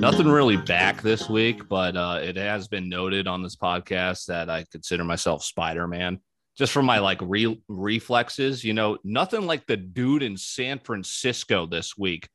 Nothing 0.00 0.28
really 0.28 0.56
back 0.56 1.00
this 1.00 1.30
week, 1.30 1.66
but 1.68 1.96
uh, 1.96 2.18
it 2.22 2.36
has 2.36 2.68
been 2.68 2.90
noted 2.90 3.26
on 3.26 3.42
this 3.42 3.56
podcast 3.56 4.26
that 4.26 4.50
I 4.50 4.66
consider 4.70 5.04
myself 5.04 5.42
Spider 5.42 5.88
Man 5.88 6.20
just 6.56 6.72
from 6.72 6.86
my 6.86 6.98
like 6.98 7.18
re- 7.22 7.62
reflexes. 7.68 8.64
You 8.64 8.74
know, 8.74 8.98
nothing 9.04 9.46
like 9.46 9.66
the 9.66 9.76
dude 9.76 10.22
in 10.22 10.36
San 10.36 10.78
Francisco 10.78 11.66
this 11.66 11.96
week. 11.96 12.28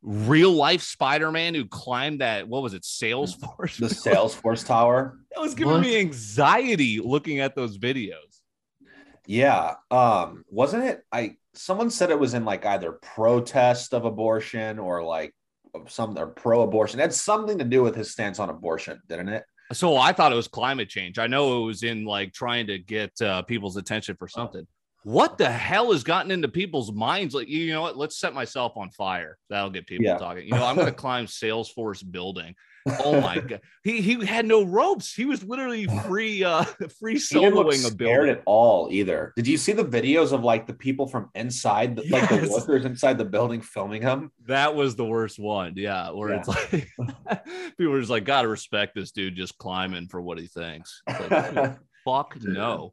Real 0.00 0.52
life 0.52 0.82
Spider 0.82 1.32
Man 1.32 1.54
who 1.54 1.66
climbed 1.66 2.20
that, 2.20 2.46
what 2.48 2.62
was 2.62 2.72
it, 2.74 2.82
Salesforce? 2.82 3.78
The 3.78 3.86
Salesforce 4.10 4.64
Tower. 4.64 5.18
That 5.34 5.40
was 5.40 5.54
giving 5.54 5.72
What? 5.74 5.82
me 5.82 5.98
anxiety 5.98 7.00
looking 7.00 7.40
at 7.40 7.56
those 7.56 7.78
videos. 7.78 8.14
Yeah. 9.26 9.74
Um, 9.90 10.44
wasn't 10.50 10.84
it? 10.84 11.02
I 11.12 11.36
someone 11.54 11.90
said 11.90 12.10
it 12.10 12.18
was 12.18 12.34
in 12.34 12.44
like 12.44 12.64
either 12.64 12.92
protest 12.92 13.92
of 13.92 14.04
abortion 14.04 14.78
or 14.78 15.02
like 15.02 15.34
some 15.88 16.16
or 16.16 16.28
pro-abortion. 16.28 17.00
It 17.00 17.02
had 17.02 17.12
something 17.14 17.58
to 17.58 17.64
do 17.64 17.82
with 17.82 17.94
his 17.94 18.10
stance 18.10 18.38
on 18.38 18.48
abortion, 18.48 19.00
didn't 19.08 19.28
it? 19.28 19.44
So 19.72 19.96
I 19.96 20.12
thought 20.12 20.32
it 20.32 20.36
was 20.36 20.48
climate 20.48 20.88
change. 20.88 21.18
I 21.18 21.26
know 21.26 21.62
it 21.62 21.66
was 21.66 21.82
in 21.82 22.04
like 22.04 22.32
trying 22.32 22.66
to 22.68 22.78
get 22.78 23.20
uh, 23.20 23.42
people's 23.42 23.76
attention 23.76 24.16
for 24.18 24.26
something. 24.28 24.66
What 25.04 25.38
the 25.38 25.50
hell 25.50 25.92
has 25.92 26.02
gotten 26.02 26.30
into 26.30 26.48
people's 26.48 26.92
minds? 26.92 27.34
Like, 27.34 27.48
you 27.48 27.72
know 27.72 27.82
what? 27.82 27.96
Let's 27.96 28.18
set 28.18 28.34
myself 28.34 28.72
on 28.76 28.90
fire. 28.90 29.38
That'll 29.48 29.70
get 29.70 29.86
people 29.86 30.06
Yeah. 30.06 30.18
talking. 30.18 30.44
You 30.44 30.52
know, 30.52 30.64
I'm 30.64 30.74
going 30.74 30.86
to 30.92 30.92
climb 30.92 31.26
Salesforce 31.26 32.08
building. 32.10 32.54
Oh 33.04 33.20
my 33.20 33.38
god, 33.38 33.60
he 33.84 34.00
he 34.00 34.24
had 34.24 34.46
no 34.46 34.64
ropes. 34.64 35.14
He 35.14 35.24
was 35.24 35.42
literally 35.44 35.86
free, 36.06 36.44
uh, 36.44 36.62
free 37.00 37.14
He 37.18 37.38
didn't 37.40 37.54
look 37.54 37.68
soloing 37.68 37.90
a 37.90 37.94
building. 37.94 38.30
at 38.30 38.42
all 38.46 38.88
either. 38.90 39.32
Did 39.36 39.46
you 39.46 39.56
see 39.56 39.72
the 39.72 39.84
videos 39.84 40.32
of 40.32 40.42
like 40.42 40.66
the 40.66 40.74
people 40.74 41.06
from 41.06 41.30
inside, 41.34 41.96
the, 41.96 42.02
like 42.08 42.28
the 42.28 42.48
workers 42.50 42.84
inside 42.84 43.18
the 43.18 43.24
building 43.24 43.60
filming 43.60 44.02
him? 44.02 44.30
That 44.46 44.74
was 44.74 44.96
the 44.96 45.04
worst 45.04 45.38
one. 45.38 45.74
Yeah, 45.76 46.10
where 46.10 46.30
it's 46.30 46.48
like 46.48 46.70
people 47.78 47.94
are 47.94 48.00
just 48.00 48.10
like, 48.10 48.24
gotta 48.24 48.48
respect 48.48 48.94
this 48.94 49.10
dude 49.12 49.36
just 49.36 49.58
climbing 49.58 50.08
for 50.08 50.20
what 50.20 50.38
he 50.38 50.46
thinks. 50.46 51.02
Like, 51.06 51.76
fuck 52.04 52.36
no. 52.42 52.92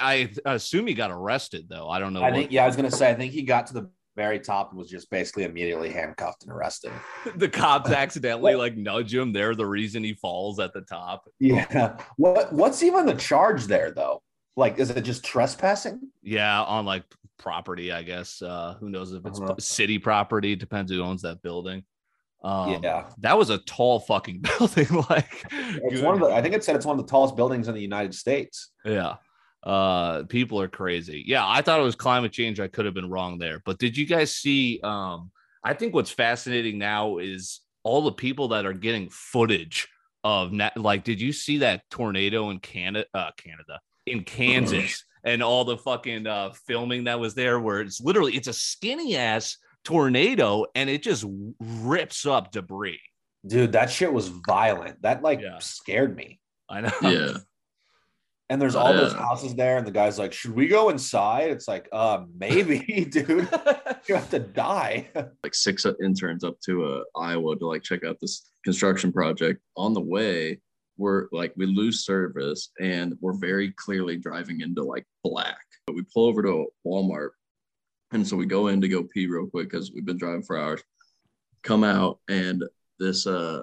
I 0.00 0.30
assume 0.44 0.88
he 0.88 0.94
got 0.94 1.10
arrested 1.10 1.66
though. 1.68 1.88
I 1.88 2.00
don't 2.00 2.12
know. 2.12 2.20
I 2.20 2.30
what- 2.30 2.34
think, 2.34 2.52
yeah, 2.52 2.64
I 2.64 2.66
was 2.66 2.76
gonna 2.76 2.90
say, 2.90 3.10
I 3.10 3.14
think 3.14 3.32
he 3.32 3.42
got 3.42 3.68
to 3.68 3.74
the 3.74 3.90
very 4.16 4.40
top 4.40 4.74
was 4.74 4.88
just 4.90 5.10
basically 5.10 5.44
immediately 5.44 5.90
handcuffed 5.90 6.42
and 6.42 6.50
arrested. 6.52 6.90
the 7.36 7.48
cops 7.48 7.90
accidentally 8.02 8.54
like 8.54 8.76
nudge 8.76 9.14
him. 9.14 9.32
They're 9.32 9.54
the 9.54 9.66
reason 9.66 10.02
he 10.02 10.14
falls 10.14 10.58
at 10.58 10.72
the 10.72 10.80
top. 10.80 11.28
Yeah. 11.38 11.98
What 12.16 12.52
what's 12.52 12.82
even 12.82 13.06
the 13.06 13.14
charge 13.14 13.66
there 13.66 13.92
though? 13.92 14.22
Like, 14.56 14.78
is 14.78 14.88
it 14.90 15.02
just 15.02 15.22
trespassing? 15.24 16.00
Yeah, 16.22 16.62
on 16.62 16.86
like 16.86 17.04
property, 17.38 17.92
I 17.92 18.02
guess. 18.02 18.40
Uh, 18.40 18.76
who 18.80 18.88
knows 18.88 19.12
if 19.12 19.24
it's 19.26 19.38
Uh-huh. 19.38 19.54
city 19.58 19.98
property? 19.98 20.56
Depends 20.56 20.90
who 20.90 21.02
owns 21.02 21.22
that 21.22 21.42
building. 21.42 21.84
Um, 22.42 22.80
yeah. 22.82 23.08
that 23.18 23.36
was 23.36 23.50
a 23.50 23.58
tall 23.58 23.98
fucking 24.00 24.40
building. 24.58 24.86
like, 25.10 25.44
It's 25.52 26.00
one 26.00 26.14
of 26.14 26.20
the 26.20 26.34
I 26.34 26.40
think 26.40 26.54
it 26.54 26.64
said 26.64 26.76
it's 26.76 26.86
one 26.86 26.98
of 26.98 27.04
the 27.04 27.10
tallest 27.10 27.36
buildings 27.36 27.68
in 27.68 27.74
the 27.74 27.80
United 27.82 28.14
States. 28.14 28.70
yeah. 28.84 29.16
Uh, 29.66 30.22
people 30.24 30.60
are 30.60 30.68
crazy. 30.68 31.24
Yeah, 31.26 31.46
I 31.46 31.60
thought 31.60 31.80
it 31.80 31.82
was 31.82 31.96
climate 31.96 32.30
change. 32.32 32.60
I 32.60 32.68
could 32.68 32.84
have 32.84 32.94
been 32.94 33.10
wrong 33.10 33.38
there. 33.38 33.60
But 33.64 33.78
did 33.78 33.96
you 33.96 34.06
guys 34.06 34.32
see? 34.34 34.78
Um, 34.84 35.32
I 35.64 35.74
think 35.74 35.92
what's 35.92 36.12
fascinating 36.12 36.78
now 36.78 37.18
is 37.18 37.60
all 37.82 38.02
the 38.02 38.12
people 38.12 38.48
that 38.48 38.64
are 38.64 38.72
getting 38.72 39.08
footage 39.10 39.88
of 40.22 40.52
na- 40.52 40.70
like. 40.76 41.02
Did 41.02 41.20
you 41.20 41.32
see 41.32 41.58
that 41.58 41.82
tornado 41.90 42.50
in 42.50 42.60
Canada? 42.60 43.06
Uh, 43.12 43.30
Canada 43.36 43.80
in 44.06 44.22
Kansas 44.22 45.04
and 45.24 45.42
all 45.42 45.64
the 45.64 45.76
fucking 45.78 46.28
uh, 46.28 46.50
filming 46.68 47.04
that 47.04 47.18
was 47.18 47.34
there, 47.34 47.58
where 47.58 47.80
it's 47.80 48.00
literally 48.00 48.36
it's 48.36 48.46
a 48.46 48.52
skinny 48.52 49.16
ass 49.16 49.56
tornado 49.82 50.64
and 50.76 50.88
it 50.88 51.02
just 51.02 51.24
rips 51.58 52.24
up 52.24 52.52
debris. 52.52 53.00
Dude, 53.44 53.72
that 53.72 53.90
shit 53.90 54.12
was 54.12 54.28
violent. 54.46 55.02
That 55.02 55.22
like 55.22 55.40
Yeah. 55.40 55.58
scared 55.58 56.14
me. 56.16 56.38
I 56.68 56.82
know. 56.82 56.92
Yeah. 57.02 57.38
And 58.48 58.62
there's 58.62 58.76
all 58.76 58.92
those 58.92 59.12
houses 59.12 59.56
there, 59.56 59.76
and 59.76 59.84
the 59.84 59.90
guy's 59.90 60.20
like, 60.20 60.32
"Should 60.32 60.54
we 60.54 60.68
go 60.68 60.88
inside?" 60.90 61.50
It's 61.50 61.66
like, 61.66 61.88
"Uh, 61.90 62.24
maybe, 62.38 62.78
dude. 63.10 63.48
You 64.06 64.14
have 64.14 64.30
to 64.30 64.38
die." 64.38 65.08
like 65.42 65.54
six 65.54 65.84
interns 66.02 66.44
up 66.44 66.60
to 66.60 66.84
uh, 66.84 67.02
Iowa 67.18 67.56
to 67.56 67.66
like 67.66 67.82
check 67.82 68.04
out 68.04 68.18
this 68.20 68.48
construction 68.64 69.12
project. 69.12 69.60
On 69.76 69.94
the 69.94 70.00
way, 70.00 70.60
we're 70.96 71.26
like 71.32 71.54
we 71.56 71.66
lose 71.66 72.04
service 72.04 72.70
and 72.80 73.14
we're 73.20 73.36
very 73.36 73.72
clearly 73.72 74.16
driving 74.16 74.60
into 74.60 74.82
like 74.82 75.04
black. 75.24 75.64
But 75.86 75.96
we 75.96 76.04
pull 76.14 76.26
over 76.26 76.42
to 76.42 76.66
Walmart, 76.86 77.30
and 78.12 78.26
so 78.26 78.36
we 78.36 78.46
go 78.46 78.68
in 78.68 78.80
to 78.80 78.88
go 78.88 79.02
pee 79.02 79.26
real 79.26 79.46
quick 79.46 79.70
because 79.70 79.90
we've 79.92 80.06
been 80.06 80.18
driving 80.18 80.44
for 80.44 80.56
hours. 80.56 80.82
Come 81.64 81.82
out 81.82 82.20
and 82.28 82.62
this 83.00 83.26
uh 83.26 83.62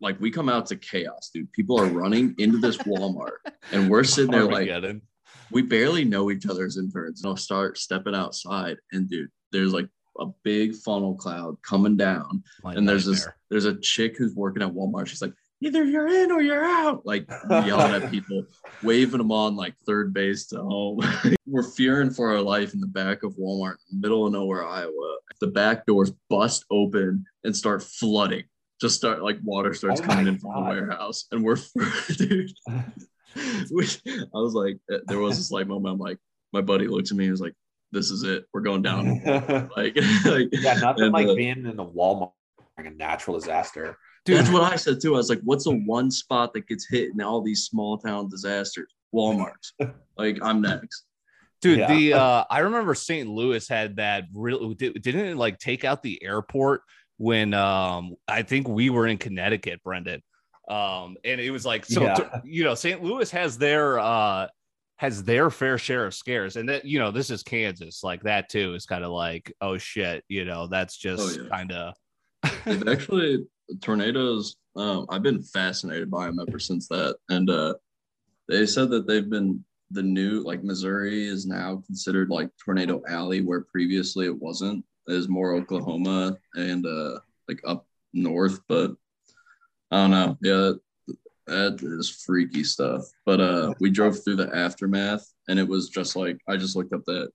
like 0.00 0.20
we 0.20 0.30
come 0.30 0.48
out 0.48 0.66
to 0.66 0.76
chaos, 0.76 1.30
dude. 1.32 1.52
People 1.52 1.80
are 1.80 1.86
running 1.86 2.34
into 2.38 2.58
this 2.58 2.78
Walmart, 2.78 3.38
and 3.72 3.88
we're 3.88 4.04
sitting 4.04 4.30
there 4.30 4.44
like 4.44 4.70
we 5.50 5.62
barely 5.62 6.04
know 6.04 6.30
each 6.30 6.46
other 6.46 6.64
as 6.66 6.76
interns. 6.76 7.22
And 7.22 7.30
I'll 7.30 7.36
start 7.36 7.78
stepping 7.78 8.14
outside, 8.14 8.78
and 8.92 9.08
dude, 9.08 9.30
there's 9.52 9.72
like 9.72 9.88
a 10.20 10.26
big 10.42 10.74
funnel 10.74 11.14
cloud 11.14 11.56
coming 11.62 11.96
down, 11.96 12.44
My 12.62 12.74
and 12.74 12.88
there's 12.88 13.06
this 13.06 13.26
there's 13.50 13.64
a 13.64 13.78
chick 13.80 14.16
who's 14.16 14.34
working 14.34 14.62
at 14.62 14.72
Walmart. 14.72 15.06
She's 15.06 15.22
like, 15.22 15.32
either 15.60 15.84
you're 15.84 16.08
in 16.08 16.30
or 16.30 16.42
you're 16.42 16.64
out, 16.64 17.04
like 17.06 17.28
yelling 17.48 18.02
at 18.02 18.10
people, 18.10 18.44
waving 18.82 19.18
them 19.18 19.32
on 19.32 19.56
like 19.56 19.74
third 19.86 20.12
base 20.12 20.46
to 20.48 20.58
home. 20.58 21.00
We're 21.46 21.62
fearing 21.62 22.10
for 22.10 22.32
our 22.32 22.40
life 22.40 22.74
in 22.74 22.80
the 22.80 22.86
back 22.86 23.22
of 23.22 23.36
Walmart, 23.36 23.76
middle 23.90 24.26
of 24.26 24.32
nowhere, 24.32 24.66
Iowa. 24.66 25.16
The 25.40 25.46
back 25.48 25.86
doors 25.86 26.12
bust 26.28 26.64
open 26.70 27.24
and 27.44 27.56
start 27.56 27.82
flooding. 27.82 28.44
Just 28.84 28.96
start 28.96 29.22
like 29.22 29.38
water 29.42 29.72
starts 29.72 30.02
Oh 30.02 30.04
coming 30.04 30.26
in 30.26 30.38
from 30.38 30.52
the 30.56 30.60
warehouse, 30.60 31.24
and 31.32 31.42
we're 31.42 31.56
dude. 32.18 32.52
we, 33.70 33.86
I 34.14 34.26
was 34.34 34.52
like, 34.52 34.76
uh, 34.92 34.98
there 35.06 35.18
was 35.20 35.38
this 35.38 35.50
like 35.50 35.66
moment. 35.66 35.94
I'm 35.94 35.98
like, 35.98 36.18
my 36.52 36.60
buddy 36.60 36.86
looked 36.86 37.10
at 37.10 37.16
me 37.16 37.24
and 37.24 37.30
was 37.30 37.40
like, 37.40 37.54
"This 37.92 38.10
is 38.10 38.24
it. 38.24 38.44
We're 38.52 38.60
going 38.60 38.82
down." 38.82 39.06
yeah, 39.24 39.68
Like, 39.74 39.96
like 40.26 40.52
nothing 40.82 41.04
and, 41.04 41.12
like 41.14 41.28
uh, 41.28 41.34
being 41.34 41.64
in 41.64 41.78
a 41.78 41.84
Walmart 41.86 42.32
like 42.76 42.86
a 42.86 42.90
natural 42.90 43.38
disaster. 43.38 43.96
Dude, 44.26 44.36
that's 44.36 44.50
what 44.50 44.70
I 44.70 44.76
said 44.76 45.00
too. 45.00 45.14
I 45.14 45.16
was 45.16 45.30
like, 45.30 45.40
what's 45.44 45.64
the 45.64 45.76
one 45.86 46.10
spot 46.10 46.52
that 46.52 46.66
gets 46.68 46.86
hit 46.86 47.10
in 47.14 47.22
all 47.22 47.40
these 47.40 47.64
small 47.64 47.96
town 47.96 48.28
disasters? 48.28 48.92
Walmart's. 49.14 49.72
like, 50.18 50.38
I'm 50.42 50.60
next. 50.60 51.04
Dude, 51.62 51.78
Yeah. 51.78 51.94
the 51.94 52.12
uh 52.12 52.44
I 52.50 52.58
remember 52.58 52.94
St. 52.94 53.26
Louis 53.30 53.66
had 53.66 53.96
that 53.96 54.24
real 54.34 54.74
did, 54.74 55.00
didn't 55.00 55.24
it 55.26 55.36
like 55.38 55.58
take 55.58 55.84
out 55.84 56.02
the 56.02 56.22
airport 56.22 56.82
when 57.18 57.54
um 57.54 58.16
I 58.28 58.42
think 58.42 58.68
we 58.68 58.90
were 58.90 59.06
in 59.06 59.18
Connecticut, 59.18 59.82
Brendan. 59.82 60.22
Um 60.68 61.16
and 61.24 61.40
it 61.40 61.50
was 61.50 61.64
like 61.64 61.84
so 61.84 62.02
Yeah. 62.02 62.14
t- 62.14 62.24
you 62.44 62.64
know, 62.64 62.74
St. 62.74 63.02
Louis 63.02 63.30
has 63.30 63.58
their 63.58 63.98
uh 63.98 64.48
has 64.96 65.24
their 65.24 65.50
fair 65.50 65.76
share 65.76 66.06
of 66.06 66.14
scares 66.14 66.56
and 66.56 66.68
that 66.68 66.84
you 66.84 66.98
know 66.98 67.10
this 67.10 67.30
is 67.30 67.42
Kansas 67.42 68.02
like 68.04 68.22
that 68.22 68.48
too 68.48 68.74
is 68.74 68.86
kind 68.86 69.04
of 69.04 69.10
like 69.10 69.52
oh 69.60 69.76
shit 69.76 70.24
you 70.28 70.44
know 70.44 70.68
that's 70.68 70.96
just 70.96 71.40
yeah. 71.40 71.48
kind 71.48 71.72
of 71.72 71.94
actually 72.88 73.44
tornadoes. 73.80 74.56
Um, 74.76 75.06
I've 75.08 75.22
been 75.22 75.42
fascinated 75.42 76.10
by 76.10 76.26
them 76.26 76.40
ever 76.46 76.58
since 76.58 76.88
that, 76.88 77.16
and 77.28 77.48
uh, 77.48 77.74
they 78.48 78.66
said 78.66 78.90
that 78.90 79.06
they've 79.06 79.28
been 79.28 79.64
the 79.90 80.02
new 80.02 80.40
like 80.40 80.64
Missouri 80.64 81.26
is 81.26 81.46
now 81.46 81.82
considered 81.86 82.30
like 82.30 82.50
tornado 82.62 83.02
alley, 83.08 83.40
where 83.40 83.62
previously 83.62 84.26
it 84.26 84.36
wasn't. 84.36 84.84
It 85.08 85.12
is 85.14 85.28
more 85.28 85.54
Oklahoma 85.54 86.36
and 86.54 86.86
uh, 86.86 87.18
like 87.48 87.60
up 87.66 87.86
north, 88.12 88.60
but 88.68 88.92
I 89.90 89.96
don't 89.96 90.10
know. 90.10 90.38
Yeah, 90.40 90.72
that 91.46 91.78
is 91.82 92.08
freaky 92.08 92.64
stuff. 92.64 93.04
But 93.26 93.40
uh, 93.40 93.74
we 93.80 93.90
drove 93.90 94.22
through 94.24 94.36
the 94.36 94.54
aftermath, 94.54 95.26
and 95.48 95.58
it 95.58 95.68
was 95.68 95.88
just 95.90 96.16
like 96.16 96.38
I 96.48 96.56
just 96.56 96.74
looked 96.76 96.92
up 96.92 97.04
that 97.06 97.30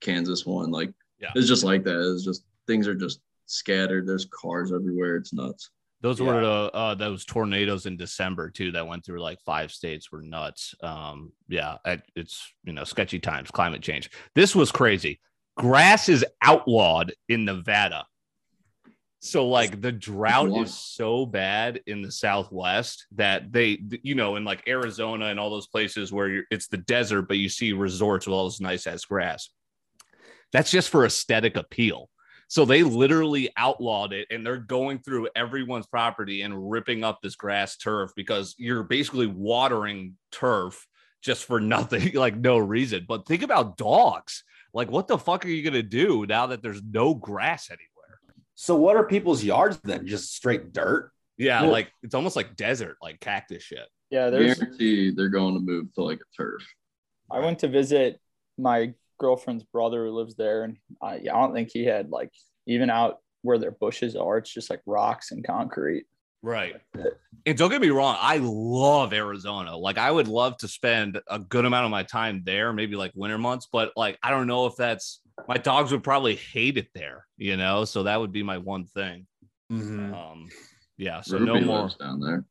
Kansas 0.00 0.46
one. 0.46 0.70
Like 0.70 0.92
Yeah. 1.18 1.32
it's 1.34 1.48
just 1.48 1.64
like 1.64 1.84
that. 1.84 2.12
It's 2.14 2.24
just 2.24 2.44
things 2.66 2.86
are 2.86 2.94
just 2.94 3.20
scattered. 3.46 4.06
There's 4.06 4.26
cars 4.26 4.72
everywhere. 4.72 5.16
It's 5.16 5.32
nuts. 5.32 5.70
Those 6.00 6.20
Yeah. 6.20 6.26
were 6.26 6.40
the 6.40 6.70
uh, 6.72 6.94
those 6.94 7.24
tornadoes 7.24 7.86
in 7.86 7.96
December 7.96 8.50
too 8.50 8.70
that 8.72 8.86
went 8.86 9.04
through 9.04 9.20
like 9.20 9.40
five 9.40 9.72
states 9.72 10.12
were 10.12 10.22
nuts. 10.22 10.72
Um, 10.80 11.32
yeah, 11.48 11.78
it's 12.14 12.52
you 12.62 12.72
know 12.72 12.84
sketchy 12.84 13.18
times, 13.18 13.50
climate 13.50 13.82
change. 13.82 14.08
This 14.36 14.54
was 14.54 14.70
crazy. 14.70 15.20
Grass 15.58 16.08
is 16.08 16.24
outlawed 16.40 17.12
in 17.28 17.44
Nevada. 17.44 18.06
So 19.20 19.48
like 19.48 19.80
the 19.80 19.90
drought 19.90 20.56
is 20.62 20.72
so 20.72 21.26
bad 21.26 21.80
in 21.86 22.02
the 22.02 22.12
Southwest 22.12 23.06
that 23.16 23.50
they, 23.50 23.82
you 24.04 24.14
know, 24.14 24.36
in 24.36 24.44
like 24.44 24.68
Arizona 24.68 25.26
and 25.26 25.40
all 25.40 25.50
those 25.50 25.66
places 25.66 26.12
where 26.12 26.28
you're, 26.28 26.44
it's 26.52 26.68
the 26.68 26.76
desert, 26.76 27.22
but 27.22 27.38
you 27.38 27.48
see 27.48 27.72
resorts 27.72 28.26
with 28.26 28.34
all 28.34 28.44
this 28.44 28.60
nice 28.60 28.86
ass 28.86 29.04
grass. 29.04 29.50
That's 30.52 30.70
just 30.70 30.88
for 30.88 31.04
aesthetic 31.04 31.56
appeal. 31.56 32.08
So 32.46 32.64
they 32.64 32.84
literally 32.84 33.50
outlawed 33.56 34.12
it 34.12 34.28
and 34.30 34.46
they're 34.46 34.56
going 34.56 35.00
through 35.00 35.28
everyone's 35.34 35.88
property 35.88 36.42
and 36.42 36.70
ripping 36.70 37.02
up 37.02 37.18
this 37.20 37.34
grass 37.34 37.76
turf 37.76 38.12
because 38.14 38.54
you're 38.56 38.84
basically 38.84 39.26
watering 39.26 40.14
turf 40.30 40.86
just 41.22 41.44
for 41.44 41.58
nothing, 41.60 42.14
like 42.14 42.36
no 42.36 42.56
reason. 42.58 43.04
But 43.08 43.26
think 43.26 43.42
about 43.42 43.76
dogs. 43.76 44.44
Like, 44.74 44.90
what 44.90 45.08
the 45.08 45.18
fuck 45.18 45.44
are 45.44 45.48
you 45.48 45.62
gonna 45.62 45.82
do 45.82 46.26
now 46.26 46.46
that 46.46 46.62
there's 46.62 46.82
no 46.82 47.14
grass 47.14 47.70
anywhere? 47.70 48.20
So 48.54 48.74
what 48.76 48.96
are 48.96 49.04
people's 49.04 49.42
yards 49.44 49.78
then? 49.84 50.06
Just 50.06 50.34
straight 50.34 50.72
dirt? 50.72 51.12
Yeah, 51.36 51.62
Well- 51.62 51.70
like 51.70 51.92
it's 52.02 52.14
almost 52.14 52.36
like 52.36 52.56
desert, 52.56 52.96
like 53.02 53.20
cactus 53.20 53.62
shit. 53.62 53.86
Yeah, 54.10 54.30
there's. 54.30 54.58
Guarantee 54.58 55.10
they're 55.10 55.28
going 55.28 55.54
to 55.54 55.60
move 55.60 55.92
to 55.94 56.02
like 56.02 56.18
a 56.20 56.36
turf. 56.36 56.62
I 57.30 57.40
went 57.40 57.58
to 57.60 57.68
visit 57.68 58.18
my 58.56 58.94
girlfriend's 59.20 59.64
brother 59.64 60.06
who 60.06 60.12
lives 60.12 60.34
there, 60.34 60.64
and 60.64 60.78
I, 61.02 61.14
I 61.16 61.18
don't 61.24 61.52
think 61.52 61.70
he 61.72 61.84
had 61.84 62.10
like 62.10 62.32
even 62.66 62.88
out 62.90 63.18
where 63.42 63.58
their 63.58 63.70
bushes 63.70 64.16
are. 64.16 64.38
It's 64.38 64.52
just 64.52 64.70
like 64.70 64.80
rocks 64.86 65.30
and 65.30 65.46
concrete. 65.46 66.06
Right. 66.42 66.76
And 67.46 67.56
don't 67.58 67.70
get 67.70 67.80
me 67.80 67.90
wrong, 67.90 68.16
I 68.20 68.38
love 68.40 69.12
Arizona. 69.12 69.76
Like 69.76 69.98
I 69.98 70.10
would 70.10 70.28
love 70.28 70.56
to 70.58 70.68
spend 70.68 71.20
a 71.28 71.38
good 71.38 71.64
amount 71.64 71.84
of 71.84 71.90
my 71.90 72.02
time 72.02 72.42
there, 72.44 72.72
maybe 72.72 72.96
like 72.96 73.12
winter 73.14 73.38
months, 73.38 73.66
but 73.70 73.92
like 73.96 74.18
I 74.22 74.30
don't 74.30 74.46
know 74.46 74.66
if 74.66 74.76
that's 74.76 75.20
my 75.46 75.56
dogs 75.56 75.90
would 75.92 76.02
probably 76.02 76.36
hate 76.36 76.76
it 76.78 76.88
there, 76.94 77.26
you 77.36 77.56
know? 77.56 77.84
So 77.84 78.04
that 78.04 78.20
would 78.20 78.32
be 78.32 78.42
my 78.42 78.58
one 78.58 78.84
thing. 78.86 79.26
Mhm. 79.72 80.14
Um 80.14 80.48
yeah, 80.96 81.20
so 81.20 81.38
Ruby 81.38 81.46
no 81.46 81.60
more. 81.60 81.82
lives 81.82 81.96
down 81.96 82.20
there. 82.20 82.44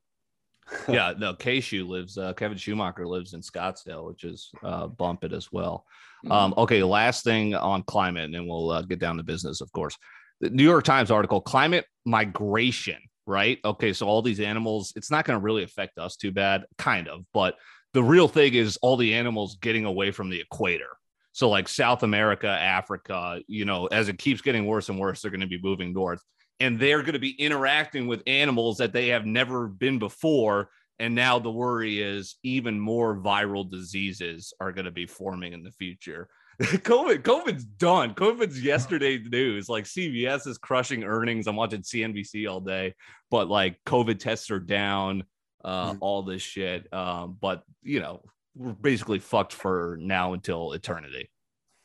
yeah, 0.89 1.13
no, 1.17 1.33
K 1.33 1.61
Shoe 1.61 1.87
lives, 1.87 2.17
uh, 2.17 2.33
Kevin 2.33 2.57
Schumacher 2.57 3.07
lives 3.07 3.33
in 3.33 3.41
Scottsdale, 3.41 4.05
which 4.05 4.25
is 4.25 4.51
uh, 4.63 4.87
bump 4.87 5.23
it 5.23 5.31
as 5.31 5.49
well. 5.51 5.85
Um, 6.29 6.53
okay, 6.57 6.83
last 6.83 7.23
thing 7.23 7.55
on 7.55 7.83
climate, 7.83 8.25
and 8.25 8.33
then 8.33 8.47
we'll 8.47 8.71
uh, 8.71 8.81
get 8.81 8.99
down 8.99 9.15
to 9.15 9.23
business, 9.23 9.61
of 9.61 9.71
course. 9.71 9.95
The 10.41 10.49
New 10.49 10.63
York 10.63 10.83
Times 10.83 11.09
article 11.09 11.39
climate 11.39 11.85
migration, 12.05 12.97
right? 13.27 13.59
Okay, 13.63 13.93
so 13.93 14.07
all 14.07 14.21
these 14.21 14.39
animals, 14.39 14.93
it's 14.95 15.11
not 15.11 15.25
going 15.25 15.37
to 15.39 15.43
really 15.43 15.63
affect 15.63 15.97
us 15.97 16.15
too 16.15 16.31
bad, 16.31 16.65
kind 16.77 17.07
of, 17.07 17.25
but 17.33 17.55
the 17.93 18.03
real 18.03 18.27
thing 18.27 18.53
is 18.53 18.77
all 18.81 18.97
the 18.97 19.13
animals 19.13 19.57
getting 19.61 19.85
away 19.85 20.11
from 20.11 20.29
the 20.29 20.39
equator. 20.39 20.89
So, 21.31 21.49
like 21.49 21.67
South 21.67 22.01
America, 22.01 22.47
Africa, 22.47 23.39
you 23.47 23.65
know, 23.65 23.85
as 23.87 24.09
it 24.09 24.17
keeps 24.17 24.41
getting 24.41 24.65
worse 24.65 24.89
and 24.89 24.99
worse, 24.99 25.21
they're 25.21 25.31
going 25.31 25.41
to 25.41 25.47
be 25.47 25.59
moving 25.61 25.93
north 25.93 26.21
and 26.59 26.79
they're 26.79 27.01
going 27.01 27.13
to 27.13 27.19
be 27.19 27.39
interacting 27.39 28.07
with 28.07 28.23
animals 28.25 28.77
that 28.77 28.93
they 28.93 29.09
have 29.09 29.25
never 29.25 29.67
been 29.67 29.99
before. 29.99 30.69
And 30.99 31.13
now 31.13 31.37
the 31.37 31.51
worry 31.51 32.01
is 32.01 32.37
even 32.41 32.79
more 32.79 33.15
viral 33.15 33.69
diseases 33.69 34.53
are 34.59 34.71
going 34.71 34.85
to 34.85 34.91
be 34.91 35.05
forming 35.05 35.53
in 35.53 35.63
the 35.63 35.71
future. 35.71 36.27
COVID, 36.61 37.19
COVID's 37.19 37.65
done. 37.65 38.13
COVID's 38.15 38.61
yesterday's 38.61 39.27
news. 39.29 39.69
Like 39.69 39.83
CVS 39.85 40.47
is 40.47 40.57
crushing 40.57 41.03
earnings. 41.03 41.45
I'm 41.47 41.55
watching 41.55 41.81
CNBC 41.81 42.49
all 42.49 42.59
day, 42.59 42.95
but 43.29 43.47
like 43.47 43.77
COVID 43.85 44.17
tests 44.19 44.49
are 44.49 44.59
down, 44.59 45.23
uh, 45.63 45.93
Mhm. 45.93 45.97
all 46.01 46.23
this 46.23 46.41
shit. 46.41 46.91
Um, 46.91 47.37
but 47.39 47.63
you 47.83 47.99
know, 47.99 48.23
we're 48.55 48.73
basically 48.73 49.19
fucked 49.19 49.53
for 49.53 49.97
now 50.01 50.33
until 50.33 50.73
eternity. 50.73 51.29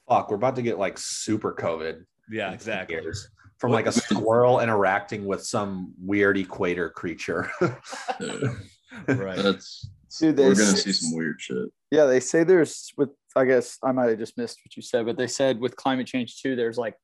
Fuck, 0.08 0.30
we're 0.30 0.36
about 0.36 0.56
to 0.56 0.62
get 0.62 0.78
like 0.78 0.96
super 0.96 1.52
COVID. 1.52 2.04
Yeah, 2.30 2.52
exactly. 2.52 2.96
years 2.96 3.28
From 3.58 3.72
like 3.72 3.86
a 3.86 3.92
squirrel 3.92 4.60
interacting 4.60 5.26
with 5.26 5.44
some 5.44 5.92
weird 5.98 6.38
equator 6.38 6.88
creature. 6.90 7.50
Right. 9.08 9.38
that's 9.38 9.88
Dude, 10.18 10.36
they 10.36 10.44
we're 10.48 10.54
gonna 10.54 10.76
see 10.76 10.92
some 10.92 11.16
weird 11.16 11.40
shit. 11.40 11.68
Yeah, 11.90 12.04
they 12.04 12.20
say 12.20 12.44
there's 12.44 12.92
with 12.98 13.08
I 13.36 13.44
guess 13.44 13.78
I 13.82 13.92
might 13.92 14.10
have 14.10 14.18
just 14.18 14.36
missed 14.38 14.58
what 14.64 14.76
you 14.76 14.82
said, 14.82 15.06
but 15.06 15.16
they 15.16 15.26
said 15.26 15.58
with 15.60 15.76
climate 15.76 16.06
change 16.06 16.40
too, 16.40 16.56
there's 16.56 16.78
like 16.78 16.94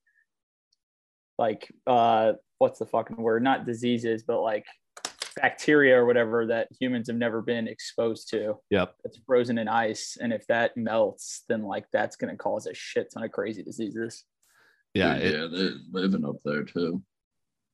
like 1.38 1.72
uh 1.86 2.32
what's 2.58 2.78
the 2.78 2.86
fucking 2.86 3.16
word? 3.16 3.42
Not 3.42 3.64
diseases, 3.66 4.24
but 4.26 4.40
like 4.42 4.64
bacteria 5.36 5.96
or 5.96 6.04
whatever 6.04 6.46
that 6.46 6.68
humans 6.80 7.06
have 7.08 7.16
never 7.16 7.40
been 7.40 7.68
exposed 7.68 8.28
to. 8.30 8.54
Yep. 8.70 8.94
That's 9.04 9.18
frozen 9.26 9.58
in 9.58 9.68
ice. 9.68 10.16
And 10.20 10.32
if 10.32 10.44
that 10.48 10.76
melts, 10.76 11.44
then 11.48 11.62
like 11.62 11.86
that's 11.92 12.16
gonna 12.16 12.36
cause 12.36 12.66
a 12.66 12.74
shit 12.74 13.12
ton 13.12 13.22
of 13.22 13.30
crazy 13.30 13.62
diseases. 13.62 14.24
Yeah. 14.94 15.14
Dude, 15.14 15.22
it- 15.26 15.32
yeah, 15.34 15.46
they're 15.50 15.72
living 15.92 16.24
up 16.24 16.36
there 16.44 16.64
too. 16.64 17.02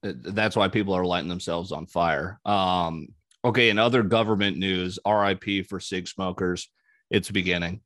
it- 0.02 0.34
that's 0.34 0.54
why 0.56 0.68
people 0.68 0.92
are 0.92 1.06
lighting 1.06 1.30
themselves 1.30 1.72
on 1.72 1.86
fire. 1.86 2.38
Um, 2.44 3.08
okay, 3.42 3.70
in 3.70 3.78
other 3.78 4.02
government 4.02 4.58
news, 4.58 4.98
RIP 5.06 5.66
for 5.66 5.80
cig 5.80 6.06
smokers. 6.08 6.68
It's 7.10 7.30
beginning. 7.30 7.80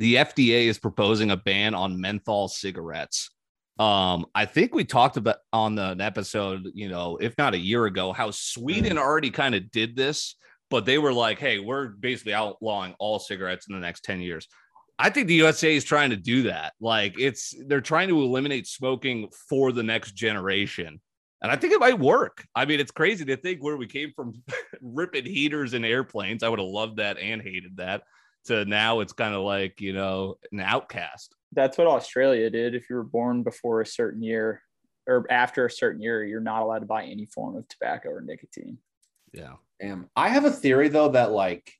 The 0.00 0.14
FDA 0.14 0.64
is 0.64 0.78
proposing 0.78 1.30
a 1.30 1.36
ban 1.36 1.74
on 1.74 2.00
menthol 2.00 2.48
cigarettes. 2.48 3.30
Um, 3.78 4.24
I 4.34 4.46
think 4.46 4.74
we 4.74 4.86
talked 4.86 5.18
about 5.18 5.36
on 5.52 5.74
the 5.74 5.90
an 5.90 6.00
episode, 6.00 6.70
you 6.72 6.88
know, 6.88 7.18
if 7.20 7.36
not 7.36 7.52
a 7.52 7.58
year 7.58 7.84
ago, 7.84 8.10
how 8.10 8.30
Sweden 8.30 8.96
already 8.96 9.30
kind 9.30 9.54
of 9.54 9.70
did 9.70 9.96
this, 9.96 10.36
but 10.70 10.86
they 10.86 10.96
were 10.96 11.12
like, 11.12 11.38
hey, 11.38 11.58
we're 11.58 11.88
basically 11.88 12.32
outlawing 12.32 12.94
all 12.98 13.18
cigarettes 13.18 13.66
in 13.68 13.74
the 13.74 13.80
next 13.80 14.02
10 14.04 14.22
years. 14.22 14.48
I 14.98 15.10
think 15.10 15.28
the 15.28 15.34
USA 15.34 15.76
is 15.76 15.84
trying 15.84 16.10
to 16.10 16.16
do 16.16 16.44
that. 16.44 16.72
Like 16.80 17.20
it's 17.20 17.54
they're 17.66 17.82
trying 17.82 18.08
to 18.08 18.22
eliminate 18.22 18.66
smoking 18.66 19.28
for 19.50 19.70
the 19.70 19.82
next 19.82 20.12
generation. 20.12 20.98
And 21.42 21.52
I 21.52 21.56
think 21.56 21.74
it 21.74 21.80
might 21.80 21.98
work. 21.98 22.46
I 22.54 22.64
mean, 22.64 22.80
it's 22.80 22.90
crazy 22.90 23.26
to 23.26 23.36
think 23.36 23.62
where 23.62 23.76
we 23.76 23.86
came 23.86 24.12
from 24.16 24.32
ripping 24.80 25.26
heaters 25.26 25.74
in 25.74 25.84
airplanes. 25.84 26.42
I 26.42 26.48
would 26.48 26.58
have 26.58 26.68
loved 26.68 26.96
that 26.96 27.18
and 27.18 27.42
hated 27.42 27.76
that. 27.76 28.02
To 28.46 28.64
now 28.64 29.00
it's 29.00 29.12
kind 29.12 29.34
of 29.34 29.42
like, 29.42 29.80
you 29.80 29.92
know, 29.92 30.36
an 30.50 30.60
outcast. 30.60 31.34
That's 31.52 31.76
what 31.76 31.86
Australia 31.86 32.48
did. 32.48 32.74
If 32.74 32.88
you 32.88 32.96
were 32.96 33.04
born 33.04 33.42
before 33.42 33.80
a 33.80 33.86
certain 33.86 34.22
year 34.22 34.62
or 35.06 35.26
after 35.30 35.66
a 35.66 35.70
certain 35.70 36.00
year, 36.00 36.24
you're 36.24 36.40
not 36.40 36.62
allowed 36.62 36.78
to 36.78 36.86
buy 36.86 37.04
any 37.04 37.26
form 37.26 37.56
of 37.56 37.68
tobacco 37.68 38.10
or 38.10 38.20
nicotine. 38.20 38.78
Yeah. 39.32 39.54
Damn. 39.80 40.08
I 40.16 40.28
have 40.28 40.44
a 40.44 40.50
theory 40.50 40.88
though 40.88 41.08
that 41.10 41.32
like 41.32 41.72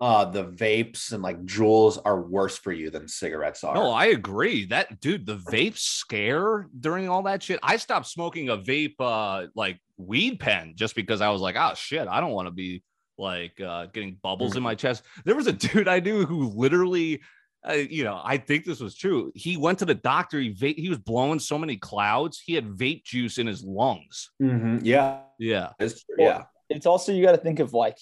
uh 0.00 0.24
the 0.24 0.44
vapes 0.44 1.12
and 1.12 1.22
like 1.22 1.44
Juuls 1.44 2.00
are 2.04 2.20
worse 2.20 2.58
for 2.58 2.72
you 2.72 2.90
than 2.90 3.06
cigarettes 3.06 3.62
are. 3.62 3.74
No, 3.74 3.90
I 3.90 4.06
agree. 4.06 4.66
That 4.66 5.00
dude, 5.00 5.26
the 5.26 5.36
vape 5.36 5.78
scare 5.78 6.68
during 6.78 7.08
all 7.08 7.22
that 7.24 7.42
shit. 7.42 7.60
I 7.62 7.76
stopped 7.76 8.06
smoking 8.06 8.48
a 8.48 8.56
vape 8.56 8.96
uh 8.98 9.46
like 9.54 9.78
weed 9.96 10.40
pen 10.40 10.72
just 10.74 10.94
because 10.94 11.20
I 11.20 11.30
was 11.30 11.40
like, 11.40 11.56
oh 11.56 11.74
shit, 11.74 12.08
I 12.08 12.20
don't 12.20 12.32
want 12.32 12.46
to 12.46 12.52
be 12.52 12.82
like 13.22 13.58
uh 13.60 13.86
getting 13.86 14.18
bubbles 14.22 14.56
in 14.56 14.62
my 14.62 14.74
chest. 14.74 15.04
There 15.24 15.34
was 15.36 15.46
a 15.46 15.52
dude 15.64 15.88
I 15.88 16.00
knew 16.00 16.26
who 16.26 16.48
literally 16.50 17.22
uh, 17.68 17.74
you 17.74 18.02
know, 18.02 18.20
I 18.24 18.38
think 18.38 18.64
this 18.64 18.80
was 18.80 18.96
true. 18.96 19.30
He 19.36 19.56
went 19.56 19.78
to 19.78 19.84
the 19.84 19.94
doctor. 19.94 20.40
He 20.40 20.48
va- 20.48 20.74
he 20.76 20.88
was 20.88 20.98
blowing 20.98 21.38
so 21.38 21.56
many 21.56 21.76
clouds. 21.76 22.42
He 22.44 22.54
had 22.54 22.66
vape 22.66 23.04
juice 23.04 23.38
in 23.38 23.46
his 23.46 23.62
lungs. 23.62 24.32
Mhm. 24.42 24.80
Yeah. 24.82 25.20
Yeah, 25.38 25.68
It's 25.78 26.02
true. 26.02 26.16
Well, 26.18 26.28
yeah. 26.38 26.44
It's 26.76 26.86
also 26.86 27.12
you 27.12 27.22
got 27.24 27.32
to 27.32 27.38
think 27.38 27.60
of 27.60 27.72
like 27.72 27.98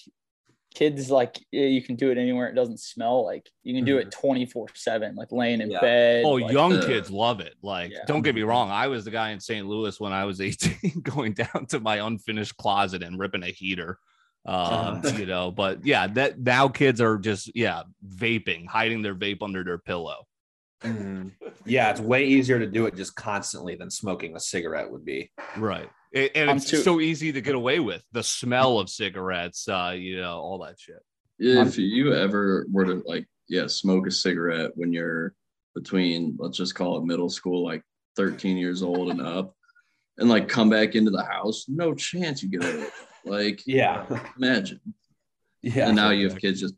kids 0.73 1.11
like 1.11 1.37
you 1.51 1.81
can 1.83 1.95
do 1.97 2.11
it 2.11 2.17
anywhere 2.17 2.47
it 2.47 2.55
doesn't 2.55 2.79
smell 2.79 3.25
like 3.25 3.45
you 3.61 3.75
can 3.75 3.83
do 3.83 3.97
it 3.97 4.09
24 4.09 4.67
7 4.73 5.15
like 5.15 5.29
laying 5.31 5.59
in 5.59 5.69
Yeah. 5.69 5.81
bed 5.81 6.23
Oh, 6.25 6.35
like- 6.35 6.51
young 6.53 6.73
uh, 6.77 6.85
kids 6.87 7.11
love 7.11 7.39
it. 7.41 7.53
Like, 7.61 7.91
Yeah. 7.91 7.99
don't 8.07 8.21
get 8.21 8.33
me 8.35 8.43
wrong. 8.43 8.71
I 8.71 8.87
was 8.87 9.03
the 9.05 9.11
guy 9.11 9.29
in 9.31 9.39
St. 9.39 9.67
Louis 9.67 9.99
when 9.99 10.13
I 10.13 10.25
was 10.25 10.39
18, 10.49 11.01
going 11.01 11.33
down 11.33 11.65
to 11.69 11.79
my 11.79 11.97
unfinished 11.97 12.55
closet 12.57 13.03
and 13.03 13.19
ripping 13.19 13.43
a 13.43 13.47
heater. 13.51 13.99
Um, 14.45 14.55
Uh-huh. 14.55 15.17
you 15.17 15.25
know, 15.27 15.51
but 15.51 15.85
yeah, 15.85 16.07
that 16.07 16.39
now 16.39 16.67
kids 16.67 16.99
are 17.01 17.17
just 17.17 17.51
yeah, 17.55 17.83
vaping, 18.07 18.65
hiding 18.67 19.01
their 19.03 19.15
vape 19.15 19.43
under 19.43 19.63
their 19.63 19.77
pillow. 19.77 20.25
Mhm. 20.81 21.31
Yeah, 21.65 21.91
it's 21.91 22.01
way 22.01 22.25
easier 22.25 22.57
to 22.57 22.65
do 22.65 22.87
it 22.87 22.95
just 22.95 23.15
constantly 23.15 23.75
than 23.75 23.91
smoking 23.91 24.35
a 24.35 24.39
cigarette 24.39 24.89
would 24.89 25.05
be. 25.05 25.31
Right. 25.57 25.87
A- 26.15 26.35
And 26.35 26.49
I'm 26.49 26.57
it's 26.57 26.69
too- 26.69 26.77
so 26.77 26.99
easy 26.99 27.31
to 27.31 27.39
get 27.41 27.53
away 27.53 27.79
with 27.79 28.03
the 28.13 28.23
smell 28.23 28.79
of 28.79 28.89
cigarettes, 28.89 29.67
uh, 29.69 29.93
you 29.95 30.17
know, 30.19 30.39
all 30.39 30.57
that 30.65 30.79
shit. 30.79 31.01
If 31.37 31.77
you 31.77 32.13
ever 32.15 32.65
were 32.71 32.85
to 32.85 33.03
like, 33.05 33.27
yeah, 33.47 33.67
smoke 33.67 34.07
a 34.07 34.11
cigarette 34.11 34.71
when 34.75 34.91
you're 34.91 35.35
between, 35.75 36.35
let's 36.39 36.57
just 36.57 36.73
call 36.75 36.97
it 36.97 37.05
middle 37.05 37.29
school, 37.29 37.63
like 37.63 37.83
13 38.15 38.57
years 38.57 38.81
old 38.81 39.09
and 39.11 39.21
up, 39.21 39.55
and 40.17 40.29
like 40.29 40.49
come 40.49 40.69
back 40.69 40.95
into 40.95 41.11
the 41.11 41.23
house, 41.23 41.65
no 41.69 41.93
chance 41.93 42.41
you 42.43 42.49
get 42.49 42.63
away. 42.63 42.75
with 42.77 42.87
it. 42.87 42.93
Like, 43.25 43.61
Yeah. 43.65 44.05
imagine. 44.37 44.79
Yeah. 45.61 45.87
and 45.87 45.95
now 45.95 46.09
you 46.09 46.27
have 46.27 46.39
kids 46.39 46.59
just 46.59 46.73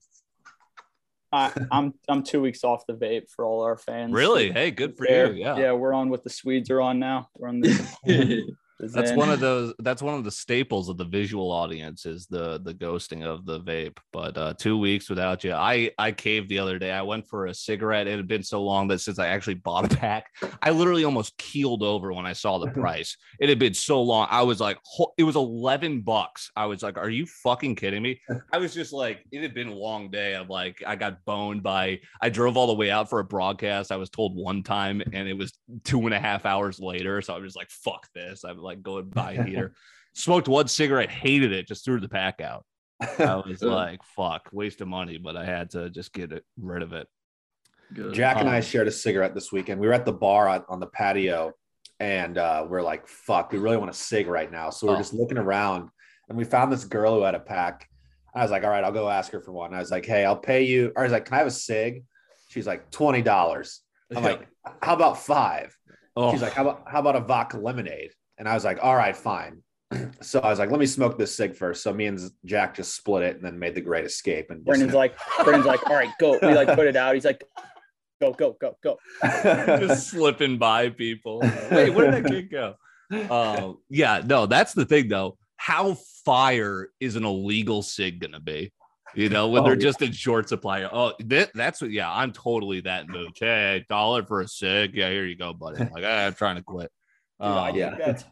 I, 1.32 1.52
i'm 1.72 1.94
i'm 2.10 2.22
two 2.22 2.42
weeks 2.42 2.64
off 2.64 2.86
the 2.86 2.94
vape 2.94 3.30
for 3.30 3.44
all 3.46 3.62
our 3.64 3.78
fans 3.78 4.12
Really? 4.14 4.52
Hey, 4.52 4.70
good 4.72 4.96
for 4.98 5.08
There. 5.08 5.32
you. 5.34 5.42
Yeah. 5.42 5.58
yeah 5.58 5.72
we're 5.72 5.94
on 5.94 6.10
what 6.10 6.24
the 6.24 6.30
swedes 6.30 6.70
are 6.70 6.82
on 6.82 7.00
now 7.00 7.30
we're 7.38 7.48
on 7.48 7.62
the 7.62 7.70
is 8.06 8.52
That's 8.92 9.12
in. 9.12 9.18
one 9.18 9.30
of 9.30 9.40
those. 9.40 9.74
That's 9.80 10.02
one 10.02 10.16
of 10.16 10.24
the 10.24 10.32
staples 10.32 10.90
of 10.90 10.98
the 10.98 11.06
visual 11.06 11.52
audience 11.52 12.06
is 12.06 12.26
the 12.28 12.60
the 12.60 12.74
ghosting 12.74 13.24
of 13.24 13.46
the 13.46 13.60
vape. 13.62 13.98
But 14.12 14.38
uh, 14.38 14.54
two 14.58 14.78
weeks 14.78 15.10
without 15.10 15.44
you, 15.44 15.54
I 15.54 15.92
I 15.98 16.12
caved 16.12 16.50
the 16.50 16.60
other 16.60 16.80
day. 16.80 16.92
I 16.92 17.02
went 17.02 17.28
for 17.28 17.48
a 17.48 17.54
cigarette. 17.54 18.08
It 18.08 18.18
had 18.18 18.28
been 18.28 18.44
so 18.44 18.64
long 18.64 18.88
that 18.90 19.00
since 19.00 19.20
I 19.20 19.28
actually 19.28 19.56
bought 19.56 19.92
a 19.92 19.96
pack, 19.96 20.28
I 20.62 20.72
literally 20.72 21.04
almost 21.04 21.38
keeled 21.38 21.84
over 21.84 22.12
when 22.14 22.26
I 22.26 22.34
saw 22.34 22.58
the 22.58 22.72
price. 22.72 23.16
It 23.40 23.50
had 23.50 23.60
been 23.60 23.74
so 23.74 24.02
long. 24.02 24.28
I 24.30 24.42
was 24.44 24.60
like, 24.60 24.78
it 25.18 25.24
was 25.24 25.36
eleven 25.36 26.02
bucks. 26.02 26.52
I 26.56 26.66
was 26.66 26.84
like, 26.84 26.98
are 26.98 27.10
you 27.10 27.26
fucking 27.26 27.76
kidding 27.76 28.04
me? 28.04 28.20
I 28.54 28.58
was 28.58 28.74
just 28.74 28.94
like, 28.94 29.26
it 29.32 29.42
had 29.42 29.54
been 29.54 29.70
a 29.70 29.76
long 29.76 30.10
day. 30.10 30.36
I'm 30.36 30.48
like, 30.48 30.84
I 30.86 30.96
got 30.96 31.24
boned 31.26 31.64
by. 31.64 32.00
I 32.22 32.30
drove 32.30 32.58
all 32.58 32.68
the 32.68 32.74
way 32.74 32.92
out 32.92 33.10
for 33.10 33.20
a 33.20 33.24
broadcast. 33.24 33.92
I 33.92 33.98
was 33.98 34.10
told 34.10 34.36
one 34.36 34.64
time, 34.64 35.02
and 35.14 35.28
it 35.28 35.38
was 35.38 35.54
two 35.84 36.06
and 36.06 36.14
a 36.14 36.20
half 36.20 36.46
hours 36.46 36.80
later. 36.80 37.22
So 37.22 37.34
I 37.34 37.38
was 37.38 37.48
just 37.48 37.58
like, 37.58 37.70
fuck 37.70 38.08
this. 38.14 38.44
I'm 38.44 38.58
like, 38.58 38.73
go 38.82 38.98
and 38.98 39.14
buy 39.14 39.34
a 39.34 39.44
heater. 39.48 39.74
Smoked 40.16 40.48
one 40.48 40.68
cigarette, 40.68 41.10
hated 41.10 41.52
it, 41.52 41.68
just 41.68 41.84
threw 41.86 42.00
the 42.00 42.10
pack 42.10 42.40
out. 42.42 42.66
I 43.02 43.36
was 43.46 43.62
like, 43.62 44.02
fuck, 44.04 44.50
waste 44.52 44.82
of 44.82 44.88
money, 44.88 45.18
but 45.18 45.36
I 45.36 45.46
had 45.46 45.72
to 45.72 45.90
just 45.90 46.14
get 46.14 46.32
it, 46.32 46.46
rid 46.58 46.82
of 46.84 46.94
it. 46.94 47.08
Good. 47.94 48.14
Jack 48.14 48.38
and 48.38 48.50
I 48.50 48.58
Um, 48.58 48.62
shared 48.64 48.88
a 48.88 48.92
cigarette 48.92 49.34
this 49.36 49.52
weekend. 49.52 49.80
We 49.82 49.88
were 49.88 49.94
at 49.94 50.06
the 50.06 50.14
bar 50.14 50.48
on, 50.48 50.64
on 50.70 50.80
the 50.80 50.88
patio, 50.88 51.54
and 52.00 52.38
uh, 52.38 52.66
we're 52.68 52.82
like, 52.82 53.08
"Fuck, 53.08 53.52
we 53.52 53.60
really 53.60 53.78
want 53.78 53.92
a 53.92 53.94
cig 53.94 54.28
right 54.28 54.52
now." 54.52 54.70
So 54.70 54.88
we're 54.88 54.94
Oh. 54.96 54.98
just 54.98 55.14
looking 55.14 55.38
around, 55.38 55.90
and 56.30 56.38
we 56.38 56.44
found 56.44 56.72
this 56.72 56.86
girl 56.86 57.16
who 57.16 57.22
had 57.24 57.36
a 57.36 57.40
pack. 57.40 57.88
I 58.34 58.42
was 58.42 58.50
like, 58.52 58.64
"All 58.64 58.70
right, 58.70 58.84
I'll 58.84 58.92
go 58.92 59.10
ask 59.10 59.32
her 59.32 59.42
for 59.42 59.52
one." 59.52 59.74
I 59.74 59.80
was 59.80 59.92
like, 59.92 60.06
"Hey, 60.06 60.26
I'll 60.26 60.36
pay 60.38 60.64
you." 60.64 60.92
Or 60.96 61.02
I 61.02 61.04
was 61.04 61.12
like, 61.12 61.26
"Can 61.26 61.36
I 61.36 61.38
have 61.40 61.48
a 61.48 61.52
cig?" 61.52 62.04
She's 62.50 62.66
like, 62.66 62.90
20 62.92 63.22
dollars." 63.22 63.82
I'm 64.16 64.24
like, 64.24 64.48
"How 64.82 64.94
about 64.94 65.20
five? 65.20 65.76
oh, 66.16 66.32
She's 66.32 66.42
like, 66.42 66.54
"How 66.54 66.62
about 66.64 66.84
how 66.88 67.00
about 67.00 67.16
a 67.16 67.20
vodka 67.22 67.58
lemonade?" 67.58 68.12
And 68.38 68.48
I 68.50 68.54
was 68.54 68.64
like, 68.64 68.80
"All 68.82 68.96
right, 68.96 69.16
fine." 69.16 69.64
So 70.22 70.40
I 70.40 70.50
was 70.50 70.58
like, 70.60 70.72
"Let 70.72 70.80
me 70.80 70.86
smoke 70.86 71.18
this 71.18 71.36
cig 71.36 71.54
first. 71.56 71.84
So 71.84 71.94
me 71.94 72.06
and 72.08 72.20
Jack 72.46 72.76
just 72.76 72.96
split 72.96 73.24
it 73.24 73.36
and 73.36 73.46
then 73.46 73.60
made 73.60 73.76
the 73.76 73.82
great 73.82 74.06
escape. 74.06 74.48
And 74.50 74.60
just- 74.60 74.66
Brendan's 74.66 74.94
like, 74.94 75.16
Brendan's 75.44 75.66
like, 75.68 75.86
all 75.88 75.96
right, 75.96 76.10
go. 76.20 76.40
We 76.42 76.54
like 76.54 76.70
put 76.76 76.88
it 76.88 76.96
out. 76.96 77.14
He's 77.14 77.26
like, 77.26 77.44
go, 78.22 78.32
go, 78.34 78.56
go, 78.60 78.76
go. 78.84 78.98
just 79.44 80.08
slipping 80.10 80.58
by 80.58 80.90
people. 80.90 81.40
Wait, 81.72 81.90
where 81.92 82.10
did 82.12 82.24
that 82.24 82.30
kid 82.32 82.50
go? 82.50 82.76
Um, 83.30 83.78
yeah, 83.90 84.22
no, 84.26 84.46
that's 84.48 84.74
the 84.74 84.86
thing 84.86 85.10
though. 85.10 85.38
How 85.58 85.96
fire 86.26 86.90
is 87.00 87.16
an 87.16 87.26
illegal 87.26 87.84
sig 87.84 88.20
gonna 88.20 88.40
be? 88.40 88.72
You 89.14 89.30
know, 89.30 89.50
when 89.50 89.62
Oh, 89.62 89.66
they're 89.66 89.76
yeah. 89.76 89.82
just 89.82 90.02
in 90.02 90.12
short 90.12 90.50
supply. 90.50 90.84
Oh, 90.86 91.14
that, 91.26 91.52
that's 91.54 91.82
what. 91.82 91.92
Yeah, 91.92 92.12
I'm 92.12 92.32
totally 92.32 92.82
that 92.82 93.08
mood. 93.08 93.30
Hey, 93.40 93.86
dollar 93.88 94.24
for 94.26 94.42
a 94.42 94.48
sig. 94.48 94.96
Yeah, 94.96 95.10
here 95.12 95.26
you 95.26 95.36
go, 95.36 95.54
buddy. 95.54 95.78
Like 95.84 96.04
"Ah, 96.04 96.26
I'm 96.26 96.34
trying 96.34 96.56
to 96.56 96.64
quit. 96.64 96.92
Dude, 97.44 97.52
I 97.52 97.70
Um, 97.70 97.76
yeah. 97.76 97.90
think 97.90 98.00
that's 98.06 98.26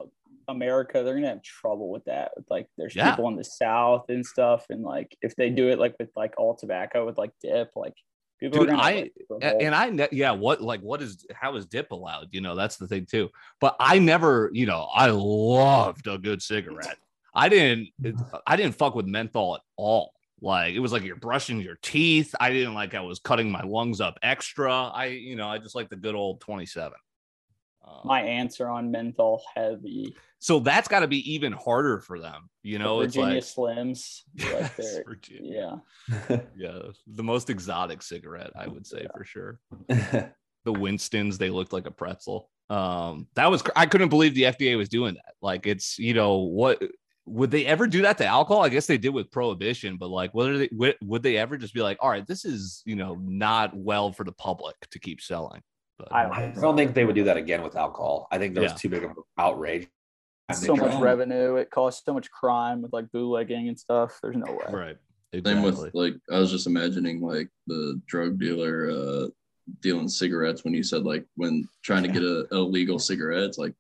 America. 0.48 1.04
They're 1.04 1.16
gonna 1.16 1.28
have 1.30 1.44
trouble 1.44 1.90
with 1.90 2.06
that. 2.06 2.32
With 2.36 2.46
like, 2.50 2.68
there's 2.78 2.96
Yeah. 2.96 3.12
people 3.12 3.28
in 3.30 3.36
the 3.36 3.44
South 3.44 4.06
and 4.10 4.26
stuff, 4.26 4.66
and 4.70 4.82
like, 4.84 5.16
if 5.22 5.36
they 5.36 5.50
do 5.50 5.70
it 5.70 5.80
like 5.80 5.96
with 6.00 6.10
like 6.16 6.34
all 6.38 6.56
tobacco 6.56 7.06
with 7.06 7.18
like 7.18 7.32
dip, 7.42 7.72
like 7.76 7.94
people 8.40 8.60
Dude, 8.60 8.70
are 8.70 8.72
gonna. 8.72 8.84
I- 8.84 9.12
like, 9.30 9.56
and 9.62 9.76
I, 9.76 9.90
ne- 9.90 10.08
yeah, 10.12 10.32
what 10.32 10.62
like 10.62 10.82
what 10.82 11.02
is 11.02 11.26
how 11.34 11.56
is 11.56 11.66
dip 11.66 11.92
allowed? 11.92 12.28
You 12.32 12.42
know, 12.42 12.56
that's 12.56 12.78
the 12.78 12.88
thing 12.88 13.06
too. 13.06 13.30
But 13.60 13.76
I 13.80 14.00
never, 14.00 14.50
you 14.54 14.66
know, 14.66 14.90
I 14.94 15.10
loved 15.12 16.08
a 16.08 16.18
good 16.18 16.42
cigarette. 16.42 16.98
I 17.34 17.48
didn't, 17.48 17.90
I 18.46 18.56
didn't 18.58 18.76
fuck 18.76 18.94
with 18.96 19.06
menthol 19.06 19.56
at 19.56 19.62
all. 19.78 20.12
Like 20.42 20.74
it 20.74 20.80
was 20.80 20.92
like 20.92 21.04
you're 21.04 21.16
brushing 21.16 21.62
your 21.62 21.78
teeth. 21.82 22.34
I 22.40 22.50
didn't 22.52 22.74
like 22.74 22.94
I 22.96 23.00
was 23.02 23.20
cutting 23.20 23.50
my 23.52 23.62
lungs 23.64 24.02
up 24.02 24.18
extra. 24.24 24.74
I, 24.88 25.06
you 25.06 25.36
know, 25.36 25.48
I 25.48 25.60
just 25.60 25.76
like 25.76 25.88
the 25.90 25.96
good 25.96 26.16
old 26.16 26.42
27. 26.42 26.92
Um, 27.84 28.02
my 28.06 28.22
answer 28.22 28.70
on 28.70 28.92
menthol 28.92 29.42
heavy. 29.56 30.16
so 30.40 30.60
that's 30.60 30.88
got 30.88 31.00
to 31.00 31.08
be 31.08 31.34
even 31.34 31.52
harder 31.52 32.00
for 32.00 32.20
them. 32.20 32.50
You 32.64 32.78
know, 32.80 33.02
it's 33.02 33.16
Virginia 33.16 33.36
like 33.36 33.44
Slims. 33.44 34.22
Yes, 34.36 34.76
they're, 34.76 35.04
Virginia. 35.04 35.82
yeah. 36.10 36.40
yeah, 36.56 36.80
the 37.08 37.24
most 37.24 37.50
exotic 37.50 38.04
cigarette, 38.04 38.52
I 38.56 38.68
would 38.68 38.86
say 38.86 39.08
for 39.16 39.24
sure. 39.24 39.60
the 39.88 40.32
Winstons, 40.74 41.38
they 41.38 41.50
looked 41.50 41.74
like 41.74 41.88
a 41.88 41.92
pretzel. 41.92 42.50
Um, 42.70 43.28
that 43.36 43.50
was 43.50 43.64
cr- 43.64 43.72
I 43.76 43.86
couldn't 43.86 44.10
believe 44.10 44.34
the 44.36 44.44
FDA 44.44 44.78
was 44.78 44.90
doing 44.90 45.16
that. 45.16 45.34
Like, 45.42 45.68
it's 45.68 45.98
you 45.98 46.14
know 46.14 46.38
what 46.38 46.82
would 47.26 47.52
they 47.52 47.66
ever 47.66 47.88
do 47.88 48.04
that 48.04 48.18
to 48.20 48.26
alcohol? 48.26 48.64
I 48.64 48.70
guess 48.70 48.88
they 48.88 48.98
did 48.98 49.10
with 49.10 49.32
prohibition, 49.32 49.98
but 49.98 50.10
like, 50.10 50.34
whether 50.34 50.58
they 50.58 50.70
would, 50.72 50.96
would 51.04 51.24
they 51.24 51.38
ever 51.38 51.58
just 51.58 51.74
be 51.74 51.82
like, 51.82 51.98
all 52.00 52.10
right, 52.10 52.26
this 52.26 52.46
is 52.46 52.84
you 52.86 52.96
know 52.96 53.16
not 53.22 53.76
well 53.76 54.12
for 54.12 54.24
the 54.24 54.32
public 54.32 54.76
to 54.92 55.00
keep 55.00 55.20
selling. 55.20 55.62
But 56.10 56.16
I 56.16 56.24
don't 56.24 56.32
I 56.34 56.42
think 56.42 56.56
don't 56.62 56.76
think 56.76 56.94
they 56.94 57.06
would 57.06 57.16
do 57.16 57.24
that 57.26 57.38
again 57.38 57.62
with 57.64 57.76
alcohol. 57.76 58.28
I 58.32 58.38
think 58.38 58.54
there 58.54 58.64
was 58.64 58.72
Yeah. 58.72 58.78
too 58.78 58.90
big 58.90 59.04
of 59.04 59.12
an 59.12 59.16
outrage. 59.38 59.88
So 60.54 60.76
tried- 60.76 60.92
much 60.94 61.02
revenue. 61.02 61.56
It 61.56 61.70
costs 61.70 62.04
so 62.06 62.14
much 62.14 62.30
crime 62.32 62.82
with 62.82 62.92
like 62.94 63.12
bootlegging 63.12 63.68
and 63.68 63.80
stuff. 63.80 64.20
There's 64.22 64.36
no 64.36 64.52
way. 64.52 64.66
right, 64.70 64.98
Same 65.46 65.62
with 65.62 65.94
like 65.94 66.16
I 66.32 66.40
was 66.40 66.52
just 66.52 66.68
imagining 66.68 67.22
like 67.22 67.50
the 67.68 68.02
drug 68.08 68.40
dealer 68.40 68.90
uh 68.90 69.28
dealing 69.82 70.10
cigarettes 70.10 70.64
when 70.66 70.74
you 70.74 70.84
said 70.84 71.04
like 71.04 71.26
when 71.36 71.68
trying 71.84 72.04
to 72.04 72.10
get 72.10 72.24
a, 72.24 72.48
a 72.52 72.58
legal 72.60 73.00
cigarette, 73.00 73.44
it's 73.44 73.58
like, 73.58 73.74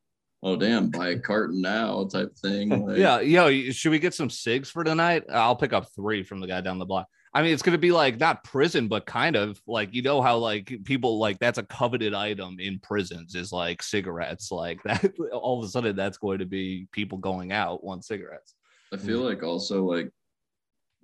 oh 0.43 0.55
damn, 0.55 0.89
buy 0.89 1.09
a 1.09 1.19
carton 1.19 1.59
now 1.61 2.05
type 2.05 2.33
thing. 2.37 2.69
Like, 2.87 2.97
yeah, 2.97 3.19
yo, 3.19 3.71
should 3.71 3.91
we 3.91 3.99
get 3.99 4.13
some 4.13 4.29
cigs 4.29 4.69
for 4.69 4.83
tonight? 4.83 5.23
I'll 5.29 5.55
pick 5.55 5.73
up 5.73 5.87
three 5.95 6.23
from 6.23 6.39
the 6.39 6.47
guy 6.47 6.61
down 6.61 6.79
the 6.79 6.85
block. 6.85 7.07
I 7.33 7.41
mean, 7.41 7.53
it's 7.53 7.61
gonna 7.61 7.77
be 7.77 7.91
like 7.91 8.19
not 8.19 8.43
prison, 8.43 8.87
but 8.87 9.05
kind 9.05 9.35
of 9.35 9.61
like 9.65 9.93
you 9.93 10.01
know 10.01 10.21
how 10.21 10.37
like 10.37 10.73
people 10.83 11.17
like 11.17 11.39
that's 11.39 11.57
a 11.57 11.63
coveted 11.63 12.13
item 12.13 12.57
in 12.59 12.79
prisons 12.79 13.35
is 13.35 13.51
like 13.51 13.81
cigarettes. 13.81 14.51
Like 14.51 14.83
that, 14.85 15.13
all 15.31 15.59
of 15.59 15.65
a 15.65 15.69
sudden, 15.69 15.95
that's 15.95 16.17
going 16.17 16.39
to 16.39 16.45
be 16.45 16.87
people 16.91 17.17
going 17.17 17.51
out 17.51 17.83
want 17.83 18.05
cigarettes. 18.05 18.55
I 18.93 18.97
hmm. 18.97 19.05
feel 19.05 19.19
like 19.19 19.43
also 19.43 19.85
like 19.85 20.09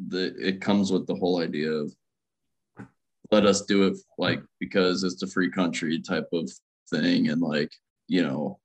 the 0.08 0.36
it 0.40 0.62
comes 0.62 0.92
with 0.92 1.08
the 1.08 1.16
whole 1.16 1.42
idea 1.42 1.72
of 1.72 1.94
let 3.32 3.46
us 3.46 3.64
do 3.64 3.88
it 3.88 3.98
like 4.18 4.42
because 4.60 5.04
it's 5.04 5.22
a 5.24 5.28
free 5.28 5.50
country 5.50 6.00
type 6.00 6.28
of 6.34 6.50
thing 6.90 7.30
and 7.30 7.42
like 7.42 7.72
you 8.08 8.24
know 8.24 8.60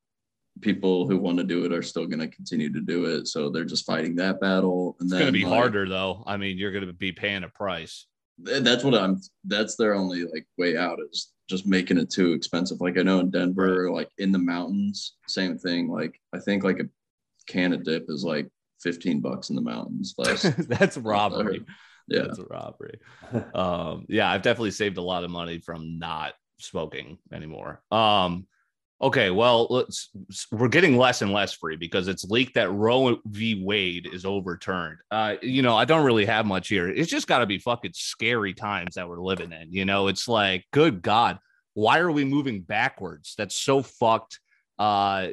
people 0.61 1.07
who 1.09 1.17
want 1.17 1.39
to 1.39 1.45
do 1.45 1.65
it 1.65 1.73
are 1.73 1.83
still 1.83 2.07
going 2.07 2.21
to 2.21 2.29
continue 2.29 2.71
to 2.73 2.81
do 2.81 3.07
it 3.07 3.27
so 3.27 3.49
they're 3.51 3.65
just 3.65 3.87
fighting 3.87 4.15
that 4.17 4.39
battle 4.41 4.97
and 5.01 5.07
It's 5.07 5.13
then 5.13 5.21
gonna 5.21 5.33
be 5.33 5.45
like, 5.45 5.53
harder 5.59 5.89
though. 5.89 6.23
I 6.27 6.37
mean, 6.37 6.59
you're 6.59 6.73
gonna 6.73 6.93
be 6.93 7.13
paying 7.13 7.43
a 7.45 7.49
price. 7.49 8.07
that's 8.39 8.83
what 8.85 8.95
i'm 8.95 9.21
that's 9.45 9.77
their 9.77 9.95
only 9.95 10.25
like 10.25 10.47
way 10.59 10.77
out 10.77 10.99
is 11.11 11.33
just 11.49 11.67
making 11.67 11.99
it 11.99 12.11
too 12.11 12.33
expensive 12.33 12.81
like 12.81 12.99
i 12.99 13.03
know 13.03 13.21
in 13.21 13.31
denver 13.31 13.91
like 13.91 14.09
in 14.19 14.33
the 14.33 14.39
mountains 14.39 15.17
same 15.29 15.57
thing 15.59 15.89
like 15.89 16.19
i 16.35 16.39
think 16.39 16.65
like 16.65 16.81
a 16.81 16.85
can 17.47 17.73
of 17.75 17.85
dip 17.85 18.07
is 18.09 18.25
like 18.25 18.49
15 18.83 19.21
bucks 19.21 19.51
in 19.51 19.57
the 19.57 19.63
mountains 19.63 20.15
that's 20.19 20.97
robbery. 20.97 21.63
yeah 22.09 22.23
That's 22.23 22.39
a 22.39 22.45
robbery. 22.45 22.99
um, 23.55 24.07
yeah, 24.09 24.31
I've 24.31 24.43
definitely 24.43 24.73
saved 24.73 24.97
a 24.99 25.03
lot 25.03 25.25
of 25.25 25.31
money 25.31 25.59
from 25.59 25.99
not 25.99 26.33
smoking 26.59 27.19
anymore. 27.33 27.81
Um, 27.93 28.47
okay, 29.03 29.31
well, 29.31 29.67
let's 29.69 30.11
we're 30.53 30.69
getting 30.69 30.97
less 30.97 31.23
and 31.23 31.33
less 31.33 31.53
free 31.53 31.77
because 31.77 32.07
it's 32.07 32.25
leaked 32.25 32.55
that 32.55 32.71
Roe 32.71 33.19
v. 33.27 33.63
Wade 33.63 34.09
is 34.13 34.25
overturned. 34.25 34.99
Uh, 35.11 35.35
you 35.43 35.63
know, 35.63 35.77
I 35.77 35.85
don't 35.85 36.05
really 36.05 36.25
have 36.27 36.47
much 36.47 36.69
here. 36.69 36.89
It's 36.89 37.11
just 37.11 37.27
got 37.27 37.41
to 37.41 37.47
be 37.47 37.59
fucking 37.59 37.93
scary 37.95 38.55
times 38.55 38.95
that 38.95 39.09
we're 39.09 39.21
living 39.21 39.53
in. 39.53 39.73
You 39.73 39.85
know, 39.85 40.07
it's 40.07 40.29
like, 40.29 40.65
good 40.73 41.03
God, 41.03 41.39
why 41.75 41.99
are 41.99 42.13
we 42.13 42.25
moving 42.25 42.63
backwards? 42.63 43.35
That's 43.37 43.57
so 43.57 43.83
fucked. 43.83 44.39
Uh, 44.79 45.29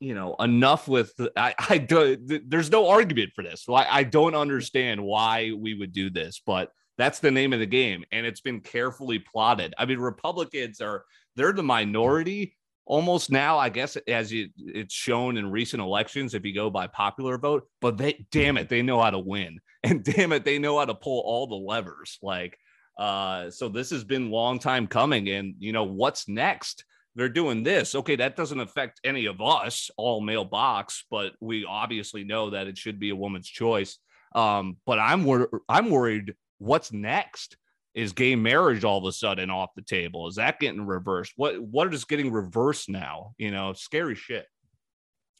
you 0.00 0.14
know, 0.14 0.36
enough 0.38 0.86
with 0.86 1.12
I, 1.36 1.54
I 1.58 1.78
do, 1.78 2.16
th- 2.16 2.42
there's 2.46 2.70
no 2.70 2.88
argument 2.88 3.32
for 3.34 3.42
this. 3.42 3.66
I 3.68 4.04
don't 4.04 4.36
understand 4.36 5.02
why 5.02 5.52
we 5.56 5.74
would 5.74 5.92
do 5.92 6.08
this, 6.08 6.40
but 6.46 6.70
that's 6.96 7.18
the 7.18 7.32
name 7.32 7.52
of 7.52 7.58
the 7.58 7.66
game. 7.66 8.04
And 8.12 8.24
it's 8.24 8.40
been 8.40 8.60
carefully 8.60 9.18
plotted. 9.18 9.74
I 9.76 9.86
mean, 9.86 9.98
Republicans 9.98 10.80
are, 10.80 11.04
they're 11.34 11.52
the 11.52 11.62
minority 11.62 12.56
almost 12.88 13.30
now, 13.30 13.58
I 13.58 13.68
guess, 13.68 13.96
as 14.08 14.32
it, 14.32 14.50
it's 14.56 14.94
shown 14.94 15.36
in 15.36 15.52
recent 15.52 15.80
elections, 15.80 16.34
if 16.34 16.44
you 16.44 16.54
go 16.54 16.70
by 16.70 16.88
popular 16.88 17.38
vote, 17.38 17.68
but 17.80 17.96
they, 17.96 18.26
damn 18.32 18.56
it, 18.56 18.68
they 18.68 18.82
know 18.82 19.00
how 19.00 19.10
to 19.10 19.18
win. 19.18 19.60
And 19.84 20.02
damn 20.02 20.32
it, 20.32 20.44
they 20.44 20.58
know 20.58 20.80
how 20.80 20.86
to 20.86 20.94
pull 20.94 21.20
all 21.20 21.46
the 21.46 21.54
levers. 21.54 22.18
Like, 22.20 22.58
uh, 22.98 23.48
so 23.48 23.68
this 23.68 23.90
has 23.90 24.02
been 24.02 24.32
long 24.32 24.58
time 24.58 24.88
coming. 24.88 25.28
And, 25.28 25.54
you 25.60 25.72
know, 25.72 25.84
what's 25.84 26.26
next? 26.26 26.84
they're 27.18 27.28
doing 27.28 27.64
this. 27.64 27.96
Okay, 27.96 28.14
that 28.16 28.36
doesn't 28.36 28.60
affect 28.60 29.00
any 29.02 29.26
of 29.26 29.40
us, 29.40 29.90
all 29.96 30.20
male 30.20 30.44
box, 30.44 31.04
but 31.10 31.32
we 31.40 31.64
obviously 31.64 32.22
know 32.22 32.50
that 32.50 32.68
it 32.68 32.78
should 32.78 33.00
be 33.00 33.10
a 33.10 33.16
woman's 33.16 33.48
choice. 33.48 33.98
Um, 34.36 34.76
but 34.86 35.00
I'm 35.00 35.24
wor- 35.24 35.62
I'm 35.68 35.90
worried. 35.90 36.34
What's 36.58 36.92
next? 36.92 37.56
Is 37.98 38.12
gay 38.12 38.36
marriage 38.36 38.84
all 38.84 38.98
of 38.98 39.04
a 39.04 39.12
sudden 39.12 39.50
off 39.50 39.70
the 39.74 39.82
table? 39.82 40.28
Is 40.28 40.36
that 40.36 40.60
getting 40.60 40.86
reversed? 40.86 41.32
What 41.36 41.60
what 41.60 41.92
is 41.92 42.04
getting 42.04 42.32
reversed 42.32 42.88
now? 42.88 43.32
You 43.38 43.50
know, 43.50 43.72
scary 43.72 44.14
shit. 44.14 44.46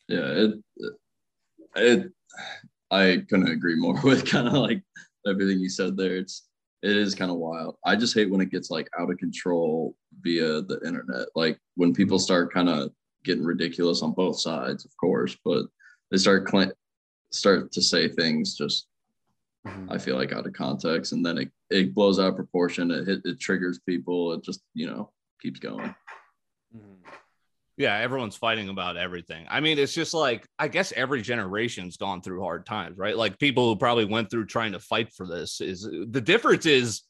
yeah 0.09 0.45
it 0.45 0.55
it 1.77 2.13
i 2.91 3.23
couldn't 3.29 3.49
agree 3.49 3.77
more 3.77 4.01
with 4.05 4.27
kind 4.27 4.49
of 4.49 4.55
like 4.55 4.83
everything 5.27 5.59
you 5.59 5.69
said 5.69 5.97
there 5.97 6.17
it's 6.17 6.49
it 6.83 6.97
is 6.97 7.15
kind 7.15 7.31
of 7.31 7.37
wild 7.37 7.77
i 7.85 7.95
just 7.95 8.15
hate 8.15 8.31
when 8.31 8.41
it 8.41 8.51
gets 8.51 8.71
like 8.71 8.89
out 8.99 9.11
of 9.11 9.19
control 9.19 9.95
via 10.23 10.63
the 10.63 10.81
internet 10.87 11.27
like 11.35 11.59
when 11.75 11.93
people 11.93 12.19
start 12.19 12.53
kind 12.53 12.69
of 12.69 12.91
getting 13.25 13.45
ridiculous 13.45 14.03
on 14.03 14.13
both 14.13 14.41
sides, 14.41 14.85
of 14.85 14.97
course, 14.97 15.37
but 15.45 15.67
they 16.11 16.17
start 16.17 16.49
cl- 16.49 16.73
start 17.31 17.71
to 17.73 17.83
say 17.83 18.09
things 18.09 18.57
just 18.57 18.87
Mhm. 19.69 19.93
I 19.93 19.99
feel 19.99 20.17
like 20.17 20.33
out 20.33 20.47
of 20.47 20.53
context, 20.53 21.13
and 21.13 21.25
then 21.25 21.39
it, 21.39 21.51
it 21.71 21.95
blows 21.95 22.19
out 22.19 22.29
of 22.29 22.37
proportion. 22.37 22.91
It 22.91 23.07
hit, 23.07 23.21
it 23.25 23.41
triggers 23.41 23.79
people. 23.81 24.33
It 24.33 24.43
just 24.43 24.63
you 24.75 24.87
know 24.87 25.11
keeps 25.41 25.61
going. 25.61 25.95
Mhm. 26.75 26.97
Yeah, 27.77 27.97
everyone's 27.97 28.35
fighting 28.37 28.71
about 28.71 28.97
everything. 28.97 29.47
I 29.49 29.61
mean, 29.61 29.79
it's 29.79 29.95
just 29.95 30.15
like 30.15 30.47
I 30.59 30.69
guess 30.69 30.93
every 30.93 31.23
generation's 31.23 31.97
gone 31.97 32.23
through 32.23 32.43
hard 32.43 32.67
times, 32.67 32.99
right? 32.99 33.17
Like 33.17 33.39
people 33.39 33.69
who 33.69 33.77
probably 33.77 34.05
went 34.05 34.31
through 34.31 34.47
trying 34.47 34.73
to 34.73 34.81
fight 34.81 35.13
for 35.13 35.27
this 35.27 35.61
is 35.61 35.83
the 35.83 36.21
difference 36.21 36.67
is, 36.67 37.03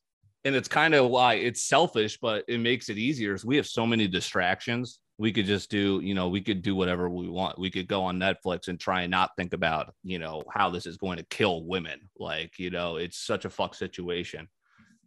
and 0.45 0.55
it's 0.55 0.69
kind 0.69 0.95
of 0.95 1.11
why 1.11 1.35
it's 1.35 1.63
selfish, 1.63 2.19
but 2.21 2.45
it 2.49 2.59
makes 2.59 2.89
it 2.89 2.99
easier. 2.99 3.35
Is 3.35 3.45
we 3.45 3.57
have 3.57 3.67
so 3.67 3.87
many 3.87 4.09
distractions. 4.09 5.01
We 5.19 5.33
could 5.33 5.47
just 5.47 5.71
do, 5.71 6.01
you 6.03 6.15
know, 6.15 6.29
we 6.29 6.41
could 6.41 6.63
do 6.63 6.77
whatever 6.77 7.09
we 7.11 7.29
want. 7.29 7.59
We 7.59 7.71
could 7.71 7.89
go 7.89 8.05
on 8.05 8.21
Netflix 8.21 8.69
and 8.69 8.79
try 8.79 9.03
and 9.03 9.11
not 9.11 9.35
think 9.37 9.53
about, 9.53 9.93
you 10.05 10.21
know, 10.21 10.45
how 10.51 10.71
this 10.71 10.87
is 10.87 10.97
going 10.97 11.19
to 11.19 11.25
kill 11.25 11.65
women. 11.65 12.09
Like, 12.19 12.59
you 12.59 12.71
know, 12.71 12.97
it's 12.97 13.19
such 13.19 13.45
a 13.45 13.51
fuck 13.51 13.75
situation. 13.75 14.49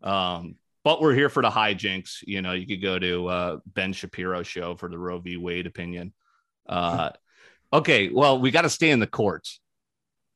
Um, 0.03 0.55
but 0.83 1.01
we're 1.01 1.13
here 1.13 1.29
for 1.29 1.41
the 1.41 1.49
hijinks. 1.49 2.23
You 2.23 2.41
know, 2.41 2.51
you 2.51 2.67
could 2.67 2.81
go 2.81 2.99
to 2.99 3.27
uh, 3.27 3.57
Ben 3.65 3.93
Shapiro 3.93 4.43
show 4.43 4.75
for 4.75 4.89
the 4.89 4.97
Roe 4.97 5.19
v. 5.19 5.37
Wade 5.37 5.67
opinion. 5.67 6.13
Uh, 6.67 7.11
okay, 7.71 8.09
well, 8.09 8.39
we 8.39 8.51
got 8.51 8.63
to 8.63 8.69
stay 8.69 8.89
in 8.89 8.99
the 8.99 9.07
courts 9.07 9.61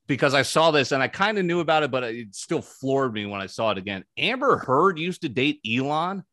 because 0.08 0.34
I 0.34 0.44
saw 0.44 0.72
this 0.72 0.92
and 0.92 1.02
I 1.02 1.08
kind 1.08 1.38
of 1.38 1.46
knew 1.46 1.60
about 1.60 1.84
it, 1.84 1.92
but 1.92 2.04
it 2.04 2.36
still 2.36 2.62
floored 2.62 3.14
me 3.14 3.26
when 3.26 3.42
I 3.42 3.48
saw 3.48 3.72
it 3.72 3.78
again. 3.78 4.04
Amber 4.18 4.58
Heard 4.58 5.00
used 5.00 5.22
to 5.22 5.30
date 5.30 5.60
Elon. 5.68 6.24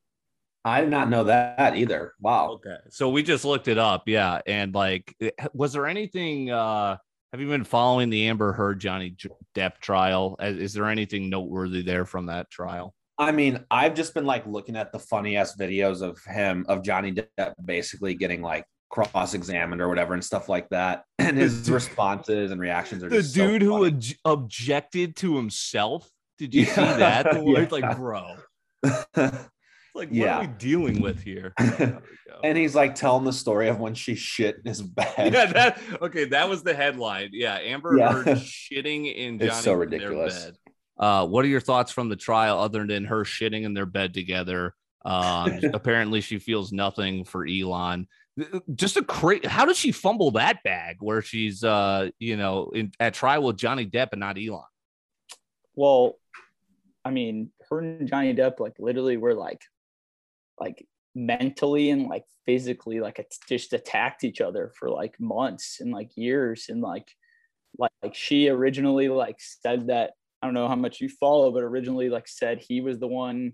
I 0.64 0.80
did 0.80 0.90
not 0.90 1.10
know 1.10 1.24
that 1.24 1.76
either. 1.76 2.12
Wow. 2.20 2.52
Okay, 2.52 2.76
so 2.90 3.08
we 3.08 3.22
just 3.22 3.44
looked 3.44 3.68
it 3.68 3.78
up, 3.78 4.04
yeah, 4.06 4.40
and 4.46 4.74
like, 4.74 5.14
was 5.52 5.72
there 5.72 5.86
anything? 5.86 6.50
uh 6.50 6.96
Have 7.32 7.40
you 7.40 7.48
been 7.48 7.64
following 7.64 8.10
the 8.10 8.28
Amber 8.28 8.52
Heard 8.52 8.78
Johnny 8.80 9.16
Depp 9.54 9.78
trial? 9.80 10.36
Is 10.40 10.72
there 10.74 10.86
anything 10.88 11.30
noteworthy 11.30 11.82
there 11.82 12.04
from 12.04 12.26
that 12.26 12.50
trial? 12.50 12.94
I 13.18 13.30
mean, 13.32 13.64
I've 13.70 13.94
just 13.94 14.14
been 14.14 14.24
like 14.24 14.46
looking 14.46 14.76
at 14.76 14.92
the 14.92 14.98
funny 14.98 15.36
ass 15.36 15.56
videos 15.56 16.02
of 16.02 16.18
him 16.24 16.64
of 16.68 16.82
Johnny 16.82 17.12
Depp 17.12 17.54
basically 17.64 18.14
getting 18.14 18.42
like 18.42 18.64
cross 18.90 19.34
examined 19.34 19.80
or 19.80 19.88
whatever 19.88 20.14
and 20.14 20.24
stuff 20.24 20.48
like 20.48 20.68
that, 20.68 21.04
and 21.18 21.36
his 21.36 21.70
responses 21.70 22.50
and 22.50 22.60
reactions 22.60 23.02
are 23.02 23.08
the 23.08 23.16
just 23.16 23.34
so 23.34 23.46
dude 23.46 23.62
who 23.62 23.84
obj- 23.84 24.18
objected 24.24 25.16
to 25.16 25.36
himself. 25.36 26.08
Did 26.38 26.54
you 26.54 26.64
see 26.64 26.80
that? 26.80 27.24
The 27.32 27.42
Yeah. 27.44 27.66
Like, 27.70 27.96
bro, 27.96 28.36
like, 29.94 30.08
what 30.08 30.16
Yeah. 30.16 30.38
are 30.38 30.40
we 30.42 30.46
dealing 30.58 31.00
with 31.02 31.22
here? 31.22 31.52
There 31.58 32.00
we 32.00 32.32
go. 32.32 32.40
and 32.44 32.56
he's 32.56 32.74
like 32.74 32.94
telling 32.94 33.24
the 33.24 33.32
story 33.32 33.68
of 33.68 33.78
when 33.78 33.94
she 33.94 34.14
shit 34.14 34.56
in 34.56 34.68
his 34.68 34.80
bed. 34.82 35.32
yeah, 35.32 35.46
that 35.52 35.78
okay. 36.00 36.24
That 36.26 36.48
was 36.48 36.62
the 36.62 36.74
headline. 36.74 37.30
Yeah, 37.32 37.56
Amber 37.56 37.96
Yeah. 37.98 38.12
Heard 38.12 38.26
shitting 38.38 39.14
in 39.14 39.38
Johnny 39.38 39.48
It's 39.50 39.58
so 39.60 39.70
their 39.70 39.78
ridiculous. 39.78 40.44
bed. 40.46 40.54
Uh, 40.98 41.26
what 41.26 41.44
are 41.44 41.48
your 41.48 41.60
thoughts 41.60 41.90
from 41.90 42.08
the 42.08 42.16
trial, 42.16 42.58
other 42.58 42.86
than 42.86 43.04
her 43.06 43.24
shitting 43.24 43.64
in 43.64 43.74
their 43.74 43.86
bed 43.86 44.14
together? 44.14 44.74
Um, 45.04 45.58
apparently, 45.74 46.20
she 46.20 46.38
feels 46.38 46.72
nothing 46.72 47.24
for 47.24 47.46
Elon. 47.46 48.06
Just 48.74 48.96
a 48.96 49.02
crazy. 49.02 49.46
How 49.46 49.64
did 49.66 49.76
she 49.76 49.90
fumble 49.92 50.30
that 50.32 50.62
bag 50.62 50.96
where 51.00 51.20
she's, 51.20 51.64
uh, 51.64 52.08
you 52.18 52.36
know, 52.36 52.70
in, 52.74 52.92
at 53.00 53.12
trial 53.14 53.42
with 53.42 53.56
Johnny 53.56 53.84
Depp 53.86 54.08
and 54.12 54.20
not 54.20 54.38
Elon? 54.38 54.62
Well, 55.74 56.18
I 57.04 57.10
mean, 57.10 57.50
her 57.68 57.80
and 57.80 58.08
Johnny 58.08 58.32
Depp 58.34 58.60
like 58.60 58.74
literally 58.78 59.16
were 59.16 59.34
like, 59.34 59.60
like 60.62 60.86
mentally 61.14 61.90
and 61.90 62.08
like 62.08 62.24
physically 62.46 63.00
like 63.00 63.24
just 63.48 63.72
attacked 63.72 64.24
each 64.24 64.40
other 64.40 64.72
for 64.78 64.88
like 64.90 65.14
months 65.20 65.78
and 65.80 65.92
like 65.92 66.10
years 66.16 66.66
and 66.68 66.80
like 66.80 67.08
like 67.78 67.92
like 68.02 68.14
she 68.14 68.48
originally 68.48 69.08
like 69.08 69.36
said 69.38 69.88
that 69.88 70.12
I 70.40 70.46
don't 70.46 70.54
know 70.54 70.68
how 70.68 70.76
much 70.76 71.00
you 71.00 71.08
follow, 71.08 71.52
but 71.52 71.62
originally 71.62 72.08
like 72.08 72.26
said 72.26 72.58
he 72.58 72.80
was 72.80 72.98
the 72.98 73.06
one 73.06 73.52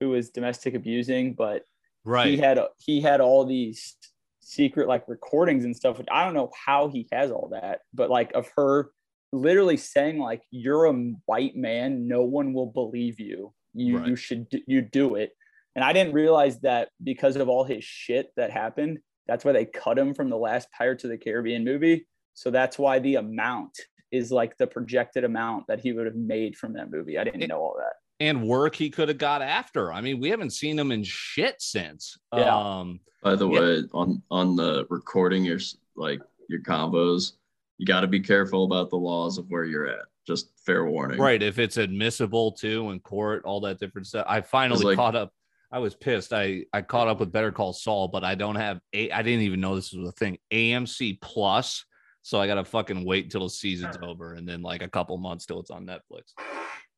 who 0.00 0.10
was 0.10 0.30
domestic 0.30 0.74
abusing, 0.74 1.34
but 1.34 1.64
right. 2.04 2.26
he 2.26 2.36
had 2.38 2.58
he 2.78 3.00
had 3.00 3.20
all 3.20 3.44
these 3.44 3.96
secret 4.40 4.88
like 4.88 5.04
recordings 5.06 5.64
and 5.64 5.76
stuff. 5.76 5.98
Which 5.98 6.08
I 6.10 6.24
don't 6.24 6.34
know 6.34 6.50
how 6.66 6.88
he 6.88 7.08
has 7.12 7.30
all 7.30 7.50
that, 7.52 7.80
but 7.92 8.10
like 8.10 8.32
of 8.32 8.48
her 8.56 8.90
literally 9.32 9.76
saying 9.76 10.18
like 10.18 10.42
you're 10.50 10.86
a 10.86 10.94
white 11.26 11.56
man, 11.56 12.08
no 12.08 12.22
one 12.22 12.52
will 12.54 12.72
believe 12.72 13.20
you. 13.20 13.52
You 13.74 13.98
Right. 13.98 14.08
you 14.08 14.16
should 14.16 14.46
you 14.66 14.80
do 14.80 15.16
it. 15.16 15.32
And 15.74 15.84
I 15.84 15.92
didn't 15.92 16.14
realize 16.14 16.60
that 16.60 16.88
because 17.02 17.36
of 17.36 17.48
all 17.48 17.64
his 17.64 17.84
shit 17.84 18.32
that 18.36 18.50
happened, 18.50 18.98
that's 19.26 19.44
why 19.44 19.52
they 19.52 19.64
cut 19.64 19.98
him 19.98 20.14
from 20.14 20.28
the 20.30 20.36
last 20.36 20.68
Pirates 20.76 21.04
of 21.04 21.10
the 21.10 21.18
Caribbean 21.18 21.64
movie. 21.64 22.06
So 22.34 22.50
that's 22.50 22.78
why 22.78 22.98
the 22.98 23.16
amount 23.16 23.78
is 24.10 24.32
like 24.32 24.56
the 24.56 24.66
projected 24.66 25.22
amount 25.24 25.66
that 25.68 25.80
he 25.80 25.92
would 25.92 26.06
have 26.06 26.16
made 26.16 26.56
from 26.56 26.72
that 26.72 26.90
movie. 26.90 27.18
I 27.18 27.24
didn't 27.24 27.42
It- 27.42 27.48
know 27.48 27.60
all 27.60 27.76
that. 27.78 27.94
and 28.18 28.46
work 28.46 28.74
he 28.74 28.90
could 28.90 29.08
have 29.08 29.16
got 29.18 29.40
after. 29.40 29.92
I 29.92 30.00
mean, 30.00 30.20
we 30.20 30.28
haven't 30.30 30.50
seen 30.50 30.78
him 30.78 30.90
in 30.92 31.02
shit 31.04 31.62
since. 31.62 32.18
Yeah. 32.34 32.54
Um, 32.56 33.00
By 33.22 33.34
the 33.36 33.48
Yeah. 33.48 33.60
way, 33.60 33.82
on 33.92 34.22
on 34.30 34.56
the 34.56 34.86
recording 34.90 35.44
your 35.44 35.56
s- 35.56 35.76
like 35.94 36.20
your 36.48 36.60
combos, 36.62 37.32
you 37.78 37.86
got 37.86 38.00
to 38.00 38.06
be 38.08 38.20
careful 38.20 38.64
about 38.64 38.90
the 38.90 38.96
laws 38.98 39.38
of 39.38 39.46
where 39.50 39.64
you're 39.64 39.86
at. 39.86 40.06
Just 40.26 40.50
fair 40.66 40.84
warning. 40.86 41.18
right. 41.20 41.42
If 41.42 41.58
it's 41.58 41.76
admissible 41.76 42.52
too 42.52 42.90
in 42.90 43.00
court, 43.00 43.44
all 43.44 43.60
that 43.60 43.78
different 43.78 44.06
stuff. 44.06 44.26
I 44.28 44.40
finally 44.40 44.84
like- 44.84 44.96
caught 44.96 45.14
up. 45.16 45.32
I 45.72 45.78
was 45.78 45.94
pissed. 45.94 46.32
I 46.32 46.64
I 46.72 46.82
caught 46.82 47.08
up 47.08 47.20
with 47.20 47.32
Better 47.32 47.52
Call 47.52 47.72
Saul, 47.72 48.08
but 48.08 48.24
I 48.24 48.34
don't 48.34 48.56
have 48.56 48.80
a. 48.92 49.10
I 49.10 49.22
didn't 49.22 49.42
even 49.42 49.60
know 49.60 49.76
this 49.76 49.92
was 49.92 50.08
a 50.08 50.12
thing. 50.12 50.38
AMC 50.52 51.20
Plus. 51.20 51.84
So 52.22 52.40
I 52.40 52.46
gotta 52.46 52.64
fucking 52.64 53.04
wait 53.04 53.24
until 53.24 53.44
the 53.44 53.50
season's 53.50 53.96
over, 54.02 54.34
and 54.34 54.46
then 54.46 54.62
like 54.62 54.82
a 54.82 54.88
couple 54.88 55.16
months 55.16 55.46
till 55.46 55.60
it's 55.60 55.70
on 55.70 55.86
Netflix. 55.86 56.34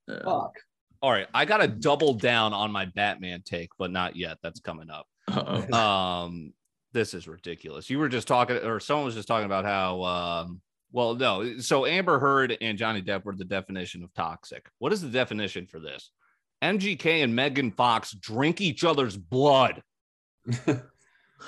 Yeah. 0.09 0.23
Fuck. 0.25 0.55
All 1.01 1.11
right, 1.11 1.29
I 1.35 1.45
gotta 1.45 1.69
double 1.69 2.15
down 2.15 2.53
on 2.53 2.73
my 2.73 2.87
Batman 2.87 3.43
take, 3.45 3.71
but 3.79 3.91
not 3.91 4.17
yet. 4.17 4.39
That's 4.43 4.61
coming 4.61 4.91
up. 4.91 5.07
Uh-oh. 5.29 5.73
um 5.79 6.53
this 6.93 7.15
is 7.15 7.29
ridiculous 7.29 7.89
you 7.89 7.99
were 7.99 8.09
just 8.09 8.29
talking 8.29 8.57
or 8.57 8.81
someone 8.81 9.07
was 9.07 9.15
just 9.15 9.29
talking 9.29 9.47
about 9.47 9.65
how 9.65 10.03
um 10.03 10.61
well 10.91 11.15
no 11.15 11.59
so 11.59 11.87
amber 11.87 12.19
heard 12.19 12.57
and 12.61 12.77
johnny 12.77 13.01
depp 13.01 13.25
were 13.25 13.35
the 13.35 13.45
definition 13.45 14.03
of 14.03 14.13
toxic 14.15 14.69
what 14.79 14.93
is 14.93 15.01
the 15.01 15.09
definition 15.09 15.67
for 15.67 15.79
this 15.79 16.11
mgk 16.63 17.25
and 17.25 17.35
megan 17.35 17.71
fox 17.71 18.13
drink 18.13 18.61
each 18.61 18.85
other's 18.85 19.17
blood 19.17 19.83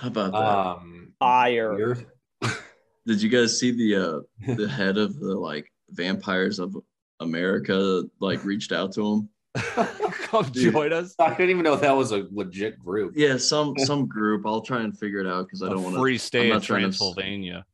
How 0.00 0.08
about 0.08 0.32
that? 0.32 0.38
Um, 0.38 1.12
Fire. 1.20 1.96
Did 3.06 3.22
you 3.22 3.28
guys 3.28 3.58
see 3.58 3.70
the 3.70 3.96
uh 3.96 4.54
the 4.56 4.68
head 4.68 4.98
of 4.98 5.18
the 5.20 5.34
like 5.34 5.70
vampires 5.90 6.58
of 6.58 6.76
America 7.20 8.02
like 8.20 8.44
reached 8.44 8.72
out 8.72 8.92
to 8.94 9.06
him? 9.06 9.28
come 9.54 10.44
Dude. 10.46 10.72
join 10.72 10.92
us 10.92 11.14
I 11.20 11.30
didn't 11.30 11.50
even 11.50 11.62
know 11.62 11.76
that 11.76 11.96
was 11.96 12.10
a 12.10 12.26
legit 12.32 12.76
group. 12.78 13.12
Yeah, 13.16 13.36
some 13.36 13.78
some 13.78 14.08
group. 14.08 14.44
I'll 14.46 14.62
try 14.62 14.82
and 14.82 14.98
figure 14.98 15.20
it 15.20 15.28
out 15.28 15.46
because 15.46 15.62
I 15.62 15.68
don't 15.68 15.84
want 15.84 15.96
free 15.96 16.18
stay 16.18 16.40
I'm 16.40 16.46
in 16.46 16.50
not 16.50 16.62
to 16.62 16.64
s- 16.64 16.66
transylvania 16.66 17.64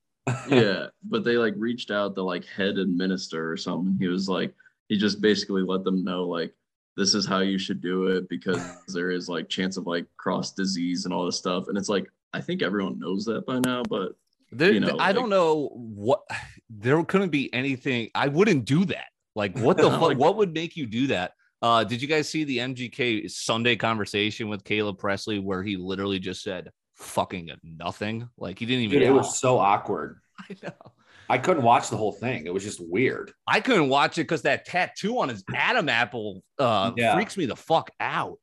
yeah, 0.49 0.87
but 1.03 1.25
they 1.25 1.37
like 1.37 1.55
reached 1.57 1.91
out 1.91 2.15
to 2.15 2.23
like 2.23 2.45
head 2.45 2.77
and 2.77 2.97
minister 2.97 3.51
or 3.51 3.57
something. 3.57 3.97
He 3.99 4.09
was 4.09 4.29
like, 4.29 4.55
he 4.89 4.97
just 4.97 5.21
basically 5.21 5.63
let 5.63 5.85
them 5.85 6.05
know 6.05 6.25
like 6.25 6.55
this 7.01 7.15
is 7.15 7.25
how 7.25 7.39
you 7.41 7.59
should 7.59 7.81
do 7.81 8.09
it 8.09 8.29
because 8.29 8.61
there 8.95 9.11
is 9.11 9.27
like 9.29 9.49
chance 9.49 9.77
of 9.79 9.87
like 9.87 10.05
cross 10.19 10.53
disease 10.53 11.05
and 11.07 11.15
all 11.15 11.25
this 11.25 11.39
stuff. 11.39 11.69
And 11.69 11.79
it's 11.79 11.89
like 11.89 12.07
I 12.35 12.41
think 12.43 12.63
everyone 12.63 12.99
knows 12.99 13.25
that 13.25 13.47
by 13.47 13.59
now, 13.59 13.83
but 13.89 14.13
There- 14.53 14.73
You 14.73 14.81
know, 14.81 14.97
i 14.99 15.13
don't 15.13 15.31
know 15.31 15.69
what 15.75 16.21
there 16.69 17.03
couldn't 17.05 17.31
be 17.31 17.45
anything 17.55 18.11
i 18.15 18.27
wouldn't 18.29 18.65
do 18.65 18.85
that 18.95 19.09
like 19.35 19.57
what 19.59 19.77
the 19.77 19.91
fuck 20.01 20.01
Like- 20.11 20.19
what 20.19 20.37
would 20.39 20.53
make 20.53 20.77
you 20.77 20.87
do 20.87 21.07
that 21.09 21.33
uh 21.63 21.83
did 21.85 22.03
you 22.03 22.09
guys 22.15 22.29
see 22.29 22.43
the 22.45 22.59
mgk 22.59 23.31
sunday 23.31 23.77
conversation 23.77 24.49
with 24.49 24.65
caleb 24.65 24.99
pressley 24.99 25.39
where 25.39 25.63
he 25.63 25.77
literally 25.77 26.19
just 26.19 26.43
said 26.43 26.71
fucking 26.97 27.51
nothing 27.63 28.29
like 28.37 28.59
he 28.59 28.67
didn't 28.67 28.85
even 28.85 28.99
Dude, 28.99 29.09
it 29.09 29.13
was 29.13 29.39
so 29.39 29.59
awkward. 29.59 30.19
I 30.51 30.57
know. 30.63 30.93
I 31.31 31.39
couldn't 31.39 31.63
watch 31.63 31.89
the 31.91 31.97
whole 31.97 32.13
thing. 32.13 32.47
It 32.47 32.53
was 32.53 32.63
just 32.65 32.81
weird. 32.81 33.33
I 33.47 33.61
couldn't 33.61 33.89
watch 33.89 34.19
it 34.19 34.23
because 34.23 34.43
that 34.43 34.65
tattoo 34.67 35.19
on 35.21 35.29
his 35.29 35.45
Adam 35.55 35.89
apple 35.89 36.43
uh 36.59 36.93
Yeah. 36.97 37.15
freaks 37.15 37.37
me 37.37 37.47
the 37.47 37.57
fuck 37.57 37.91
out. 38.01 38.39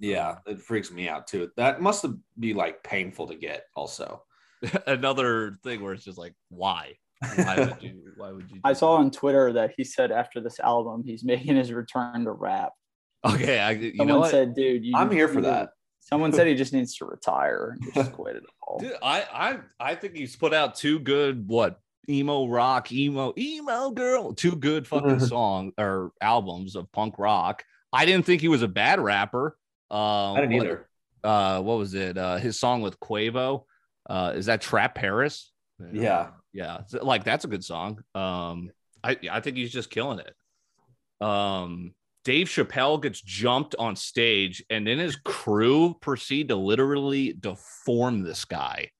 Yeah, 0.00 0.36
it 0.46 0.60
freaks 0.60 0.90
me 0.90 1.08
out 1.08 1.26
too. 1.26 1.50
That 1.56 1.80
must 1.80 2.02
have 2.02 2.14
be 2.38 2.52
like 2.54 2.82
painful 2.82 3.28
to 3.28 3.34
get. 3.36 3.64
Also, 3.74 4.22
Another 4.86 5.56
thing 5.62 5.82
where 5.82 5.92
it's 5.94 6.04
just 6.04 6.18
like, 6.18 6.34
why? 6.48 6.94
Why 7.36 7.56
would 7.60 7.76
you? 7.82 8.02
Why 8.16 8.32
would 8.32 8.50
you? 8.50 8.60
I 8.64 8.72
saw 8.72 8.94
on 8.96 9.10
Twitter 9.10 9.52
that 9.52 9.72
he 9.76 9.84
said 9.84 10.10
after 10.12 10.40
this 10.40 10.58
album 10.60 11.04
he's 11.06 11.24
making 11.24 11.56
his 11.56 11.72
return 11.72 12.24
to 12.24 12.32
rap. 12.32 12.72
Okay, 13.24 13.58
I, 13.60 13.70
you 13.70 13.90
Someone 13.96 14.06
know 14.08 14.20
what? 14.20 14.30
said, 14.30 14.54
"Dude, 14.54 14.84
you, 14.84 14.92
I'm 14.96 15.10
here 15.10 15.28
for 15.28 15.36
you- 15.36 15.42
that. 15.42 15.70
Someone 16.00 16.32
said 16.34 16.46
he 16.46 16.54
just 16.54 16.72
needs 16.74 16.96
to 16.96 17.06
retire 17.06 17.76
and 17.80 17.94
just 17.94 18.12
quit 18.12 18.36
it 18.36 18.42
all. 18.62 18.78
Dude, 18.78 18.92
I 19.02 19.22
I 19.32 19.58
I 19.80 19.94
think 19.94 20.16
he's 20.16 20.36
put 20.36 20.52
out 20.52 20.74
two 20.74 20.98
good 20.98 21.48
what 21.48 21.80
emo 22.08 22.46
rock 22.46 22.90
emo 22.92 23.32
emo 23.38 23.90
girl 23.90 24.32
two 24.34 24.56
good 24.56 24.86
fucking 24.86 25.20
song 25.20 25.72
or 25.78 26.12
albums 26.20 26.76
of 26.76 26.90
punk 26.92 27.18
rock. 27.18 27.64
I 27.92 28.06
didn't 28.06 28.26
think 28.26 28.40
he 28.40 28.48
was 28.48 28.62
a 28.62 28.68
bad 28.68 29.00
rapper. 29.00 29.56
Um, 29.90 29.98
I 30.36 30.40
didn't 30.40 30.56
what- 30.56 30.66
either. 30.66 30.88
uh 31.22 31.60
what 31.62 31.78
was 31.78 31.94
it 31.94 32.18
uh 32.18 32.36
his 32.36 32.58
song 32.58 32.82
with 32.82 32.98
quavo 33.00 33.64
Uh, 34.08 34.32
is 34.34 34.46
that 34.46 34.60
Trap 34.60 34.94
Paris? 34.94 35.50
Yeah. 35.92 36.28
yeah. 36.52 36.82
Like 37.00 37.24
that's 37.24 37.44
a 37.44 37.48
good 37.48 37.64
song. 37.64 38.02
Um, 38.14 38.70
I 39.02 39.16
I 39.30 39.40
think 39.40 39.56
he's 39.56 39.72
just 39.72 39.90
killing 39.90 40.18
it. 40.20 40.34
Um, 41.26 41.94
Dave 42.24 42.46
Chappelle 42.48 43.00
gets 43.02 43.20
jumped 43.20 43.74
on 43.78 43.96
stage, 43.96 44.64
and 44.70 44.86
then 44.86 44.98
his 44.98 45.16
crew 45.16 45.94
proceed 46.00 46.48
to 46.48 46.56
literally 46.56 47.34
deform 47.34 48.22
this 48.22 48.44
guy. 48.44 48.90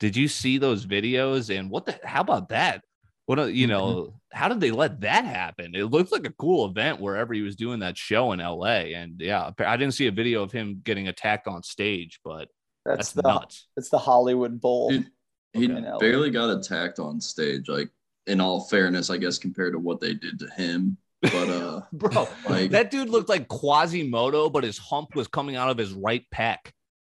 Did 0.00 0.16
you 0.16 0.28
see 0.28 0.58
those 0.58 0.86
videos? 0.86 1.56
And 1.56 1.70
what 1.70 1.86
the? 1.86 1.98
How 2.04 2.20
about 2.20 2.50
that? 2.50 2.82
What 3.26 3.38
a- 3.38 3.52
you 3.52 3.66
know? 3.66 4.14
How 4.32 4.48
did 4.48 4.60
they 4.60 4.70
let 4.70 5.00
that 5.00 5.24
happen? 5.24 5.74
It 5.74 5.84
looked 5.86 6.12
like 6.12 6.26
a 6.26 6.32
cool 6.32 6.66
event 6.66 7.00
wherever 7.00 7.32
he 7.34 7.42
was 7.42 7.56
doing 7.56 7.80
that 7.80 7.96
show 7.98 8.32
in 8.32 8.40
L.A. 8.40 8.94
And 8.94 9.20
yeah, 9.20 9.50
I 9.58 9.76
didn't 9.76 9.94
see 9.94 10.06
a 10.06 10.12
video 10.12 10.42
of 10.42 10.52
him 10.52 10.80
getting 10.84 11.08
attacked 11.08 11.46
on 11.48 11.62
stage, 11.62 12.20
but 12.24 12.48
That's, 12.84 13.12
that's, 13.12 13.12
the 13.12 13.22
nuts. 13.22 13.68
it's 13.76 13.88
the 13.90 13.98
Hollywood 13.98 14.60
Bowl. 14.60 14.90
Dude, 14.90 15.10
he 15.54 15.64
Okay. 15.64 15.76
In 15.76 15.84
LA. 15.84 15.98
barely 15.98 16.30
got 16.30 16.50
attacked 16.50 16.98
on 16.98 17.20
stage. 17.20 17.68
Like 17.68 17.90
in 18.26 18.40
all 18.40 18.60
fairness, 18.68 19.08
I 19.10 19.16
guess 19.16 19.38
compared 19.38 19.72
to 19.72 19.78
what 19.78 20.00
they 20.00 20.14
did 20.14 20.38
to 20.40 20.48
him. 20.56 20.98
But 21.22 21.48
uh, 21.48 21.80
Bro, 21.92 22.28
Like- 22.48 22.70
that 22.72 22.90
dude 22.90 23.08
looked 23.08 23.28
like 23.30 23.48
Quasimodo, 23.48 24.50
but 24.50 24.62
his 24.62 24.78
hump 24.78 25.14
was 25.16 25.26
coming 25.26 25.56
out 25.56 25.70
of 25.70 25.78
his 25.78 25.92
right 25.92 26.24
pec. 26.34 26.58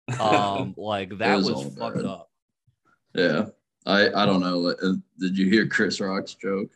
Um, 0.20 0.76
like 0.78 1.18
that 1.18 1.36
was 1.38 1.52
was, 1.52 1.76
fucked 1.76 1.96
bad. 1.98 2.06
up. 2.06 2.30
Yeah, 3.16 3.46
I 3.86 4.10
I 4.10 4.26
don't 4.26 4.42
know. 4.42 4.68
Uh, 4.70 4.94
Did 5.20 5.38
you 5.38 5.50
hear 5.50 5.68
Chris 5.68 6.00
Rock's 6.00 6.34
joke? 6.36 6.70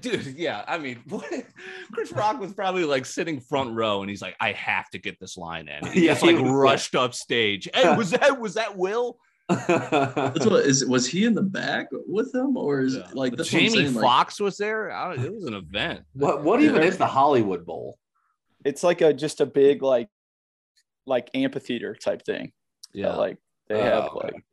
Dude, 0.00 0.26
yeah. 0.36 0.64
I 0.68 0.78
mean, 0.78 1.02
Chris 1.92 2.12
Rock 2.12 2.38
was 2.38 2.52
probably 2.52 2.84
like 2.84 3.06
sitting 3.06 3.40
front 3.40 3.74
row, 3.74 4.02
and 4.02 4.10
he's 4.10 4.22
like, 4.22 4.36
"I 4.40 4.52
have 4.52 4.88
to 4.90 4.98
get 4.98 5.18
this 5.18 5.36
line 5.36 5.66
in." 5.68 5.84
He 5.92 6.04
Yeah, 6.06 6.12
just 6.12 6.22
like 6.24 6.36
he 6.36 6.44
rushed 6.44 6.94
up 6.94 7.14
stage. 7.14 7.68
Hey, 7.74 7.96
was 7.96 8.10
that 8.10 8.38
was 8.38 8.54
that 8.54 8.76
Will? 8.76 9.18
That's 9.48 10.46
what 10.46 10.64
is. 10.66 10.84
Was 10.86 11.06
he 11.08 11.24
in 11.24 11.34
the 11.34 11.42
back 11.42 11.88
with 12.06 12.32
them, 12.32 12.56
or 12.56 12.82
is 12.82 12.96
Yeah. 12.96 13.08
like 13.14 13.34
that's 13.36 13.48
Jamie 13.48 13.70
saying, 13.70 13.94
like- 13.94 14.38
was 14.40 14.56
there. 14.56 14.92
I 14.92 15.14
don't, 15.14 15.24
it 15.24 15.34
was 15.34 15.44
an 15.46 15.54
event. 15.54 16.02
what 16.12 16.44
what 16.44 16.60
even 16.60 16.82
is 16.82 16.98
the 16.98 17.06
Hollywood 17.06 17.64
Bowl? 17.66 17.98
It's 18.64 18.82
like 18.84 19.00
a 19.00 19.12
just 19.12 19.40
a 19.40 19.46
big 19.46 19.82
like 19.82 20.08
like 21.06 21.28
amphitheater 21.34 21.94
type 21.96 22.24
thing. 22.24 22.52
Yeah, 22.92 23.08
that, 23.08 23.18
like 23.18 23.38
they 23.68 23.80
Oh, 23.80 23.84
have 23.84 24.04
okay. 24.12 24.28
like 24.34 24.44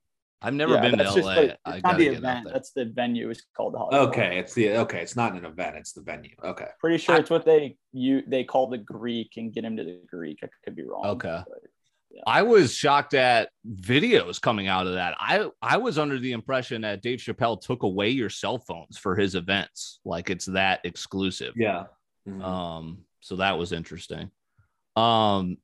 I've 0.41 0.53
never 0.53 0.75
yeah, 0.75 0.81
been 0.81 0.91
to 0.91 0.97
that's 0.97 1.15
just 1.15 1.27
LA. 1.27 1.35
like- 1.35 1.59
I 1.65 1.75
it's 1.75 1.83
not 1.83 1.97
the 1.97 2.03
get 2.05 2.13
event. 2.13 2.47
That's 2.51 2.71
the 2.71 2.85
venue. 2.85 3.29
It's 3.29 3.43
called 3.55 3.73
the 3.73 3.79
Hollywood. 3.79 4.09
Okay, 4.09 4.39
it's 4.39 4.53
the 4.53 4.77
okay. 4.77 5.01
It's 5.01 5.15
not 5.15 5.33
an 5.33 5.45
event. 5.45 5.75
It's 5.75 5.91
the 5.91 6.01
venue. 6.01 6.35
Okay. 6.43 6.67
Pretty 6.79 6.97
sure 6.97 7.15
I- 7.15 7.19
it's 7.19 7.29
what 7.29 7.45
they 7.45 7.77
you 7.91 8.23
they 8.27 8.43
call 8.43 8.67
the 8.69 8.77
Greek 8.77 9.33
and 9.37 9.53
get 9.53 9.65
him 9.65 9.75
to 9.77 9.83
the 9.83 9.99
Greek. 10.09 10.39
I 10.43 10.47
could 10.63 10.75
be 10.75 10.83
wrong. 10.83 11.05
Okay. 11.05 11.43
but- 11.47 11.59
I 12.25 12.41
was 12.41 12.73
shocked 12.73 13.13
at 13.13 13.49
videos 13.67 14.41
coming 14.41 14.67
out 14.67 14.87
of 14.87 14.93
that. 14.93 15.15
I 15.19 15.49
I 15.61 15.77
was 15.77 15.99
under 15.99 16.17
the 16.17 16.31
impression 16.31 16.81
that 16.81 17.01
Dave 17.01 17.19
Chappelle 17.19 17.61
took 17.61 17.83
away 17.83 18.09
your 18.09 18.29
cell 18.29 18.57
phones 18.57 18.97
for 18.97 19.15
his 19.15 19.35
events, 19.35 19.99
like 20.05 20.29
it's 20.29 20.45
that 20.45 20.81
exclusive. 20.85 21.53
Yeah. 21.55 21.83
Um, 22.41 22.99
so 23.19 23.35
that 23.37 23.57
was 23.57 23.71
interesting. 23.71 24.31
Um, 24.95 25.57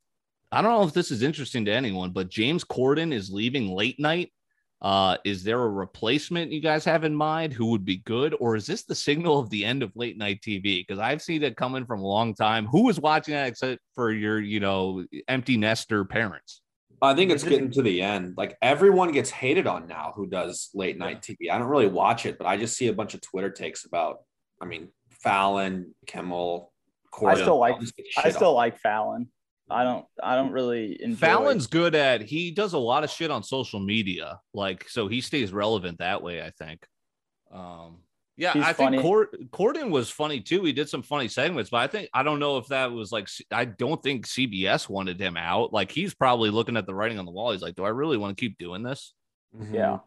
I 0.52 0.62
don't 0.62 0.72
know 0.72 0.84
if 0.84 0.94
this 0.94 1.12
is 1.12 1.24
interesting 1.24 1.66
to 1.66 1.72
anyone, 1.72 2.12
but 2.12 2.30
James 2.30 2.64
Corden 2.64 3.14
is 3.14 3.32
leaving 3.32 3.70
late 3.70 4.00
night. 4.00 4.32
Uh, 4.86 5.18
is 5.26 5.44
there 5.44 5.64
a 5.64 5.68
replacement 5.68 6.52
you 6.52 6.60
guys 6.60 6.86
have 6.86 7.04
in 7.04 7.16
mind 7.16 7.52
who 7.52 7.66
would 7.66 7.84
be 7.84 7.98
good, 7.98 8.36
or 8.40 8.56
is 8.56 8.68
this 8.68 8.84
the 8.84 8.94
signal 8.94 9.40
of 9.40 9.50
the 9.50 9.66
end 9.66 9.82
of 9.82 9.92
late 9.96 10.16
night 10.16 10.42
TV? 10.42 10.86
Because 10.86 11.00
I've 11.00 11.24
seen 11.24 11.42
it 11.42 11.58
coming 11.58 11.88
from 11.88 12.02
a 12.02 12.08
long 12.08 12.36
time. 12.36 12.68
Who 12.68 12.84
was 12.84 13.00
watching 13.00 13.34
that 13.34 13.48
except 13.48 13.82
for 13.96 14.12
your, 14.12 14.40
you 14.40 14.60
know, 14.60 15.04
empty 15.28 15.58
nester 15.58 16.06
parents? 16.06 16.62
I 17.02 17.16
think 17.16 17.32
it's 17.32 17.44
getting 17.44 17.72
to 17.72 17.82
the 17.82 18.00
end. 18.00 18.36
Like 18.38 18.60
everyone 18.62 19.12
gets 19.12 19.32
hated 19.32 19.66
on 19.66 19.88
now 19.88 20.14
who 20.16 20.28
does 20.28 20.70
late 20.76 21.00
night 21.00 21.24
TV. 21.24 21.50
I 21.52 21.58
don't 21.58 21.68
really 21.68 21.88
watch 21.88 22.28
it, 22.28 22.38
but 22.38 22.46
I 22.46 22.56
just 22.56 22.78
see 22.78 22.88
a 22.88 22.94
bunch 22.94 23.16
of 23.16 23.22
Twitter 23.22 23.50
takes 23.50 23.86
about. 23.86 24.20
I 24.62 24.66
mean, 24.66 24.90
Fallon, 25.10 25.96
Kimmel, 26.06 26.72
Corden. 27.12 27.38
still 27.38 27.58
like- 27.58 27.74
I'll 27.74 27.80
just 27.82 27.98
get 27.98 28.06
I 28.20 28.22
shit 28.22 28.36
still 28.36 28.50
on. 28.50 28.56
like 28.56 28.78
Fallon. 28.78 29.32
I 29.70 29.84
don't. 29.84 30.06
I 30.22 30.36
don't 30.36 30.52
really 30.52 31.02
enjoy. 31.02 31.18
Fallon's 31.18 31.68
good 31.68 31.96
at 31.96 32.22
he 32.22 32.52
does 32.52 32.74
a 32.74 32.78
lot 32.78 33.04
of 33.04 33.10
shit 33.10 33.32
on 33.32 33.42
social 33.42 33.80
media, 33.80 34.40
like 34.54 34.88
so 34.90 35.08
he 35.08 35.22
stays 35.22 35.52
relevant 35.52 36.00
that 36.00 36.22
way. 36.22 36.42
I 36.42 36.52
think. 36.52 36.86
Um, 37.52 37.98
yeah, 38.38 38.54
He's 38.54 38.64
I 38.64 38.74
think 38.74 38.92
funny. 38.92 39.02
Cord- 39.02 39.50
Corden 39.52 39.90
was 39.90 40.10
funny 40.10 40.42
too. 40.42 40.64
He 40.64 40.74
did 40.74 40.90
some 40.90 41.02
funny 41.02 41.30
segments, 41.30 41.70
but 41.70 41.78
I 41.78 41.88
think 41.88 42.10
I 42.14 42.22
don't 42.22 42.40
know 42.40 42.58
if 42.58 42.68
that 42.68 42.92
was 42.92 43.12
like 43.12 43.30
I 43.50 43.66
don't 43.66 44.04
think 44.04 44.28
CBS 44.28 44.90
wanted 44.90 45.20
him 45.20 45.38
out. 45.38 45.72
Like 45.72 45.90
he's 45.90 46.14
probably 46.14 46.50
looking 46.50 46.76
at 46.76 46.86
the 46.86 46.94
writing 46.94 47.18
on 47.18 47.26
the 47.26 47.32
wall. 47.32 47.54
He's 47.54 47.62
like, 47.62 47.76
do 47.76 47.86
I 47.86 47.90
really 47.90 48.18
want 48.18 48.38
to 48.38 48.42
keep 48.42 48.58
doing 48.58 48.84
this? 48.84 49.14
Mhm. 49.56 49.74
Yeah. 49.74 50.00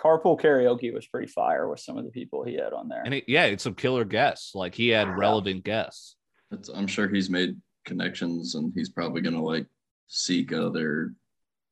Carpool 0.00 0.40
karaoke 0.40 0.92
was 0.94 1.06
pretty 1.06 1.26
fire 1.26 1.68
with 1.68 1.80
some 1.80 1.98
of 1.98 2.04
the 2.04 2.10
people 2.10 2.44
he 2.44 2.54
had 2.54 2.72
on 2.72 2.88
there. 2.88 3.02
And 3.04 3.14
it, 3.14 3.24
yeah, 3.28 3.44
it's 3.44 3.64
some 3.64 3.74
killer 3.74 4.04
guests. 4.04 4.54
Like 4.54 4.74
he 4.74 4.88
had 4.88 5.08
relevant 5.18 5.64
guests. 5.64 6.16
It's, 6.50 6.68
I'm 6.68 6.86
sure 6.86 7.08
he's 7.08 7.28
made 7.28 7.56
connections, 7.84 8.54
and 8.54 8.72
he's 8.74 8.88
probably 8.88 9.20
gonna 9.20 9.42
like 9.42 9.66
seek 10.08 10.52
other 10.52 11.14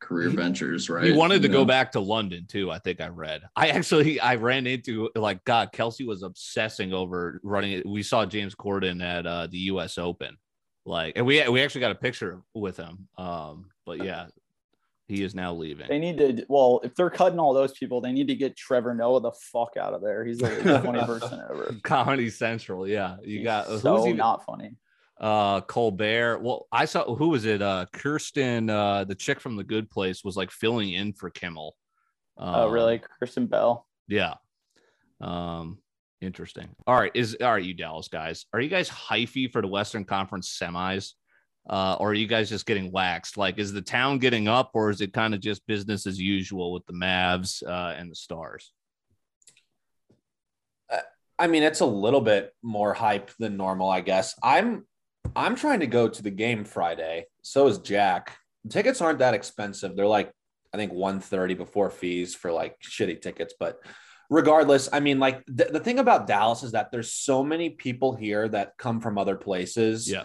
career 0.01 0.31
He- 0.31 0.37
ventures, 0.37 0.89
right? 0.89 1.05
He 1.05 1.13
wanted 1.13 1.43
You 1.43 1.49
to 1.49 1.53
go 1.53 1.65
back 1.65 1.93
to 1.93 2.01
London 2.01 2.47
too. 2.49 2.71
I 2.71 2.79
think 2.79 3.01
I 3.01 3.09
read. 3.09 3.43
I 3.55 3.69
actually 3.69 4.19
I 4.21 4.37
ran 4.37 4.67
into 4.67 5.11
like 5.15 5.45
God. 5.45 5.73
Kelsey 5.73 6.05
was 6.05 6.23
obsessing 6.23 6.93
over 6.93 7.41
running 7.43 7.73
it. 7.73 7.87
We 7.87 8.03
saw 8.03 8.25
James 8.27 8.55
Corden 8.55 9.03
at 9.03 9.27
uh, 9.27 9.47
the 9.47 9.59
U.S. 9.59 9.99
Open, 9.99 10.37
like, 10.85 11.15
and 11.17 11.27
we 11.27 11.47
we 11.49 11.63
actually 11.63 11.83
got 11.83 11.93
a 11.93 11.97
picture 11.97 12.41
with 12.55 12.77
him. 12.77 13.09
Um, 13.19 13.67
but 13.85 14.03
yeah, 14.03 14.27
he 15.07 15.23
is 15.23 15.35
now 15.35 15.53
leaving. 15.53 15.87
They 15.89 15.99
need 15.99 16.17
to. 16.19 16.47
Well, 16.49 16.81
if 16.85 16.95
they're 16.95 17.11
cutting 17.11 17.39
all 17.39 17.53
those 17.53 17.73
people, 17.73 18.01
they 18.01 18.13
need 18.13 18.29
to 18.29 18.35
get 18.37 18.57
Trevor 18.57 18.95
Noah 18.95 19.21
the 19.21 19.33
fuck 19.33 19.77
out 19.79 19.93
of 19.93 20.01
there. 20.01 20.25
He's 20.25 20.39
the 20.39 20.49
least 20.49 20.63
funny 20.85 21.01
person 21.01 21.43
ever. 21.51 21.77
Comedy 21.83 22.31
Central. 22.31 22.89
Yeah, 22.89 23.17
you 23.23 23.45
got 23.45 23.65
He's 23.67 23.75
who's 23.75 23.83
so 23.83 24.07
even, 24.07 24.17
not 24.17 24.47
funny. 24.47 24.77
Uh 25.21 25.61
Colbert. 25.63 26.41
Well, 26.41 26.67
I 26.73 26.87
saw 26.87 27.15
who 27.15 27.29
was 27.29 27.45
it? 27.45 27.61
Uh, 27.63 27.87
Kirsten, 27.93 28.71
uh, 28.71 29.05
the 29.05 29.15
chick 29.15 29.41
from 29.41 29.57
The 29.57 29.65
Good 29.65 29.91
Place, 29.91 30.25
was 30.25 30.37
like 30.37 30.51
filling 30.51 30.93
in 30.93 31.13
for 31.13 31.31
Kimmel. 31.31 31.77
Oh, 32.39 32.67
Um, 32.67 32.73
really? 32.73 33.03
Kirsten 33.19 33.47
Bell. 33.47 33.87
Yeah. 34.09 34.35
Um, 35.21 35.79
interesting. 36.23 36.71
All 36.87 36.95
right. 36.95 37.13
Is 37.15 37.37
all 37.41 37.53
right, 37.53 37.63
you 37.63 37.75
Dallas 37.75 38.09
guys. 38.09 38.47
Are 38.53 38.61
you 38.61 38.71
guys 38.71 38.89
hyphy 38.89 39.51
for 39.53 39.61
the 39.61 39.69
Western 39.69 40.05
Conference 40.05 40.59
semis? 40.59 41.13
Uh, 41.69 41.95
or 42.01 42.11
are 42.11 42.15
you 42.15 42.27
guys 42.27 42.49
just 42.49 42.65
getting 42.65 42.91
waxed? 42.91 43.37
Like, 43.37 43.59
is 43.59 43.73
the 43.75 43.83
town 43.83 44.19
getting 44.19 44.49
up, 44.49 44.71
or 44.73 44.89
is 44.89 45.03
it 45.03 45.13
kind 45.13 45.35
of 45.35 45.41
just 45.41 45.67
business 45.67 46.07
as 46.07 46.19
usual 46.19 46.73
with 46.73 46.87
the 46.87 46.95
Mavs 46.95 47.63
uh, 47.63 47.95
and 47.97 48.11
the 48.11 48.15
Stars? 48.17 48.73
I 51.39 51.47
mean, 51.47 51.63
it's 51.63 51.81
a 51.81 51.87
little 51.87 52.21
bit 52.21 52.55
more 52.63 52.93
hype 52.93 53.31
than 53.39 53.57
normal, 53.57 53.89
I 53.89 54.01
guess. 54.01 54.35
I'm 54.43 54.87
I'm 55.37 55.55
trying 55.57 55.81
to 55.81 55.87
go 55.87 56.09
to 56.09 56.23
the 56.23 56.31
game 56.31 56.65
Friday. 56.65 57.27
So 57.43 57.67
is 57.67 57.79
Jack. 57.79 58.37
Tickets 58.69 59.01
aren't 59.01 59.21
that 59.21 59.35
expensive. 59.35 59.97
They're 59.97 60.07
like 60.07 60.33
I 60.73 60.77
think 60.77 60.93
130 60.93 61.55
before 61.55 61.91
fees 61.91 62.35
for 62.35 62.53
like 62.53 62.77
shitty 62.81 63.21
tickets, 63.21 63.55
but 63.59 63.81
regardless, 64.29 64.89
I 64.93 65.01
mean 65.01 65.19
like 65.19 65.43
the, 65.47 65.65
the 65.65 65.81
thing 65.81 65.99
about 65.99 66.27
Dallas 66.27 66.63
is 66.63 66.73
that 66.73 66.93
there's 66.93 67.13
so 67.13 67.43
many 67.43 67.71
people 67.71 68.15
here 68.15 68.49
that 68.49 68.79
come 68.79 69.01
from 69.01 69.19
other 69.19 69.35
places 69.37 70.09
Yeah. 70.09 70.25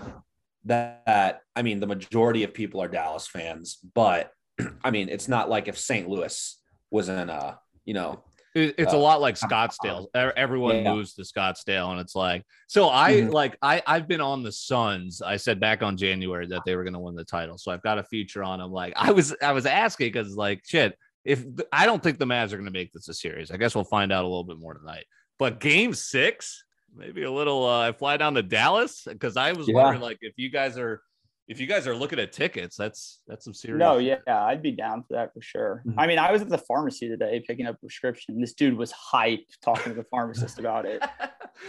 that, 0.66 1.02
that 1.06 1.42
I 1.56 1.62
mean 1.64 1.80
the 1.80 1.88
majority 1.88 2.44
of 2.44 2.54
people 2.54 2.82
are 2.82 2.88
Dallas 2.88 3.28
fans, 3.28 3.80
but 3.96 4.32
I 4.84 4.92
mean 4.92 5.10
it's 5.10 5.28
not 5.28 5.50
like 5.50 5.68
if 5.68 5.78
St. 5.78 6.08
Louis 6.08 6.60
was 6.92 7.10
in 7.10 7.30
a, 7.30 7.60
you 7.86 7.94
know, 7.94 8.24
It- 8.56 8.76
It's 8.78 8.94
a 8.94 8.96
Uh, 8.96 9.00
lot 9.00 9.22
like 9.22 9.36
Scottsdale. 9.40 10.08
Everyone 10.16 10.78
Yeah. 10.78 10.94
moves 10.94 11.14
to 11.16 11.22
Scottsdale, 11.24 11.92
and 11.92 12.00
it's 12.00 12.16
like 12.16 12.44
so. 12.68 12.90
I 12.90 13.14
Mhm. 13.14 13.34
like 13.34 13.58
I 13.62 13.84
I've 13.86 14.08
been 14.08 14.22
on 14.22 14.42
the 14.44 14.52
Suns. 14.52 15.22
I 15.22 15.36
said 15.38 15.60
back 15.60 15.84
on 15.84 15.98
January 15.98 16.48
that 16.48 16.62
they 16.66 16.76
were 16.76 16.84
going 16.84 16.94
to 16.94 17.00
win 17.00 17.16
the 17.16 17.26
title, 17.26 17.58
so 17.58 17.72
I've 17.72 17.84
got 17.84 18.00
a 18.00 18.04
future 18.04 18.44
on 18.44 18.60
them. 18.60 18.72
Like 18.72 18.94
I 18.96 19.12
was 19.12 19.36
I 19.42 19.52
was 19.52 19.66
asking 19.66 20.08
because 20.08 20.36
like 20.36 20.62
shit. 20.66 20.98
If 21.26 21.44
I 21.72 21.86
don't 21.88 22.02
think 22.04 22.20
the 22.20 22.26
Mavs 22.26 22.54
are 22.54 22.58
going 22.58 22.66
to 22.66 22.72
make 22.72 22.92
this 22.94 23.08
a 23.10 23.14
series, 23.14 23.50
I 23.52 23.58
guess 23.58 23.74
we'll 23.74 23.84
find 23.84 24.12
out 24.12 24.24
a 24.24 24.28
little 24.28 24.44
bit 24.44 24.60
more 24.60 24.76
tonight. 24.76 25.06
But 25.40 25.60
Game 25.60 25.94
Six, 25.94 26.64
maybe 26.96 27.24
a 27.24 27.32
little. 27.32 27.66
Uh, 27.66 27.90
I 27.90 27.92
fly 27.94 28.16
down 28.18 28.36
to 28.36 28.44
Dallas 28.44 29.04
because 29.08 29.36
I 29.36 29.52
was 29.54 29.68
Yeah. 29.68 29.74
wondering 29.76 30.02
like 30.02 30.20
if 30.22 30.34
you 30.38 30.50
guys 30.52 30.78
are 30.78 31.02
if 31.48 31.60
you 31.60 31.68
guys 31.68 31.86
are 31.88 31.96
looking 31.96 32.18
at 32.20 32.32
tickets, 32.32 32.76
that's 32.76 33.22
that's 33.28 33.46
some 33.46 33.54
serious. 33.54 33.80
No, 33.80 34.00
shit. 34.00 34.22
yeah, 34.26 34.44
I'd 34.46 34.62
be 34.64 34.72
down 34.72 35.04
for 35.04 35.14
that 35.14 35.34
for 35.34 35.42
sure. 35.42 35.84
Mhm. 35.86 35.94
I 35.98 36.08
mean, 36.08 36.18
I 36.20 36.32
was 36.32 36.42
at 36.42 36.50
the 36.50 36.58
pharmacy 36.58 37.08
today 37.08 37.44
picking 37.48 37.68
up 37.68 37.76
a 37.76 37.80
prescription. 37.80 38.40
This 38.42 38.54
dude 38.54 38.76
was 38.78 38.92
hyped 38.94 39.60
talking 39.64 39.92
to 39.94 39.96
the 39.96 40.06
pharmacist 40.10 40.60
about 40.60 40.86
it. 40.86 41.02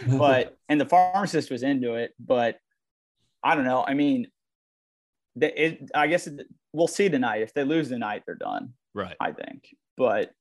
But 0.08 0.56
and 0.68 0.80
the 0.80 0.84
pharmacist 0.86 1.48
was 1.48 1.62
into 1.62 1.94
it, 1.94 2.12
but 2.18 2.58
I 3.44 3.54
don't 3.54 3.64
know. 3.64 3.84
I 3.86 3.94
mean, 3.94 4.26
the, 5.36 5.64
it, 5.64 5.90
I 5.94 6.08
guess 6.08 6.26
it, 6.26 6.44
we'll 6.72 6.88
see 6.88 7.08
tonight. 7.08 7.42
If 7.42 7.54
they 7.54 7.62
lose 7.62 7.88
tonight, 7.90 8.24
they're 8.26 8.34
done. 8.34 8.72
right. 8.94 9.14
I 9.20 9.30
think. 9.30 9.68
But 9.96 10.32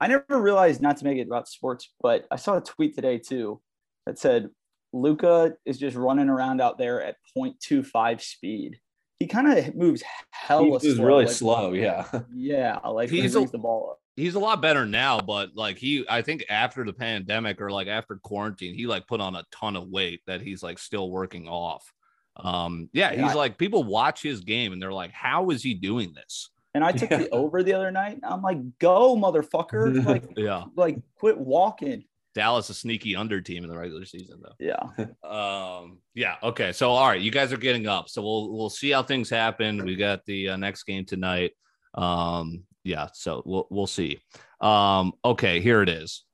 I 0.00 0.08
never 0.08 0.38
realized 0.40 0.82
not 0.82 0.98
to 0.98 1.04
make 1.04 1.16
it 1.16 1.26
about 1.26 1.48
sports, 1.48 1.90
but 2.02 2.26
I 2.30 2.36
saw 2.36 2.58
a 2.58 2.60
tweet 2.60 2.94
today 2.94 3.16
too 3.18 3.62
that 4.04 4.18
said 4.18 4.50
Luka 4.92 5.54
is 5.64 5.78
just 5.78 5.96
running 5.96 6.28
around 6.28 6.60
out 6.60 6.78
there 6.78 7.02
at 7.02 7.16
0.25 7.36 8.20
speed. 8.20 8.80
he 9.18 9.26
kind 9.26 9.46
of 9.58 9.74
moves 9.74 10.00
He 10.02 10.08
hella 10.30 10.68
was 10.68 10.82
slow. 10.82 11.04
really 11.04 11.24
like- 11.26 11.34
slow. 11.34 11.72
Yeah. 11.72 12.06
Yeah, 12.34 12.78
like 12.78 13.10
he 13.10 13.20
He's 13.20 13.36
a- 13.36 13.44
the 13.44 13.58
ball 13.58 13.90
up. 13.92 13.98
he's 14.16 14.34
a 14.34 14.38
lot 14.40 14.60
better 14.62 14.86
now, 14.86 15.20
but 15.20 15.54
like 15.54 15.76
he, 15.78 16.04
I 16.08 16.22
think 16.22 16.44
after 16.48 16.84
the 16.84 16.92
pandemic 16.92 17.60
or 17.60 17.70
like 17.70 17.86
after 17.86 18.16
quarantine, 18.16 18.74
he 18.74 18.86
like 18.86 19.06
put 19.06 19.20
on 19.20 19.36
a 19.36 19.44
ton 19.52 19.76
of 19.76 19.88
weight 19.88 20.20
that 20.26 20.40
he's 20.40 20.62
like 20.62 20.78
still 20.78 21.10
working 21.10 21.46
off. 21.48 21.92
Um, 22.36 22.88
yeah, 22.92 23.12
Yeah. 23.12 23.26
he's 23.26 23.34
like 23.34 23.58
people 23.58 23.84
watch 23.84 24.22
his 24.22 24.40
game 24.40 24.72
and 24.72 24.80
they're 24.80 24.92
like, 24.92 25.12
how 25.12 25.50
is 25.50 25.62
he 25.62 25.74
doing 25.74 26.12
this? 26.14 26.48
And 26.74 26.82
I 26.84 26.92
took 26.92 27.10
Yeah. 27.10 27.18
the 27.18 27.30
over 27.30 27.62
the 27.62 27.72
other 27.74 27.90
night. 27.90 28.20
I'm 28.22 28.42
like, 28.42 28.78
go, 28.78 29.16
motherfucker! 29.16 30.04
like, 30.06 30.24
Yeah, 30.36 30.64
like 30.76 30.98
quit 31.16 31.36
walking. 31.36 32.04
Dallas 32.34 32.70
a 32.70 32.74
sneaky 32.74 33.16
under 33.16 33.40
team 33.40 33.64
in 33.64 33.70
the 33.70 33.76
regular 33.76 34.04
season 34.04 34.40
though. 34.42 34.54
Yeah, 34.58 35.06
Um, 35.28 35.98
yeah, 36.14 36.36
okay. 36.42 36.72
So 36.72 36.90
all 36.90 37.08
right, 37.08 37.20
you 37.20 37.30
guys 37.30 37.52
are 37.52 37.56
getting 37.58 37.86
up. 37.86 38.08
So 38.08 38.22
we'll 38.22 38.52
we'll 38.52 38.70
see 38.70 38.90
how 38.90 39.02
things 39.02 39.28
happen. 39.30 39.84
We 39.84 39.96
got 39.96 40.24
the 40.26 40.50
uh, 40.50 40.56
next 40.56 40.84
game 40.84 41.04
tonight. 41.04 41.52
Um, 41.94 42.64
yeah, 42.84 43.08
so 43.14 43.42
we'll 43.44 43.66
we'll 43.70 43.86
see. 43.86 44.20
Um, 44.60 45.12
okay, 45.24 45.60
here 45.60 45.82
it 45.82 45.88
is. 45.88 46.24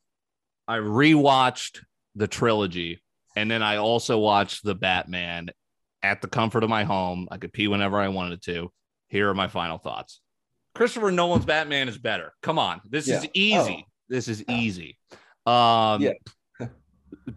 I 0.68 0.78
rewatched 0.78 1.80
the 2.14 2.26
trilogy 2.26 3.00
and 3.36 3.50
then 3.50 3.62
I 3.62 3.76
also 3.76 4.18
watched 4.18 4.64
the 4.64 4.74
Batman 4.74 5.50
at 6.02 6.22
the 6.22 6.28
comfort 6.28 6.64
of 6.64 6.70
my 6.70 6.84
home. 6.84 7.28
I 7.30 7.36
could 7.36 7.52
pee 7.52 7.68
whenever 7.68 7.98
I 7.98 8.08
wanted 8.08 8.42
to. 8.44 8.72
Here 9.08 9.28
are 9.28 9.34
my 9.34 9.46
final 9.48 9.78
thoughts. 9.78 10.20
Christopher 10.74 11.10
Nolan's 11.12 11.44
Batman 11.44 11.88
is 11.88 11.98
better. 11.98 12.32
Come 12.42 12.58
on. 12.58 12.80
This 12.88 13.08
is 13.08 13.24
Yeah. 13.24 13.30
easy. 13.34 13.86
This 14.08 14.28
is 14.28 14.44
easy. 14.48 14.98
Um 15.46 16.02
Yeah. 16.02 16.12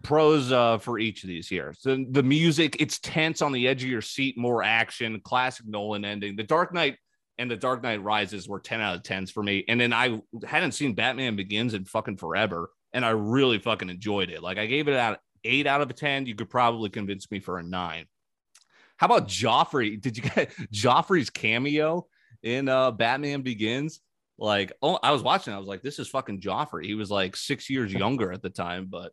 pros 0.02 0.52
uh, 0.52 0.78
for 0.78 0.98
each 0.98 1.24
of 1.24 1.28
these 1.28 1.48
here. 1.48 1.74
So 1.78 2.04
the 2.10 2.22
music, 2.22 2.76
it's 2.80 2.98
tense 2.98 3.42
on 3.42 3.52
the 3.52 3.66
edge 3.66 3.82
of 3.82 3.88
your 3.88 4.02
seat, 4.02 4.38
more 4.38 4.62
action, 4.62 5.20
classic 5.20 5.66
Nolan 5.66 6.04
ending. 6.04 6.36
The 6.36 6.44
Dark 6.44 6.72
Knight 6.72 6.96
and 7.38 7.50
the 7.50 7.56
Dark 7.56 7.82
Knight 7.82 8.02
Rises 8.02 8.48
were 8.48 8.60
10 8.60 8.80
out 8.80 8.96
of 8.96 9.02
10s 9.02 9.32
for 9.32 9.42
me. 9.42 9.64
And 9.66 9.80
then 9.80 9.92
I 9.92 10.20
hadn't 10.46 10.72
seen 10.72 10.94
Batman 10.94 11.36
Begins 11.36 11.74
in 11.74 11.84
fucking 11.86 12.18
forever. 12.18 12.70
And 12.92 13.04
I 13.04 13.10
really 13.10 13.58
fucking 13.58 13.88
enjoyed 13.88 14.30
it. 14.30 14.42
Like 14.42 14.58
I 14.58 14.66
gave 14.66 14.88
it 14.88 14.94
out 14.94 15.18
eight 15.44 15.66
out 15.66 15.80
of 15.80 15.94
10. 15.94 16.26
You 16.26 16.34
could 16.34 16.50
probably 16.50 16.90
convince 16.90 17.30
me 17.30 17.40
for 17.40 17.58
a 17.58 17.62
nine. 17.62 18.06
How 18.96 19.06
about 19.06 19.26
Joffrey? 19.28 20.00
Did 20.00 20.18
you 20.18 20.24
get 20.24 20.50
Joffrey's 20.72 21.30
cameo 21.30 22.06
in 22.42 22.68
uh 22.68 22.90
Batman 22.90 23.42
Begins? 23.42 24.00
Like, 24.40 24.72
oh, 24.82 24.98
I 25.02 25.12
was 25.12 25.22
watching. 25.22 25.52
I 25.52 25.58
was 25.58 25.68
like, 25.68 25.82
this 25.82 25.98
is 25.98 26.08
fucking 26.08 26.40
Joffrey. 26.40 26.84
He 26.86 26.94
was 26.94 27.10
like 27.10 27.36
six 27.36 27.68
years 27.70 27.92
younger 27.92 28.32
at 28.32 28.40
the 28.42 28.50
time, 28.50 28.86
but 28.90 29.12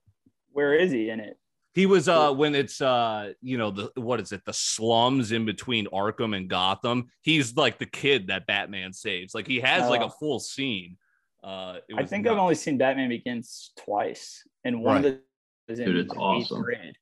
where 0.51 0.73
is 0.73 0.91
he 0.91 1.09
in 1.09 1.19
it? 1.19 1.37
he 1.73 1.85
was 1.85 2.09
uh 2.09 2.31
when 2.33 2.55
it's 2.55 2.81
uh 2.81 3.31
you 3.39 3.55
know 3.55 3.69
the 3.69 3.91
what 4.01 4.19
is 4.19 4.31
it 4.31 4.41
the 4.45 4.53
slums 4.53 5.31
in 5.31 5.45
between 5.45 5.85
Arkham 5.87 6.35
and 6.35 6.49
Gotham. 6.49 7.09
He's 7.21 7.55
like 7.55 7.77
the 7.77 7.85
kid 7.85 8.27
that 8.27 8.47
Batman 8.47 8.93
saves. 8.93 9.35
Like 9.35 9.45
he 9.45 9.59
has 9.59 9.87
like 9.87 10.01
a 10.01 10.05
Oh. 10.05 10.09
full 10.19 10.39
scene. 10.39 10.97
Uh, 11.43 11.75
it 11.87 11.93
I 11.95 12.03
think 12.05 12.23
nuts. 12.25 12.33
I've 12.33 12.39
only 12.39 12.55
seen 12.55 12.79
Batman 12.79 13.09
Begins 13.09 13.73
twice, 13.77 14.43
and 14.63 14.81
one 14.81 15.03
Right. 15.03 15.05
of 15.05 15.19
the 15.67 15.73
is 15.73 15.79
in 15.79 15.85
Dude, 15.87 15.97
it's 15.97 16.13
eighth 16.13 16.19
awesome. 16.19 16.61
grade. 16.63 16.95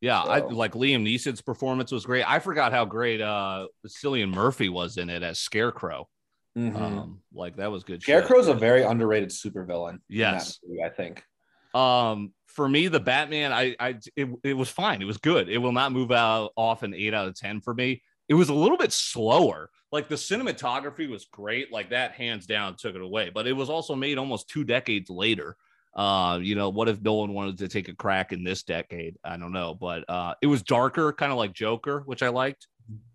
yeah. 0.00 0.20
I 0.22 0.40
like 0.40 0.72
Liam 0.74 1.02
Neeson's 1.02 1.40
performance 1.40 1.90
was 1.90 2.06
great. 2.06 2.22
I 2.30 2.38
forgot 2.38 2.70
how 2.72 2.84
great 2.84 3.20
uh 3.20 3.66
Cillian 3.88 4.32
Murphy 4.32 4.68
was 4.68 4.96
in 4.98 5.10
it 5.10 5.22
as 5.24 5.38
Scarecrow. 5.40 6.08
Mhm. 6.56 6.74
Um, 6.80 7.20
like 7.32 7.56
that 7.56 7.70
was 7.70 7.84
good. 7.84 8.02
shit. 8.02 8.04
Scarecrow's 8.16 8.48
a 8.48 8.54
very 8.54 8.82
underrated 8.82 9.30
supervillain. 9.30 9.94
in 9.94 10.00
Yes. 10.08 10.58
movie, 10.66 10.82
I 10.82 10.88
think. 10.88 11.22
Um, 11.74 12.32
for 12.46 12.68
me, 12.68 12.88
the 12.88 13.00
Batman, 13.00 13.52
I, 13.52 13.76
I, 13.78 13.98
it, 14.16 14.28
it 14.42 14.54
was 14.54 14.68
fine. 14.68 15.00
It 15.02 15.04
was 15.04 15.18
good. 15.18 15.48
It 15.48 15.58
will 15.58 15.72
not 15.72 15.92
move 15.92 16.10
out 16.10 16.52
off 16.56 16.82
an 16.82 16.94
eight 16.94 17.14
out 17.14 17.28
of 17.28 17.34
ten 17.34 17.60
for 17.60 17.74
me. 17.74 18.02
It 18.28 18.34
was 18.34 18.48
a 18.48 18.54
little 18.54 18.78
bit 18.78 18.92
slower. 18.92 19.70
Like 19.92 20.08
the 20.08 20.16
cinematography 20.16 21.08
was 21.08 21.26
great. 21.26 21.72
Like 21.72 21.90
that, 21.90 22.12
hands 22.12 22.46
down, 22.46 22.76
took 22.76 22.94
it 22.94 23.00
away. 23.00 23.30
But 23.32 23.46
it 23.46 23.52
was 23.52 23.70
also 23.70 23.94
made 23.94 24.18
almost 24.18 24.48
two 24.48 24.64
decades 24.64 25.08
later. 25.08 25.56
Uh, 25.94 26.38
you 26.42 26.54
know, 26.54 26.68
what 26.68 26.88
if 26.88 27.00
Nolan 27.00 27.32
wanted 27.32 27.58
to 27.58 27.68
take 27.68 27.88
a 27.88 27.94
crack 27.94 28.32
in 28.32 28.44
this 28.44 28.62
decade? 28.62 29.16
I 29.24 29.36
don't 29.36 29.52
know, 29.52 29.74
but 29.74 30.04
uh, 30.08 30.34
it 30.42 30.46
was 30.46 30.62
darker, 30.62 31.12
kind 31.12 31.32
of 31.32 31.38
like 31.38 31.52
Joker, 31.54 32.02
which 32.06 32.22
I 32.22 32.28
liked. 32.28 32.66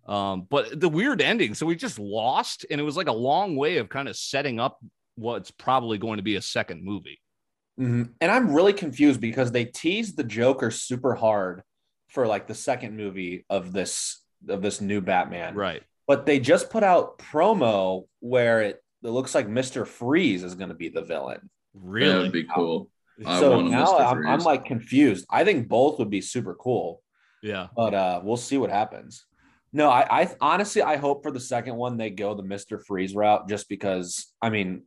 Um, 0.06 0.46
but 0.50 0.78
the 0.80 0.88
weird 0.88 1.22
ending, 1.22 1.54
so 1.54 1.64
we 1.66 1.76
just 1.76 1.98
lost, 1.98 2.66
and 2.70 2.80
it 2.80 2.84
was 2.84 2.96
like 2.96 3.08
a 3.08 3.12
long 3.12 3.56
way 3.56 3.78
of 3.78 3.88
kind 3.88 4.08
of 4.08 4.16
setting 4.16 4.60
up 4.60 4.78
what's 5.16 5.50
probably 5.50 5.96
going 5.98 6.18
to 6.18 6.22
be 6.22 6.36
a 6.36 6.42
second 6.42 6.84
movie. 6.84 7.20
Mhm. 7.80 8.10
And 8.20 8.30
I'm 8.30 8.52
really 8.54 8.72
confused 8.72 9.20
because 9.20 9.50
they 9.50 9.64
teased 9.64 10.16
the 10.16 10.24
Joker 10.24 10.70
super 10.70 11.14
hard 11.14 11.62
for 12.08 12.26
like 12.26 12.46
the 12.46 12.54
second 12.54 12.96
movie 12.96 13.44
of 13.50 13.72
this 13.72 14.22
of 14.48 14.60
this 14.60 14.80
new 14.80 15.00
Batman. 15.00 15.54
Right. 15.54 15.82
But 16.06 16.26
they 16.26 16.38
just 16.38 16.68
put 16.68 16.82
out 16.84 17.18
promo 17.18 18.06
where 18.20 18.60
it, 18.60 18.82
it 19.02 19.08
looks 19.08 19.34
like 19.34 19.48
Mr. 19.48 19.86
Freeze 19.86 20.44
is 20.44 20.54
going 20.54 20.68
to 20.68 20.74
be 20.74 20.90
the 20.90 21.00
villain. 21.02 21.40
That 21.74 21.80
Really? 21.82 22.22
would 22.24 22.32
be 22.32 22.44
cool. 22.44 22.90
I 23.24 23.40
so 23.40 23.60
now 23.62 23.96
I'm, 23.98 24.26
I'm 24.26 24.40
like 24.40 24.66
confused. 24.66 25.24
I 25.30 25.44
think 25.44 25.66
both 25.66 25.98
would 25.98 26.10
be 26.10 26.20
super 26.20 26.54
cool, 26.54 27.02
Yeah. 27.42 27.68
but 27.74 27.94
uh 27.94 28.20
we'll 28.22 28.36
see 28.36 28.58
what 28.58 28.70
happens. 28.70 29.24
No, 29.74 29.90
I, 29.90 30.22
I 30.22 30.30
honestly 30.40 30.82
I 30.82 30.96
hope 30.96 31.22
for 31.24 31.32
the 31.32 31.40
second 31.40 31.74
one 31.74 31.96
they 31.96 32.08
go 32.08 32.32
the 32.34 32.44
Mr. 32.44 32.80
Freeze 32.82 33.14
route 33.14 33.48
just 33.48 33.68
because 33.68 34.32
I 34.40 34.48
mean 34.48 34.84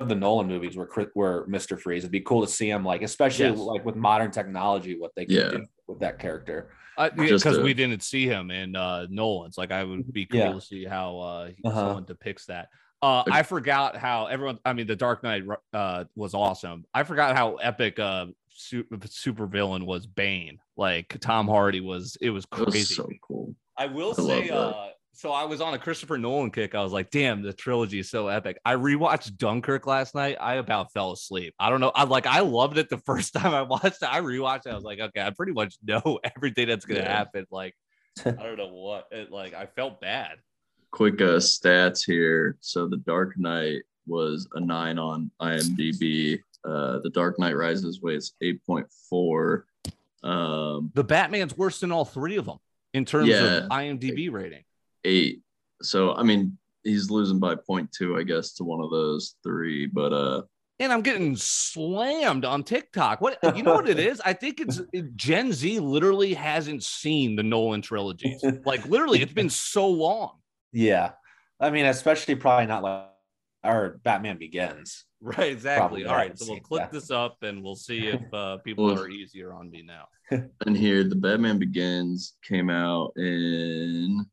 the 0.00 0.14
Nolan 0.14 0.48
movies 0.48 0.74
were 0.74 0.90
were 1.14 1.46
Mr. 1.48 1.78
Freeze. 1.78 2.02
It'd 2.02 2.10
be 2.10 2.20
cool 2.22 2.40
to 2.40 2.50
see 2.50 2.68
him 2.68 2.82
like 2.84 3.02
especially 3.02 3.44
Yes. 3.50 3.58
like 3.58 3.84
with 3.84 3.94
modern 3.94 4.30
technology 4.30 4.98
what 4.98 5.12
they 5.14 5.26
can 5.26 5.36
Yeah. 5.36 5.50
do 5.50 5.66
with 5.86 6.00
that 6.00 6.18
character. 6.18 6.70
because 7.14 7.42
Just 7.42 7.60
we 7.62 7.74
didn't 7.74 8.02
see 8.02 8.26
him 8.26 8.50
in 8.50 8.74
uh, 8.74 9.06
Nolan's. 9.10 9.58
Like 9.58 9.70
I 9.70 9.84
would 9.84 10.10
be 10.12 10.24
cool 10.26 10.40
Yeah. 10.40 10.52
to 10.54 10.60
see 10.62 10.84
how 10.86 11.18
uh, 11.18 11.50
Uh-huh. 11.64 11.78
someone 11.80 12.04
depicts 12.04 12.46
that. 12.46 12.68
Uh, 13.02 13.24
I 13.30 13.42
forgot 13.42 13.96
how 13.96 14.26
everyone. 14.26 14.60
I 14.64 14.72
mean, 14.72 14.86
the 14.86 14.96
Dark 14.96 15.22
Knight 15.24 15.42
uh, 15.74 16.04
was 16.16 16.34
awesome. 16.34 16.84
I 16.94 17.02
forgot 17.02 17.34
how 17.36 17.56
epic 17.56 17.98
uh, 17.98 18.26
super, 18.48 18.96
super 19.08 19.46
villain 19.46 19.84
was 19.86 20.06
Bane. 20.06 20.58
Like 20.76 21.18
Tom 21.20 21.48
Hardy 21.48 21.80
was. 21.80 22.16
It 22.20 22.30
was 22.30 22.46
That 22.52 22.64
was 22.66 22.72
crazy. 22.74 22.94
so 22.94 23.08
cool. 23.20 23.51
I 23.76 23.86
will 23.86 24.14
I 24.18 24.22
say, 24.22 24.50
uh, 24.50 24.72
so 25.14 25.30
I 25.30 25.44
was 25.44 25.60
on 25.60 25.74
a 25.74 25.78
Christopher 25.78 26.18
Nolan 26.18 26.50
kick. 26.50 26.74
I 26.74 26.82
was 26.82 26.92
like, 26.92 27.10
damn, 27.10 27.42
the 27.42 27.52
trilogy 27.52 27.98
is 27.98 28.10
so 28.10 28.28
epic. 28.28 28.58
I 28.64 28.74
rewatched 28.74 29.36
Dunkirk 29.36 29.86
last 29.86 30.14
night. 30.14 30.36
I 30.40 30.54
about 30.54 30.92
fell 30.92 31.12
asleep. 31.12 31.54
I 31.58 31.70
don't 31.70 31.80
know. 31.80 31.92
I 31.94 32.04
like 32.04 32.26
I 32.26 32.40
loved 32.40 32.78
it 32.78 32.88
the 32.88 32.98
first 33.06 33.32
time 33.34 33.54
I 33.54 33.62
watched 33.62 34.02
it. 34.02 34.08
I 34.08 34.20
rewatched 34.20 34.66
it. 34.66 34.70
I 34.70 34.74
was 34.74 34.84
like, 34.84 35.00
okay, 35.00 35.20
I 35.22 35.30
pretty 35.30 35.52
much 35.52 35.76
know 35.84 36.18
everything 36.36 36.68
that's 36.68 36.84
gonna 36.84 37.00
Yeah. 37.00 37.08
happen. 37.16 37.46
Like, 37.50 37.74
I 38.26 38.30
don't 38.30 38.56
know 38.58 38.68
what. 38.72 39.06
It, 39.10 39.30
like, 39.30 39.54
I 39.54 39.66
felt 39.66 40.00
bad. 40.00 40.36
Quick 40.90 41.20
uh, 41.22 41.36
stats 41.38 42.04
here. 42.04 42.56
So 42.60 42.86
the 42.86 42.98
Dark 42.98 43.38
Knight 43.38 43.82
was 44.06 44.46
a 44.54 44.60
nine 44.60 44.98
on 44.98 45.30
IMDb. 45.40 46.38
Uh, 46.64 46.98
the 47.02 47.10
Dark 47.10 47.38
Knight 47.38 47.56
Rises 47.56 48.00
weighs 48.02 48.34
eight 48.42 48.64
point 48.66 48.86
four. 49.08 49.66
Um, 50.22 50.90
The 50.94 51.02
Batman's 51.04 51.56
worse 51.56 51.80
than 51.80 51.90
all 51.92 52.04
three 52.04 52.36
of 52.36 52.44
them 52.44 52.58
in 52.94 53.04
terms 53.04 53.28
Yeah. 53.28 53.64
of 53.64 53.68
IMDb 53.70 54.30
rating. 54.30 54.64
eight. 55.04 55.40
So 55.82 56.14
I 56.14 56.22
mean, 56.22 56.58
he's 56.84 57.10
losing 57.10 57.38
by 57.40 57.54
0.2, 57.56 58.18
I 58.18 58.22
guess, 58.22 58.52
to 58.54 58.64
one 58.64 58.80
of 58.80 58.90
those 58.90 59.34
three. 59.42 59.86
But 59.86 60.12
uh, 60.12 60.42
And 60.78 60.92
I'm 60.92 61.02
getting 61.02 61.34
slammed 61.36 62.44
on 62.44 62.62
TikTok. 62.64 63.20
What 63.20 63.38
you 63.56 63.62
know 63.62 63.74
what 63.74 63.88
it 63.88 63.98
is? 63.98 64.20
I 64.24 64.32
think 64.32 64.60
it's 64.60 64.80
it- 64.92 65.16
Gen 65.16 65.52
Z 65.52 65.78
literally 65.80 66.34
hasn't 66.34 66.82
seen 66.84 67.34
the 67.36 67.42
Nolan 67.42 67.82
trilogies. 67.82 68.44
Like 68.64 68.86
literally, 68.86 69.22
it's 69.22 69.32
been 69.32 69.50
so 69.74 69.88
long. 69.88 70.38
Yeah. 70.72 71.12
I 71.60 71.70
mean, 71.70 71.86
especially 71.86 72.34
probably 72.36 72.66
not 72.66 72.82
like 72.82 73.06
or 73.64 74.00
Batman 74.02 74.38
Begins. 74.38 75.04
Right, 75.24 75.52
exactly. 75.52 76.02
Probably 76.02 76.04
All 76.06 76.16
right, 76.16 76.36
so 76.36 76.50
we'll 76.50 76.58
click 76.60 76.82
that. 76.82 76.90
this 76.90 77.08
up 77.12 77.36
and 77.42 77.62
we'll 77.62 77.76
see 77.76 78.08
if 78.08 78.22
uh, 78.34 78.56
people 78.64 78.86
Well- 78.86 78.98
are 79.00 79.08
easier 79.08 79.54
on 79.54 79.70
me 79.70 79.84
now. 79.86 80.06
and 80.66 80.76
here 80.76 81.04
the 81.04 81.14
Batman 81.14 81.60
Begins 81.60 82.34
came 82.42 82.68
out 82.68 83.12
in 83.16 84.26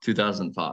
2005. 0.00 0.72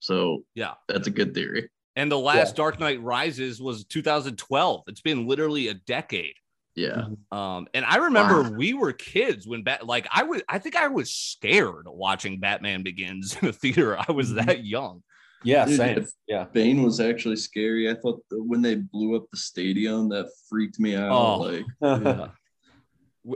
So 0.00 0.44
Yeah. 0.54 0.74
that's 0.88 1.08
a 1.08 1.10
good 1.10 1.34
theory. 1.34 1.68
And 1.94 2.10
the 2.10 2.18
last 2.18 2.52
Yeah. 2.52 2.56
Dark 2.56 2.80
Knight 2.80 3.02
Rises 3.02 3.60
was 3.60 3.84
2012. 3.84 4.84
It's 4.86 5.02
been 5.02 5.26
literally 5.26 5.68
a 5.68 5.74
decade. 5.74 6.32
Yeah. 6.74 7.06
Um, 7.32 7.66
and 7.74 7.84
I 7.84 7.96
remember 7.96 8.44
Wow. 8.44 8.50
we 8.52 8.72
were 8.72 8.92
kids 8.94 9.46
when 9.46 9.62
Bat 9.62 9.84
like 9.86 10.06
I 10.10 10.22
was 10.22 10.42
I 10.48 10.58
think 10.58 10.74
I 10.74 10.88
was 10.88 11.12
scared 11.12 11.86
watching 11.86 12.40
Batman 12.40 12.82
Begins 12.82 13.36
in 13.42 13.48
the 13.48 13.52
theater. 13.52 13.98
I 13.98 14.12
was 14.12 14.30
Mhm. 14.32 14.46
that 14.46 14.64
young. 14.64 15.02
Yeah, 15.44 15.64
Dude, 15.66 15.76
same. 15.76 16.06
Yeah. 16.26 16.44
Bane 16.52 16.82
was 16.82 16.98
actually 17.00 17.36
scary. 17.36 17.88
I 17.90 17.94
thought 17.94 18.20
that 18.30 18.42
when 18.42 18.60
they 18.60 18.74
blew 18.74 19.14
up 19.16 19.26
the 19.30 19.36
stadium, 19.38 20.08
that 20.08 20.28
freaked 20.48 20.80
me 20.80 20.96
out. 20.96 21.10
Oh. 21.12 21.38
Like, 21.38 21.64
Yeah. 21.80 22.28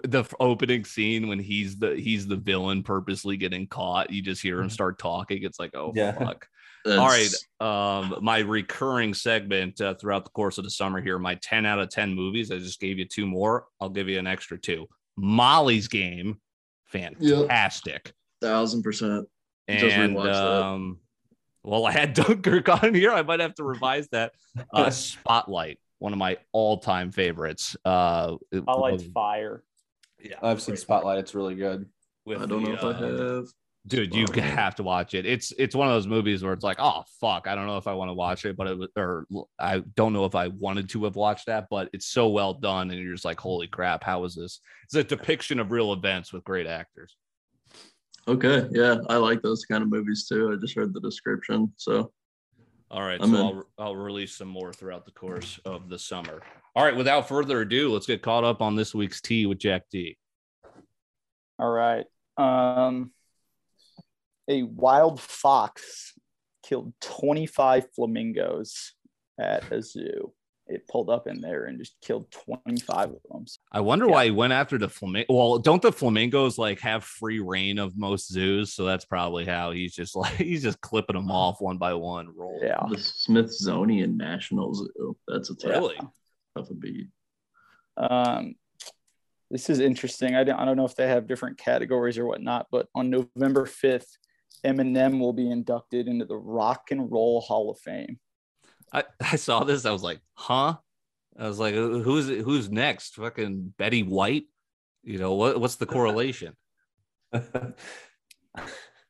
The 0.05 0.25
opening 0.41 0.85
scene 0.87 1.29
when 1.29 1.38
he's 1.38 1.77
the 1.79 1.95
he's 1.97 2.27
the 2.27 2.37
villain 2.37 2.83
purposely 2.83 3.37
getting 3.37 3.67
caught 3.67 4.11
you 4.11 4.23
just 4.23 4.41
hear 4.41 4.59
him 4.61 4.71
start 4.71 4.99
talking 4.99 5.43
it's 5.43 5.59
like 5.61 5.73
oh 5.75 5.93
Yeah. 5.95 6.12
fuck 6.12 6.47
that's, 6.83 6.99
all 6.99 7.09
right 7.09 7.29
um 7.61 8.19
my 8.25 8.38
recurring 8.38 9.12
segment 9.12 9.83
uh, 9.83 9.93
throughout 9.95 10.25
the 10.25 10.31
course 10.31 10.57
of 10.57 10.65
the 10.65 10.71
summer 10.71 11.03
here 11.03 11.19
my 11.19 11.35
10 11.43 11.67
out 11.67 11.79
of 11.79 11.91
10 11.91 12.15
movies 12.15 12.51
i 12.51 12.57
just 12.59 12.81
gave 12.81 12.99
you 12.99 13.05
two 13.05 13.27
more 13.27 13.67
i'll 13.83 13.91
give 13.91 14.09
you 14.09 14.19
an 14.19 14.27
extra 14.27 14.57
two 14.57 14.87
molly's 15.19 15.88
game 15.88 16.41
fantastic 16.87 18.12
thousand 18.41 18.83
percent. 18.83 19.27
Just 19.69 19.95
And 19.97 20.17
rewatched 20.17 20.25
that. 20.33 20.62
um, 20.65 20.99
well, 21.64 21.87
I 21.87 21.92
had 21.92 22.14
Dunkirk 22.14 22.68
on 22.68 22.94
here. 22.94 23.12
I 23.12 23.22
might 23.22 23.40
have 23.40 23.55
to 23.57 23.64
revise 23.64 24.09
that. 24.09 24.33
Uh, 24.72 24.90
Spotlight, 24.90 25.79
one 25.98 26.12
of 26.12 26.18
my 26.18 26.38
all-time 26.53 27.12
favorites. 27.12 27.77
Uh, 27.85 28.37
it 28.51 28.62
Spotlight's 28.62 29.05
was- 29.05 29.12
fire. 29.12 29.62
yeah, 30.22 30.37
I've 30.42 30.61
seen 30.62 30.77
Spotlight. 30.77 31.18
It's 31.18 31.35
really 31.35 31.55
good. 31.55 31.87
with 32.27 32.42
I 32.42 32.46
don't 32.46 32.62
know 32.62 32.70
the, 32.77 32.77
if 32.77 32.85
I 32.85 32.88
uh, 32.88 33.35
have. 33.37 33.46
dude 33.88 34.14
you 34.14 34.27
have 34.40 34.77
to 34.77 34.85
watch 34.85 35.12
it 35.12 35.27
it's 35.27 35.53
it's 35.59 35.75
one 35.75 35.88
of 35.88 35.94
those 35.94 36.07
movies 36.07 36.44
where 36.44 36.53
it's 36.53 36.62
like 36.62 36.77
oh 36.79 37.03
fuck 37.20 37.48
i 37.48 37.55
don't 37.57 37.66
know 37.66 37.79
if 37.79 37.88
i 37.88 37.92
want 37.92 38.09
to 38.09 38.14
watch 38.14 38.44
it 38.44 38.57
but 38.57 38.68
it 38.68 38.79
was 38.79 38.88
or 38.94 39.27
i 39.59 39.83
don't 39.96 40.12
know 40.12 40.25
if 40.25 40.37
i 40.37 40.46
wanted 40.46 40.88
to 40.88 41.03
have 41.03 41.16
watched 41.16 41.46
that 41.46 41.66
but 41.68 41.88
it's 41.92 42.07
so 42.07 42.29
well 42.29 42.55
done 42.55 42.92
and 42.92 43.01
you're 43.01 43.12
just 43.12 43.25
like 43.25 43.40
holy 43.40 43.66
crap 43.66 44.05
how 44.05 44.22
is 44.22 44.37
this 44.37 44.61
it's 44.85 44.94
a 44.94 45.03
depiction 45.03 45.59
of 45.59 45.72
real 45.72 45.92
events 45.92 46.33
with 46.33 46.44
great 46.44 46.68
actors 46.68 47.16
Okay, 48.29 48.69
yeah, 48.71 48.99
I 49.09 49.17
like 49.17 49.43
those 49.43 49.65
kind 49.65 49.83
of 49.83 49.91
movies 49.91 50.27
too. 50.29 50.53
I 50.53 50.61
just 50.61 50.77
read 50.77 50.95
the 50.95 51.01
description, 51.01 51.73
so 51.77 52.13
all 52.91 53.03
right 53.03 53.21
I'm 53.23 53.31
so 53.31 53.37
in. 53.37 53.43
I'll, 53.47 53.65
I'll 53.79 53.97
release 53.97 54.37
some 54.37 54.49
more 54.49 54.73
throughout 54.73 55.07
the 55.07 55.13
course 55.13 55.59
of 55.65 55.89
the 55.89 55.99
summer 55.99 56.43
all 56.77 56.85
right 56.85 56.95
without 56.95 57.27
further 57.27 57.63
ado 57.63 57.91
let's 57.91 58.07
get 58.07 58.21
caught 58.21 58.45
up 58.45 58.61
on 58.61 58.77
this 58.77 58.95
week's 58.95 59.23
tea 59.23 59.47
with 59.47 59.59
jack 59.59 59.85
d 59.91 60.19
All 61.59 61.71
right. 61.71 62.07
Um, 62.37 63.13
a 64.49 64.63
wild 64.65 65.21
fox 65.21 66.15
killed 66.63 66.93
25 67.01 67.87
flamingos 67.95 68.95
at 69.39 69.71
a 69.71 69.83
zoo. 69.83 70.33
It 70.67 70.89
pulled 70.89 71.11
up 71.11 71.27
in 71.27 71.41
there 71.41 71.65
and 71.65 71.79
just 71.79 71.95
killed 72.03 72.31
25 72.31 73.11
of 73.11 73.17
them. 73.31 73.45
I 73.75 73.81
wonder 73.81 74.05
Yeah. 74.07 74.13
why 74.13 74.25
he 74.27 74.31
went 74.31 74.53
after 74.53 74.77
the 74.77 74.89
flamingo. 74.89 75.33
Well, 75.33 75.59
don't 75.59 75.81
the 75.81 75.91
flamingos 75.93 76.59
like 76.59 76.81
have 76.81 77.05
free 77.05 77.41
rein 77.41 77.79
of 77.79 77.97
most 77.97 78.31
zoos? 78.31 78.75
So 78.75 78.85
that's 78.85 79.07
probably 79.07 79.47
how 79.47 79.71
he's 79.71 79.95
just 79.95 80.15
like 80.17 80.35
he's 80.35 80.63
just 80.63 80.81
clipping 80.83 81.17
them 81.17 81.31
off 81.31 81.61
one 81.61 81.79
by 81.79 81.95
one. 81.95 82.29
Roll. 82.37 82.61
Yeah. 82.63 82.83
the 82.91 82.99
Smithsonian 82.99 84.17
National 84.19 84.75
Zoo. 84.75 85.17
That's 85.27 85.49
a 85.51 85.55
tough, 85.55 85.71
Really? 85.71 85.97
tough 86.57 86.71
a 86.71 86.75
beat. 86.75 87.09
Um, 87.97 88.55
this 89.51 89.69
is 89.71 89.81
interesting. 89.81 90.35
I 90.35 90.45
don't, 90.45 90.59
I 90.59 90.65
don't 90.65 90.77
know 90.77 90.85
if 90.87 90.95
they 90.97 91.09
have 91.09 91.27
different 91.27 91.59
categories 91.59 92.17
or 92.19 92.27
whatnot, 92.27 92.67
but 92.71 92.89
on 92.95 93.11
November 93.11 93.65
5th, 93.67 94.07
Eminem 94.65 95.19
will 95.19 95.33
be 95.33 95.51
inducted 95.51 96.09
into 96.09 96.25
the 96.25 96.37
Rock 96.37 96.91
and 96.91 97.11
Roll 97.11 97.41
Hall 97.41 97.71
of 97.71 97.79
Fame. 97.79 98.19
I, 98.93 99.05
I 99.21 99.37
saw 99.37 99.65
this. 99.65 99.85
I 99.87 99.91
was 99.91 100.03
like, 100.03 100.21
huh? 100.35 100.77
I 101.38 101.49
was 101.49 101.59
like, 101.59 101.75
who's 101.75 102.29
who's 102.29 102.71
next? 102.71 103.14
Fucking 103.14 103.75
Betty 103.79 104.03
White. 104.03 104.45
You 105.03 105.18
know 105.18 105.35
what? 105.35 105.61
What's 105.61 105.77
the 105.77 105.87
correlation? 105.87 106.55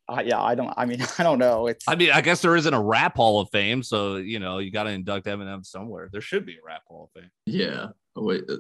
Uh, 0.08 0.20
yeah, 0.24 0.40
I 0.42 0.54
don't. 0.54 0.72
I 0.76 0.84
mean, 0.84 1.00
I 1.18 1.22
don't 1.22 1.38
know. 1.38 1.68
It's 1.68 1.86
I 1.88 1.94
mean, 1.94 2.10
I 2.10 2.20
guess 2.20 2.42
there 2.42 2.56
isn't 2.56 2.74
a 2.74 2.80
rap 2.80 3.16
hall 3.16 3.40
of 3.40 3.48
fame, 3.50 3.82
so 3.82 4.16
you 4.16 4.40
know 4.40 4.58
you 4.58 4.70
got 4.70 4.84
to 4.84 4.90
induct 4.90 5.26
Eminem 5.26 5.64
somewhere. 5.64 6.08
There 6.12 6.20
should 6.20 6.44
be 6.44 6.54
a 6.54 6.66
rap 6.66 6.82
hall 6.86 7.10
of 7.14 7.20
fame. 7.20 7.30
Yeah. 7.46 7.88
Oh, 8.16 8.24
wait, 8.24 8.44
uh, 8.48 8.56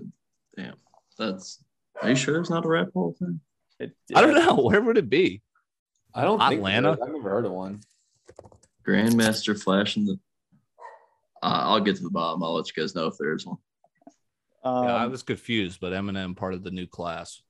damn. 0.56 0.76
That's. 1.18 1.62
Are 2.00 2.08
you 2.08 2.16
sure 2.16 2.40
it's 2.40 2.48
not 2.48 2.64
a 2.64 2.68
rap 2.68 2.88
hall 2.94 3.14
thing? 3.18 3.40
it, 3.78 3.92
I 4.14 4.22
don't 4.22 4.34
know 4.34 4.54
where 4.62 4.80
would 4.80 4.96
it 4.96 5.10
be. 5.10 5.42
I 6.14 6.22
don't 6.22 6.38
think 6.38 6.54
Atlanta? 6.54 6.92
I've 6.92 7.12
never 7.12 7.30
heard 7.30 7.46
of 7.46 7.52
one. 7.52 7.80
Grandmaster 8.86 9.60
Flash 9.60 9.96
and 9.96 10.06
the. 10.06 10.18
Uh, 11.42 11.62
I'll 11.64 11.80
get 11.80 11.96
to 11.96 12.02
the 12.02 12.10
bottom. 12.10 12.42
I'll 12.42 12.54
let 12.54 12.66
you 12.68 12.80
guys 12.80 12.94
know 12.94 13.06
if 13.06 13.14
there 13.18 13.34
is 13.34 13.44
one. 13.46 13.56
Um, 14.64 14.84
yeah, 14.84 14.94
I 14.94 15.06
was 15.06 15.22
confused, 15.24 15.80
but 15.80 15.92
Eminem 15.92 16.36
part 16.36 16.54
of 16.54 16.62
the 16.62 16.70
new 16.70 16.86
class. 16.86 17.42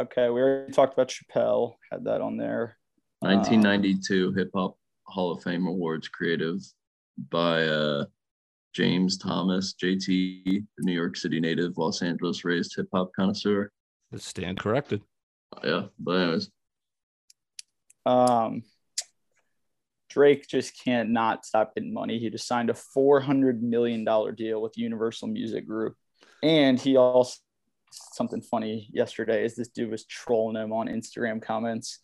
okay, 0.00 0.30
we 0.30 0.40
already 0.40 0.72
talked 0.72 0.94
about 0.94 1.08
Chappelle. 1.08 1.74
Had 1.92 2.04
that 2.04 2.20
on 2.22 2.36
there. 2.38 2.78
Um, 3.22 3.30
1992 3.36 4.32
Hip 4.32 4.50
Hop 4.54 4.78
Hall 5.06 5.32
of 5.32 5.42
Fame 5.42 5.66
Awards 5.66 6.08
creative 6.08 6.60
by 7.30 7.64
uh, 7.64 8.04
James 8.74 9.18
Thomas, 9.18 9.74
JT, 9.74 10.44
the 10.44 10.64
New 10.80 10.92
York 10.94 11.16
City 11.16 11.38
native, 11.40 11.76
Los 11.76 12.02
Angeles 12.02 12.44
raised 12.44 12.74
hip 12.76 12.88
hop 12.94 13.10
connoisseur. 13.14 13.70
Stand 14.16 14.58
corrected. 14.58 15.02
Yeah, 15.62 15.86
but 15.98 16.12
anyways, 16.12 16.50
Um, 18.06 18.62
Drake 20.14 20.46
just 20.48 20.80
can't 20.82 21.10
not 21.10 21.44
stop 21.44 21.74
getting 21.74 21.92
money. 21.92 22.20
He 22.20 22.30
just 22.30 22.46
signed 22.46 22.70
a 22.70 22.74
four 22.74 23.20
hundred 23.20 23.62
million 23.62 24.04
dollar 24.04 24.30
deal 24.30 24.62
with 24.62 24.78
Universal 24.78 25.28
Music 25.28 25.66
Group, 25.66 25.96
and 26.40 26.78
he 26.78 26.96
also 26.96 27.36
something 27.90 28.40
funny 28.40 28.88
yesterday 28.92 29.44
is 29.44 29.56
this 29.56 29.68
dude 29.68 29.90
was 29.90 30.04
trolling 30.06 30.56
him 30.56 30.72
on 30.72 30.86
Instagram 30.86 31.42
comments. 31.42 31.98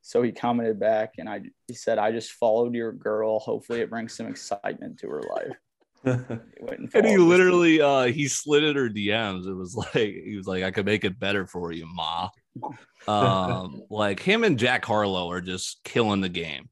So 0.00 0.22
he 0.22 0.32
commented 0.32 0.80
back, 0.80 1.14
and 1.18 1.28
I 1.28 1.42
he 1.68 1.74
said, 1.74 1.98
"I 1.98 2.10
just 2.10 2.32
followed 2.32 2.74
your 2.74 2.90
girl. 2.92 3.38
Hopefully, 3.38 3.80
it 3.80 3.90
brings 3.90 4.14
some 4.16 4.26
excitement 4.26 4.98
to 4.98 5.08
her 5.08 5.22
life." 5.36 5.56
He 6.58 6.98
And 6.98 7.06
he 7.06 7.14
this 7.14 7.24
dude. 7.28 7.28
literally 7.28 7.80
uh 7.80 8.06
he 8.06 8.26
slid 8.26 8.64
at 8.64 8.74
her 8.74 8.88
DMs. 8.88 9.46
It 9.46 9.54
was 9.54 9.76
like 9.94 9.94
he 9.94 10.34
was 10.36 10.48
like, 10.48 10.64
I 10.64 10.72
could 10.72 10.84
make 10.86 11.04
it 11.04 11.20
better 11.20 11.46
for 11.46 11.70
you, 11.72 11.86
Ma. 11.86 12.28
Um, 13.08 13.82
like 13.90 14.20
him 14.20 14.44
and 14.44 14.56
Jack 14.56 14.84
Harlow 14.84 15.28
are 15.32 15.40
just 15.40 15.82
killing 15.82 16.20
the 16.20 16.28
game. 16.28 16.68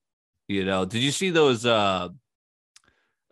You 0.51 0.65
know, 0.65 0.85
did 0.85 1.01
you 1.01 1.13
see 1.13 1.31
those 1.31 1.65
uh 1.65 2.09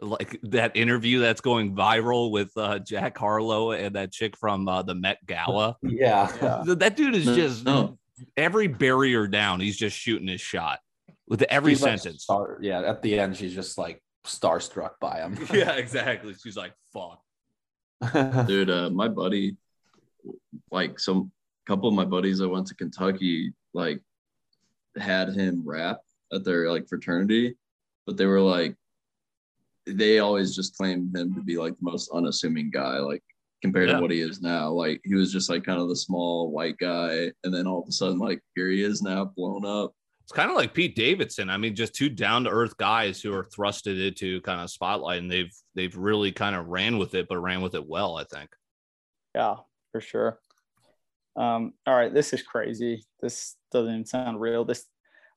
like 0.01 0.39
that 0.45 0.77
interview 0.77 1.19
that's 1.19 1.41
going 1.41 1.75
viral 1.75 2.31
with 2.31 2.53
uh 2.57 2.79
Jack 2.79 3.19
Harlow 3.19 3.73
and 3.73 3.97
that 3.97 4.13
chick 4.13 4.37
from 4.37 4.69
uh, 4.69 4.83
the 4.83 4.95
Met 4.95 5.19
Gala? 5.27 5.77
yeah. 5.83 6.33
Yeah. 6.41 6.75
That 6.77 6.95
dude 6.95 7.17
is 7.17 7.27
No, 7.27 7.35
just 7.35 7.65
no. 7.65 7.99
every 8.37 8.69
barrier 8.69 9.27
down, 9.27 9.59
he's 9.59 9.77
just 9.77 9.99
shooting 9.99 10.29
his 10.29 10.41
shot 10.41 10.79
with 11.27 11.43
every 11.51 11.73
She's, 11.73 11.83
like, 11.83 11.99
sentence. 11.99 12.23
star- 12.23 12.59
yeah. 12.63 12.83
At 12.83 13.03
the 13.03 13.19
end, 13.19 13.37
she's 13.37 13.53
just 13.53 13.77
like 13.79 14.01
starstruck 14.25 14.93
by 15.01 15.19
him. 15.19 15.37
yeah, 15.53 15.73
exactly. 15.73 16.35
She's 16.41 16.57
like, 16.57 16.73
fuck. 16.93 17.21
dude, 18.47 18.71
uh, 18.71 18.91
my 18.91 19.09
buddy, 19.09 19.57
like 20.71 21.01
some 21.01 21.33
couple 21.67 21.89
of 21.89 21.97
my 21.97 22.05
buddies 22.05 22.39
that 22.39 22.49
went 22.49 22.69
to 22.69 22.77
Kentucky, 22.77 23.55
like 23.75 24.01
had 24.97 25.31
him 25.35 25.65
rap 25.67 25.99
at 26.33 26.45
their 26.45 26.71
like 26.71 26.89
fraternity, 26.89 27.57
but 28.07 28.17
they 28.17 28.27
were 28.27 28.41
like, 28.41 28.75
they 29.87 30.19
always 30.19 30.55
just 30.55 30.77
claimed 30.77 31.17
him 31.17 31.35
to 31.35 31.43
be 31.43 31.57
like 31.57 31.73
the 31.73 31.91
most 31.91 32.11
unassuming 32.13 32.71
guy, 32.71 32.99
like 32.99 33.23
compared 33.63 33.89
Yeah. 33.89 33.97
to 33.97 34.03
what 34.03 34.11
he 34.11 34.21
is 34.21 34.41
now. 34.43 34.71
Like 34.71 35.01
he 35.05 35.15
was 35.15 35.33
just 35.33 35.49
like 35.49 35.65
kind 35.65 35.81
of 35.81 35.89
the 35.89 35.97
small 35.97 36.51
white 36.51 36.77
guy, 36.79 37.33
and 37.45 37.55
then 37.55 37.67
all 37.67 37.83
of 37.83 37.89
a 37.89 37.93
sudden, 37.93 38.19
like 38.19 38.41
here 38.55 38.69
he 38.69 38.83
is 38.83 39.03
now, 39.03 39.25
blown 39.25 39.65
up. 39.65 39.93
It's 40.25 40.33
kind 40.33 40.51
of 40.51 40.57
like 40.57 40.75
Pete 40.75 40.95
Davidson. 40.95 41.49
I 41.49 41.57
mean, 41.57 41.75
just 41.75 41.95
two 41.95 42.11
down 42.11 42.45
to 42.45 42.51
earth 42.51 42.77
guys 42.77 43.23
who 43.23 43.33
are 43.33 43.45
thrusted 43.45 43.99
into 44.09 44.43
kind 44.43 44.61
of 44.61 44.69
spotlight, 44.71 45.23
and 45.23 45.31
they've 45.31 45.51
they've 45.75 45.97
really 45.97 46.33
kind 46.33 46.55
of 46.55 46.67
ran 46.67 46.99
with 46.99 47.15
it, 47.15 47.29
but 47.29 47.39
ran 47.39 47.63
with 47.63 47.75
it 47.75 47.87
well. 47.87 48.19
I 48.19 48.25
think. 48.25 48.51
Yeah, 49.35 49.57
for 49.93 50.03
sure. 50.03 50.39
Um, 51.35 51.73
all 51.87 51.95
right, 51.95 52.13
this 52.13 52.35
is 52.35 52.43
crazy. 52.43 53.07
This 53.23 53.57
doesn't 53.73 53.91
even 53.91 54.05
sound 54.05 54.39
real. 54.39 54.67
This 54.67 54.85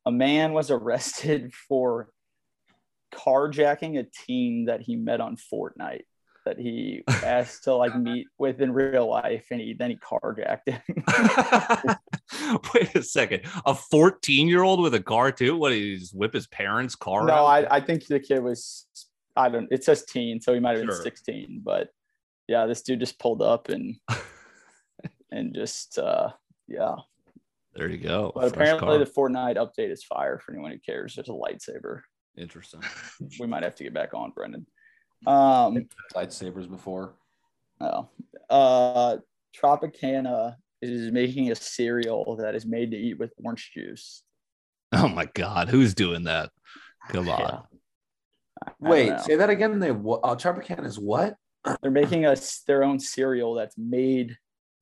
a 0.06 0.12
man 0.12 0.54
was 0.54 0.72
arrested 0.72 1.54
for 1.68 2.10
carjacking 3.14 4.00
a 4.00 4.06
teen 4.26 4.66
that 4.66 4.82
he 4.82 4.96
met 4.96 5.20
on 5.20 5.36
Fortnite 5.36 6.04
that 6.46 6.58
he 6.58 7.04
asked 7.24 7.66
to 7.66 7.74
like 7.76 7.96
meet 7.96 8.28
with 8.38 8.62
in 8.62 8.72
real 8.72 9.08
life 9.08 9.46
and 9.52 9.62
he 9.62 9.74
then 9.74 9.92
he 9.92 9.98
carjacked 9.98 10.68
him. 10.68 10.82
Wait 12.74 12.96
a 12.96 13.04
second, 13.04 13.42
a 13.66 13.76
14 13.76 14.48
year 14.48 14.64
old 14.64 14.82
with 14.82 14.94
a 14.94 15.02
car 15.02 15.32
too? 15.32 15.58
What? 15.58 15.74
He 15.74 15.98
just 15.98 16.16
whip 16.16 16.34
his 16.34 16.48
parents' 16.48 16.96
car? 16.96 17.26
no. 17.26 17.46
I, 17.46 17.76
I 17.76 17.82
think 17.82 18.08
the 18.08 18.20
kid 18.20 18.40
was 18.40 18.88
I 19.36 19.50
don't 19.50 19.68
it 19.72 19.84
says 19.84 20.04
teen, 20.06 20.42
so 20.42 20.54
he 20.54 20.60
might 20.60 20.78
have 20.78 20.86
been 20.86 20.96
16, 20.96 21.62
but 21.64 21.90
yeah, 22.48 22.66
this 22.66 22.82
dude 22.82 23.00
just 23.00 23.20
pulled 23.20 23.42
up 23.42 23.70
and 23.70 23.96
and 25.32 25.54
just 25.54 26.00
uh 26.00 26.30
yeah. 26.68 26.96
There 27.82 27.90
you 27.90 27.98
go. 27.98 28.32
But 28.36 28.54
Fresh 28.54 28.70
apparently 28.70 28.98
car. 28.98 29.00
the 29.00 29.12
Fortnite 29.12 29.56
update 29.58 29.90
is 29.90 30.04
fire 30.04 30.38
for 30.38 30.52
anyone 30.52 30.70
who 30.70 30.78
cares. 30.78 31.16
There's 31.16 31.30
a 31.30 31.32
lightsaber. 31.32 32.02
interesting. 32.38 32.84
We 33.40 33.48
might 33.48 33.64
have 33.64 33.74
to 33.74 33.84
get 33.84 33.92
back 33.92 34.14
on, 34.14 34.30
Brendan. 34.36 34.68
Um, 35.26 35.88
Lightsabers 36.14 36.70
before. 36.70 37.16
oh. 37.80 38.08
uh, 38.52 39.18
Tropicana 39.60 40.58
is 40.84 41.12
making 41.12 41.50
a 41.52 41.56
cereal 41.56 42.36
that 42.36 42.54
is 42.54 42.68
made 42.68 42.92
to 42.92 42.98
eat 42.98 43.18
with 43.18 43.34
orange 43.44 43.72
juice. 43.74 44.22
Oh 44.92 45.08
my 45.08 45.26
god, 45.34 45.70
who's 45.70 45.96
doing 45.96 46.26
that? 46.26 46.52
Come 47.10 47.30
on. 47.30 47.40
Yeah. 47.40 48.70
Wait, 48.80 49.10
know. 49.10 49.18
say 49.18 49.38
that 49.38 49.50
again. 49.50 49.80
They 49.80 49.92
what? 49.92 50.20
Uh, 50.24 50.36
Tropicana 50.36 50.86
is 50.86 51.00
what? 51.00 51.34
they're 51.82 51.90
making 51.90 52.28
us 52.28 52.62
their 52.68 52.84
own 52.84 53.00
cereal 53.00 53.56
that's 53.56 53.76
made 53.76 54.38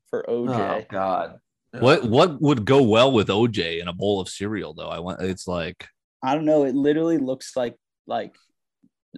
for 0.10 0.26
OJ. 0.28 0.50
Oh 0.50 0.86
God. 0.90 1.40
What 1.72 2.06
what 2.06 2.42
would 2.42 2.66
go 2.66 2.82
well 2.82 3.12
with 3.12 3.28
OJ 3.28 3.80
in 3.82 3.88
a 3.88 3.94
bowl 3.94 4.20
of 4.20 4.30
cereal 4.30 4.74
though? 4.74 4.90
I 4.90 5.00
want 5.00 5.22
it's 5.22 5.48
like 5.48 5.88
I 6.24 6.34
don't 6.36 6.46
know. 6.46 6.64
It 6.64 6.76
literally 6.76 7.18
looks 7.18 7.56
like 7.56 7.76
like 8.08 8.36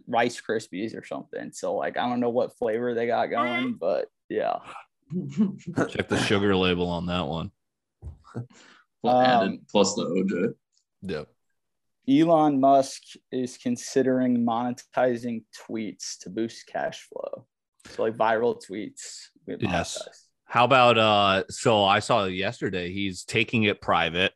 Rice 0.08 0.42
Krispies 0.42 0.98
or 0.98 1.06
something. 1.06 1.52
So 1.54 1.76
like 1.76 1.98
I 1.98 2.08
don't 2.10 2.20
know 2.20 2.30
what 2.30 2.58
flavor 2.58 2.94
they 2.94 3.08
got 3.08 3.28
going, 3.28 3.74
but 3.80 4.08
yeah. 4.30 4.58
check 5.90 6.08
the 6.08 6.22
sugar 6.26 6.56
label 6.56 6.88
on 6.90 7.06
that 7.08 7.28
one. 7.28 7.52
Well, 9.04 9.18
Um, 9.18 9.26
added 9.26 9.68
plus 9.68 9.96
the 9.96 10.04
OJ. 10.06 10.54
Yeah. 11.02 11.24
Elon 12.08 12.60
Musk 12.60 13.02
is 13.32 13.58
considering 13.58 14.46
monetizing 14.46 15.44
tweets 15.60 16.20
to 16.20 16.30
boost 16.30 16.68
cash 16.68 17.08
flow. 17.10 17.48
So 17.90 18.04
like 18.04 18.16
viral 18.16 18.62
tweets. 18.64 19.30
Yes. 19.48 19.98
monetized. 19.98 20.28
How 20.52 20.66
about 20.66 20.98
uh 20.98 21.44
so 21.50 21.86
I 21.86 22.00
saw 22.00 22.26
yesterday 22.26 22.92
he's 22.92 23.24
taking 23.24 23.64
it 23.64 23.80
private 23.80 24.34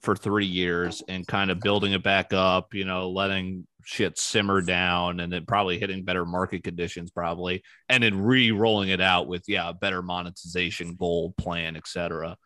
for 0.00 0.16
3 0.16 0.46
years 0.46 1.02
and 1.06 1.28
kind 1.28 1.50
of 1.50 1.60
building 1.60 1.92
it 1.92 2.02
back 2.02 2.32
up, 2.32 2.72
you 2.72 2.86
know, 2.86 3.10
letting 3.10 3.66
shit 3.84 4.16
simmer 4.18 4.62
down 4.62 5.20
and 5.20 5.30
then 5.30 5.44
probably 5.44 5.78
hitting 5.78 6.02
better 6.02 6.24
market 6.24 6.64
conditions 6.64 7.10
probably 7.10 7.62
and 7.90 8.02
then 8.02 8.22
re-rolling 8.22 8.88
it 8.88 9.02
out 9.02 9.28
with 9.28 9.42
yeah, 9.46 9.70
better 9.72 10.00
monetization 10.00 10.96
goal 10.96 11.34
plan, 11.36 11.76
etc. 11.76 12.38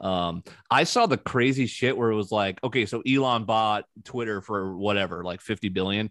Um 0.00 0.42
I 0.68 0.82
saw 0.82 1.06
the 1.06 1.18
crazy 1.18 1.66
shit 1.66 1.96
where 1.96 2.10
it 2.10 2.16
was 2.16 2.32
like, 2.32 2.58
okay, 2.64 2.84
so 2.84 3.00
Elon 3.08 3.44
bought 3.44 3.84
Twitter 4.02 4.40
for 4.40 4.76
whatever, 4.76 5.22
like 5.22 5.40
50 5.40 5.68
billion. 5.68 6.10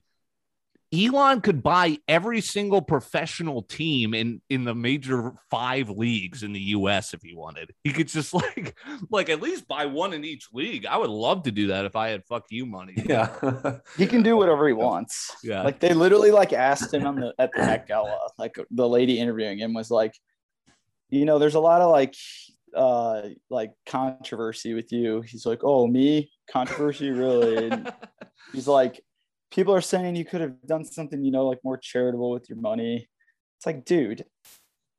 Elon 0.91 1.41
could 1.41 1.61
buy 1.61 1.99
every 2.07 2.41
single 2.41 2.81
professional 2.81 3.61
team 3.61 4.15
in 4.15 4.41
in 4.49 4.63
the 4.63 4.73
major 4.73 5.33
five 5.51 5.89
leagues 5.89 6.41
in 6.41 6.51
the 6.51 6.59
US 6.59 7.13
if 7.13 7.21
he 7.21 7.35
wanted. 7.35 7.73
He 7.83 7.91
could 7.91 8.07
just 8.07 8.33
like 8.33 8.75
like 9.11 9.29
at 9.29 9.41
least 9.41 9.67
buy 9.67 9.85
one 9.85 10.13
in 10.13 10.25
each 10.25 10.47
league. 10.51 10.85
I 10.85 10.97
would 10.97 11.09
love 11.09 11.43
to 11.43 11.51
do 11.51 11.67
that 11.67 11.85
if 11.85 11.95
I 11.95 12.09
had 12.09 12.25
fuck 12.25 12.45
you 12.49 12.65
money. 12.65 12.95
Yeah. 12.97 13.29
He 13.97 14.07
can 14.07 14.23
do 14.23 14.37
whatever 14.37 14.67
he 14.67 14.73
wants. 14.73 15.35
Yeah. 15.43 15.63
Like 15.63 15.79
they 15.79 15.93
literally 15.93 16.31
like 16.31 16.53
asked 16.53 16.93
him 16.93 17.05
on 17.05 17.15
the 17.15 17.33
at 17.37 17.51
the 17.53 17.59
Met 17.59 17.87
Gala, 17.87 18.29
like 18.37 18.55
the 18.71 18.87
lady 18.87 19.19
interviewing 19.19 19.59
him 19.59 19.73
was 19.73 19.91
like, 19.91 20.15
you 21.09 21.25
know, 21.25 21.37
there's 21.37 21.55
a 21.55 21.59
lot 21.59 21.81
of 21.81 21.91
like 21.91 22.15
uh 22.75 23.23
like 23.49 23.73
controversy 23.85 24.73
with 24.73 24.91
you. 24.91 25.21
He's 25.21 25.45
like, 25.45 25.59
Oh, 25.63 25.85
me? 25.85 26.31
Controversy, 26.49 27.11
really? 27.11 27.69
And 27.69 27.93
he's 28.53 28.67
like, 28.67 29.01
people 29.51 29.73
are 29.73 29.81
saying 29.81 30.15
you 30.15 30.25
could 30.25 30.41
have 30.41 30.61
done 30.65 30.83
something, 30.85 31.23
you 31.23 31.31
know, 31.31 31.47
like 31.47 31.59
more 31.63 31.77
charitable 31.77 32.31
with 32.31 32.49
your 32.49 32.59
money. 32.59 33.07
It's 33.57 33.65
like, 33.65 33.85
dude, 33.85 34.23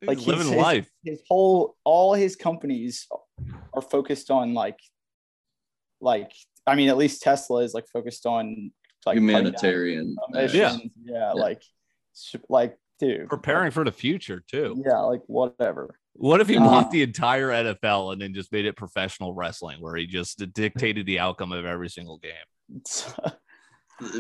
He's 0.01 0.09
like 0.09 0.26
living 0.26 0.48
his- 0.48 0.57
life. 0.57 0.90
his 1.05 1.20
whole 1.28 1.76
all 1.84 2.14
his 2.14 2.36
companies 2.36 3.07
are 3.74 3.82
focused 3.82 4.30
on 4.30 4.55
like 4.55 4.78
like 6.01 6.32
I 6.66 6.74
mean 6.74 6.88
at 6.88 6.96
least 6.96 7.22
Tesla 7.22 7.62
is 7.62 7.74
like 7.74 7.86
focused 7.92 8.26
on 8.26 8.70
like 9.07 9.16
Humanitarian. 9.16 10.16
emissions. 10.32 10.92
Yeah. 11.05 11.32
like 11.32 11.62
like 12.48 12.76
dude. 12.98 13.28
Preparing 13.28 13.70
for 13.70 13.84
the 13.84 13.92
future 13.92 14.42
too. 14.51 14.82
Yeah, 14.86 14.98
like 15.01 15.22
whatever. 15.26 15.94
What 16.14 16.40
if 16.40 16.48
he 16.48 16.57
Uh, 16.57 16.61
bought 16.61 16.90
the 16.90 17.03
entire 17.03 17.48
NFL 17.48 18.12
and 18.12 18.20
then 18.20 18.34
just 18.34 18.53
made 18.53 18.66
it 18.66 18.76
professional 18.76 19.32
wrestling 19.34 19.80
where 19.80 19.96
he 19.96 20.07
just 20.07 20.42
dictated 20.53 21.07
the 21.07 21.18
outcome 21.18 21.53
of 21.53 21.64
every 21.64 21.88
single 21.88 22.18
game? 22.18 22.82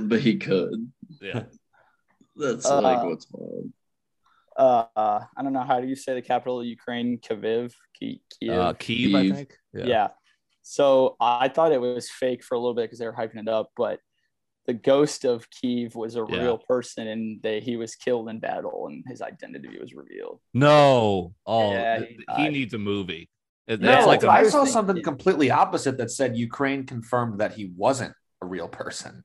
But 0.02 0.20
he 0.20 0.36
could. 0.36 0.90
Yeah. 1.20 1.44
That's 2.36 2.66
Uh, 2.66 2.80
like 2.80 3.02
what's 3.04 3.26
wild. 3.30 3.72
uh 4.56 5.20
I 5.36 5.42
don't 5.42 5.52
know 5.52 5.62
how 5.62 5.80
do 5.80 5.86
you 5.88 5.96
say 5.96 6.14
the 6.14 6.22
capital 6.22 6.60
of 6.60 6.66
Ukraine, 6.66 7.18
Kyiv, 7.18 7.72
Ki- 7.98 8.22
Kiev. 8.38 8.52
Uh 8.58 8.72
Kiev, 8.74 9.14
I 9.14 9.30
think. 9.30 9.58
yeah. 9.72 10.08
So 10.62 11.16
I 11.20 11.48
thought 11.48 11.72
it 11.72 11.80
was 11.80 12.10
fake 12.10 12.44
for 12.44 12.54
a 12.54 12.58
little 12.58 12.74
bit 12.74 12.84
because 12.84 12.98
they 12.98 13.06
were 13.06 13.12
hyping 13.14 13.40
it 13.40 13.48
up, 13.48 13.70
but 13.76 14.00
the 14.66 14.74
ghost 14.74 15.24
of 15.24 15.48
Kiev 15.50 15.94
was 15.94 16.14
a 16.16 16.24
Yeah. 16.28 16.42
real 16.42 16.58
person 16.58 17.08
and 17.08 17.42
they, 17.42 17.60
he 17.60 17.76
was 17.76 17.94
killed 17.96 18.28
in 18.28 18.38
battle 18.40 18.86
and 18.88 19.02
his 19.08 19.20
identity 19.22 19.78
was 19.80 19.94
revealed. 19.94 20.40
No. 20.52 21.34
Oh, 21.46 21.72
Yeah, 21.72 22.00
he 22.00 22.18
he, 22.36 22.48
needs 22.50 22.74
a 22.74 22.78
movie. 22.78 23.30
It- 23.66 23.80
No, 23.80 23.86
That's 23.90 24.06
like 24.06 24.24
I 24.24 24.42
a, 24.42 24.50
saw 24.50 24.64
something 24.66 25.02
completely 25.02 25.50
opposite 25.50 25.96
that 25.98 26.10
said 26.10 26.36
Ukraine 26.36 26.84
confirmed 26.84 27.40
that 27.40 27.52
he 27.54 27.64
wasn't 27.84 28.14
a 28.42 28.46
real 28.46 28.68
person. 28.68 29.22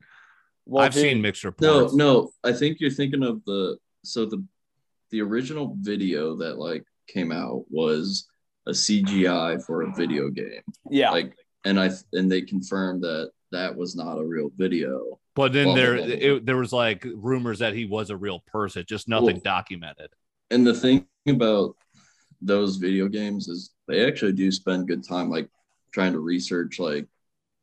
Well, 0.66 0.84
I've 0.84 0.92
dude, 0.92 1.02
seen 1.02 1.22
mixed 1.22 1.44
No, 1.44 1.48
reports. 1.48 1.94
no. 1.94 2.12
No, 2.22 2.30
I 2.44 2.52
think 2.52 2.80
you're 2.80 2.90
thinking 2.90 3.22
of 3.22 3.44
the 3.44 3.78
so 4.04 4.26
the 4.26 4.44
the 5.10 5.22
original 5.22 5.76
video 5.80 6.36
that 6.36 6.58
like 6.58 6.84
came 7.08 7.30
out 7.32 7.64
was 7.70 8.26
a 8.66 8.72
CGI 8.72 9.64
for 9.64 9.82
a 9.82 9.94
video 9.94 10.28
game. 10.28 10.62
Yeah. 10.90 11.10
Like 11.12 11.34
and 11.64 11.78
I 11.80 11.90
and 12.12 12.30
they 12.30 12.42
confirmed 12.42 13.02
that 13.04 13.30
that 13.52 13.76
was 13.76 13.94
not 13.94 14.18
a 14.18 14.24
real 14.24 14.50
video. 14.56 15.20
But 15.36 15.52
then 15.52 15.66
Blah, 15.66 15.74
blah, 15.74 15.82
there 15.82 15.96
blah, 15.96 16.06
blah, 16.06 16.14
it, 16.14 16.46
there 16.46 16.56
was 16.56 16.72
like 16.72 17.06
rumors 17.14 17.58
that 17.60 17.74
he 17.74 17.84
was 17.84 18.10
a 18.10 18.16
real 18.16 18.42
person, 18.46 18.84
just 18.88 19.08
nothing 19.08 19.36
Well- 19.36 19.42
documented. 19.44 20.10
And 20.50 20.66
the 20.66 20.74
thing 20.74 21.06
about 21.28 21.76
those 22.40 22.76
video 22.76 23.08
games 23.08 23.48
is 23.48 23.70
they 23.88 24.06
actually 24.06 24.32
do 24.32 24.50
spend 24.50 24.88
good 24.88 25.02
time 25.06 25.30
like 25.30 25.48
trying 25.92 26.12
to 26.12 26.20
research 26.20 26.78
like 26.78 27.06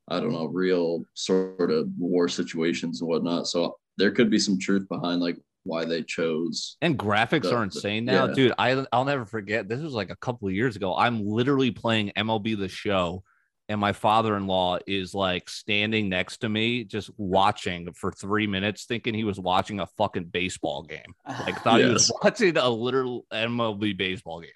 I 0.09 0.19
don't 0.19 0.31
know 0.33 0.45
real 0.45 1.03
sort 1.13 1.71
of 1.71 1.87
war 1.97 2.27
situations 2.27 3.01
and 3.01 3.09
whatnot. 3.09 3.47
So 3.47 3.77
there 3.97 4.11
could 4.11 4.29
be 4.29 4.39
some 4.39 4.59
truth 4.59 4.87
behind 4.89 5.21
like 5.21 5.37
why 5.63 5.85
they 5.85 6.03
chose. 6.03 6.75
And 6.81 6.99
graphics 6.99 7.43
The- 7.43 7.53
are 7.55 7.59
the- 7.59 7.63
insane 7.63 8.05
now, 8.05 8.25
yeah. 8.27 8.33
dude. 8.33 8.53
I 8.57 8.85
I'll 8.91 9.05
never 9.05 9.25
forget. 9.25 9.69
This 9.69 9.79
was 9.81 9.93
like 9.93 10.09
a 10.09 10.15
couple 10.17 10.47
of 10.47 10.53
years 10.53 10.75
ago. 10.75 10.95
I'm 10.95 11.25
literally 11.25 11.71
playing 11.71 12.11
MLB 12.17 12.57
the 12.57 12.67
Show, 12.67 13.23
and 13.69 13.79
my 13.79 13.93
father-in-law 13.93 14.79
is 14.87 15.13
like 15.15 15.47
standing 15.49 16.09
next 16.09 16.37
to 16.39 16.49
me, 16.49 16.83
just 16.83 17.09
watching 17.17 17.93
for 17.93 18.11
three 18.11 18.45
minutes, 18.45 18.83
thinking 18.83 19.13
he 19.13 19.23
was 19.23 19.39
watching 19.39 19.79
a 19.79 19.85
fucking 19.97 20.25
baseball 20.25 20.83
game. 20.83 21.13
Like 21.45 21.61
thought 21.61 21.79
he 21.79 21.85
was 21.85 22.11
watching 22.21 22.57
a 22.57 22.69
literal 22.69 23.25
MLB 23.31 23.97
baseball 23.97 24.41
game. 24.41 24.51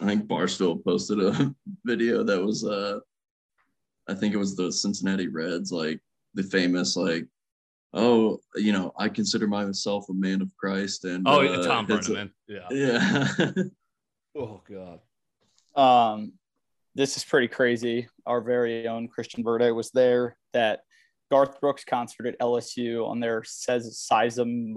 I 0.00 0.06
think 0.06 0.28
Barstool 0.28 0.84
posted 0.84 1.18
a 1.20 1.52
video 1.84 2.22
that 2.22 2.40
was 2.40 2.64
uh 2.64 3.00
I 4.08 4.14
think 4.14 4.34
it 4.34 4.38
was 4.38 4.56
the 4.56 4.72
Cincinnati 4.72 5.28
Reds, 5.28 5.70
like 5.70 6.00
the 6.34 6.42
famous 6.42 6.96
like 6.96 7.26
oh, 7.94 8.38
you 8.54 8.72
know, 8.72 8.92
I 8.98 9.08
consider 9.08 9.46
myself 9.46 10.08
a 10.10 10.14
man 10.14 10.42
of 10.42 10.54
Christ 10.56 11.04
and 11.04 11.26
Oh, 11.26 11.40
uh, 11.40 11.66
Tom 11.66 11.86
it's. 11.88 12.08
Yeah. 12.46 12.66
Yeah. 12.70 13.52
Oh 14.36 14.60
god. 14.68 15.00
um, 15.74 16.32
this 16.94 17.16
is 17.16 17.24
pretty 17.24 17.48
crazy. 17.48 18.06
Our 18.24 18.40
very 18.40 18.86
own 18.86 19.08
Christian 19.08 19.42
Verde 19.42 19.72
was 19.72 19.90
there. 19.90 20.36
That 20.52 20.80
Garth 21.30 21.60
Brooks 21.60 21.84
concert 21.84 22.26
at 22.26 22.38
LSU 22.38 23.08
on 23.08 23.18
their 23.18 23.42
says 23.42 24.06
seism, 24.10 24.74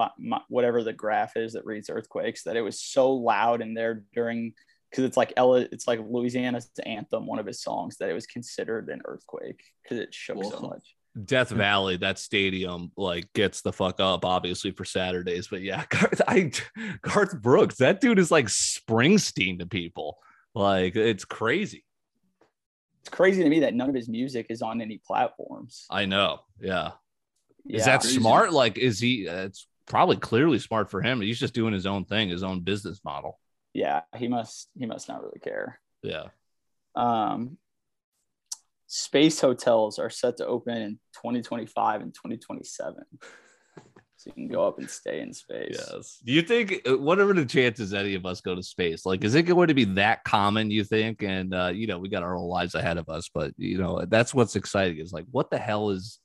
whatever 0.47 0.83
the 0.83 0.93
graph 0.93 1.37
is 1.37 1.53
that 1.53 1.65
reads 1.65 1.91
earthquakes. 1.91 2.43
That 2.43 2.55
it 2.55 2.61
was 2.61 2.81
so 2.81 3.11
loud 3.13 3.61
in 3.61 3.75
there 3.75 4.03
during 4.13 4.53
because 4.91 5.05
it's 5.05 5.17
like 5.17 5.33
Ella, 5.37 5.61
it's 5.71 5.87
like 5.87 5.99
Louisiana's 6.05 6.69
anthem, 6.85 7.25
one 7.25 7.39
of 7.39 7.45
his 7.47 7.61
songs, 7.63 7.97
that 7.97 8.09
it 8.09 8.13
was 8.13 8.27
considered 8.27 8.89
an 8.89 9.01
earthquake 9.05 9.63
because 9.81 9.97
it 9.97 10.13
shook 10.13 10.43
so 10.43 10.59
much. 10.59 10.95
Death 11.25 11.49
Valley, 11.49 11.97
that 11.97 12.19
stadium 12.19 12.91
like 12.95 13.31
gets 13.33 13.61
the 13.61 13.73
fuck 13.73 13.99
up, 13.99 14.23
obviously 14.23 14.71
for 14.71 14.85
Saturdays. 14.85 15.47
But 15.47 15.61
yeah, 15.61 15.83
Garth, 15.89 16.21
I, 16.27 16.51
Garth 17.01 17.41
Brooks, 17.41 17.77
that 17.77 17.99
dude 17.99 18.19
is 18.19 18.31
like 18.31 18.45
Springsteen 18.47 19.59
to 19.59 19.65
people. 19.65 20.17
Like 20.53 20.95
it's 20.95 21.25
crazy. 21.25 21.83
It's 23.01 23.09
crazy 23.09 23.43
to 23.43 23.49
me 23.49 23.61
that 23.61 23.73
none 23.73 23.89
of 23.89 23.95
his 23.95 24.07
music 24.07 24.45
is 24.49 24.61
on 24.61 24.79
any 24.81 25.01
platforms. 25.05 25.85
I 25.89 26.05
know. 26.05 26.41
Yeah. 26.61 26.91
Is 27.67 27.85
that 27.85 28.01
Crazy. 28.01 28.19
smart? 28.19 28.53
Like, 28.53 28.77
is 28.77 28.99
he? 28.99 29.27
uh, 29.27 29.45
It's 29.45 29.67
probably 29.87 30.17
clearly 30.17 30.59
smart 30.59 30.89
for 30.91 31.01
him. 31.01 31.19
He's 31.19 31.39
just 31.39 31.53
doing 31.53 31.73
his 31.73 31.85
own 31.85 32.05
thing, 32.05 32.29
his 32.29 32.43
own 32.43 32.61
business 32.61 33.01
model. 33.03 33.39
Yeah, 33.73 34.01
he 34.15 34.27
must 34.27 34.69
he 34.77 34.85
must 34.85 35.07
not 35.07 35.21
really 35.23 35.39
care. 35.39 35.79
Yeah. 36.03 36.25
Um, 36.95 37.57
space 38.87 39.39
hotels 39.39 39.99
are 39.99 40.09
set 40.09 40.37
to 40.37 40.45
open 40.45 40.77
in 40.77 40.99
2025 41.15 42.01
and 42.01 42.13
2027. 42.13 43.03
So 44.21 44.29
you 44.35 44.47
can 44.47 44.53
go 44.53 44.67
up 44.67 44.77
and 44.77 44.87
stay 44.87 45.19
in 45.21 45.33
space. 45.33 45.83
Yes. 45.91 46.19
Do 46.23 46.31
you 46.31 46.43
think? 46.43 46.87
uh, 46.87 46.95
What 46.95 47.17
are 47.17 47.33
the 47.33 47.43
chances 47.43 47.91
any 47.91 48.13
of 48.13 48.23
us 48.23 48.39
go 48.39 48.53
to 48.53 48.61
space? 48.61 49.03
Like, 49.03 49.23
is 49.23 49.33
it 49.33 49.47
going 49.47 49.69
to 49.69 49.73
be 49.73 49.85
that 49.95 50.23
common? 50.23 50.69
You 50.69 50.83
think? 50.83 51.23
And 51.23 51.55
uh, 51.55 51.71
you 51.73 51.87
know, 51.87 51.97
we 51.97 52.07
got 52.07 52.21
our 52.21 52.35
own 52.35 52.47
lives 52.47 52.75
ahead 52.75 52.99
of 52.99 53.09
us, 53.09 53.31
but 53.33 53.51
you 53.57 53.79
know, 53.79 54.05
that's 54.07 54.31
what's 54.31 54.55
exciting. 54.55 54.99
Is 54.99 55.11
like, 55.11 55.25
what 55.31 55.49
the 55.49 55.57
hell 55.57 55.89
is? 55.89 56.19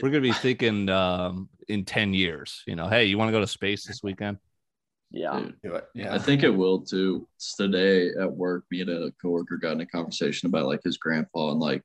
We're 0.00 0.10
gonna 0.10 0.20
be 0.20 0.30
thinking 0.30 0.88
um, 0.90 1.48
in 1.66 1.84
ten 1.84 2.14
years. 2.14 2.62
You 2.68 2.76
know, 2.76 2.86
hey, 2.86 3.06
you 3.06 3.18
want 3.18 3.30
to 3.30 3.32
go 3.32 3.40
to 3.40 3.48
space 3.48 3.84
this 3.84 4.00
weekend? 4.00 4.38
Yeah. 5.10 5.40
Dude, 5.40 5.56
Do 5.62 5.74
it. 5.74 5.88
I 6.08 6.18
think 6.18 6.42
it 6.42 6.50
will 6.50 6.80
too. 6.80 7.26
It's 7.36 7.56
Today 7.56 8.10
at 8.20 8.30
work, 8.30 8.64
me 8.70 8.80
and 8.82 8.90
a 8.90 9.12
coworker 9.20 9.56
got 9.56 9.72
in 9.72 9.80
a 9.80 9.86
conversation 9.86 10.46
about 10.46 10.66
like 10.66 10.82
his 10.84 10.98
grandpa 10.98 11.50
and 11.50 11.60
like 11.60 11.82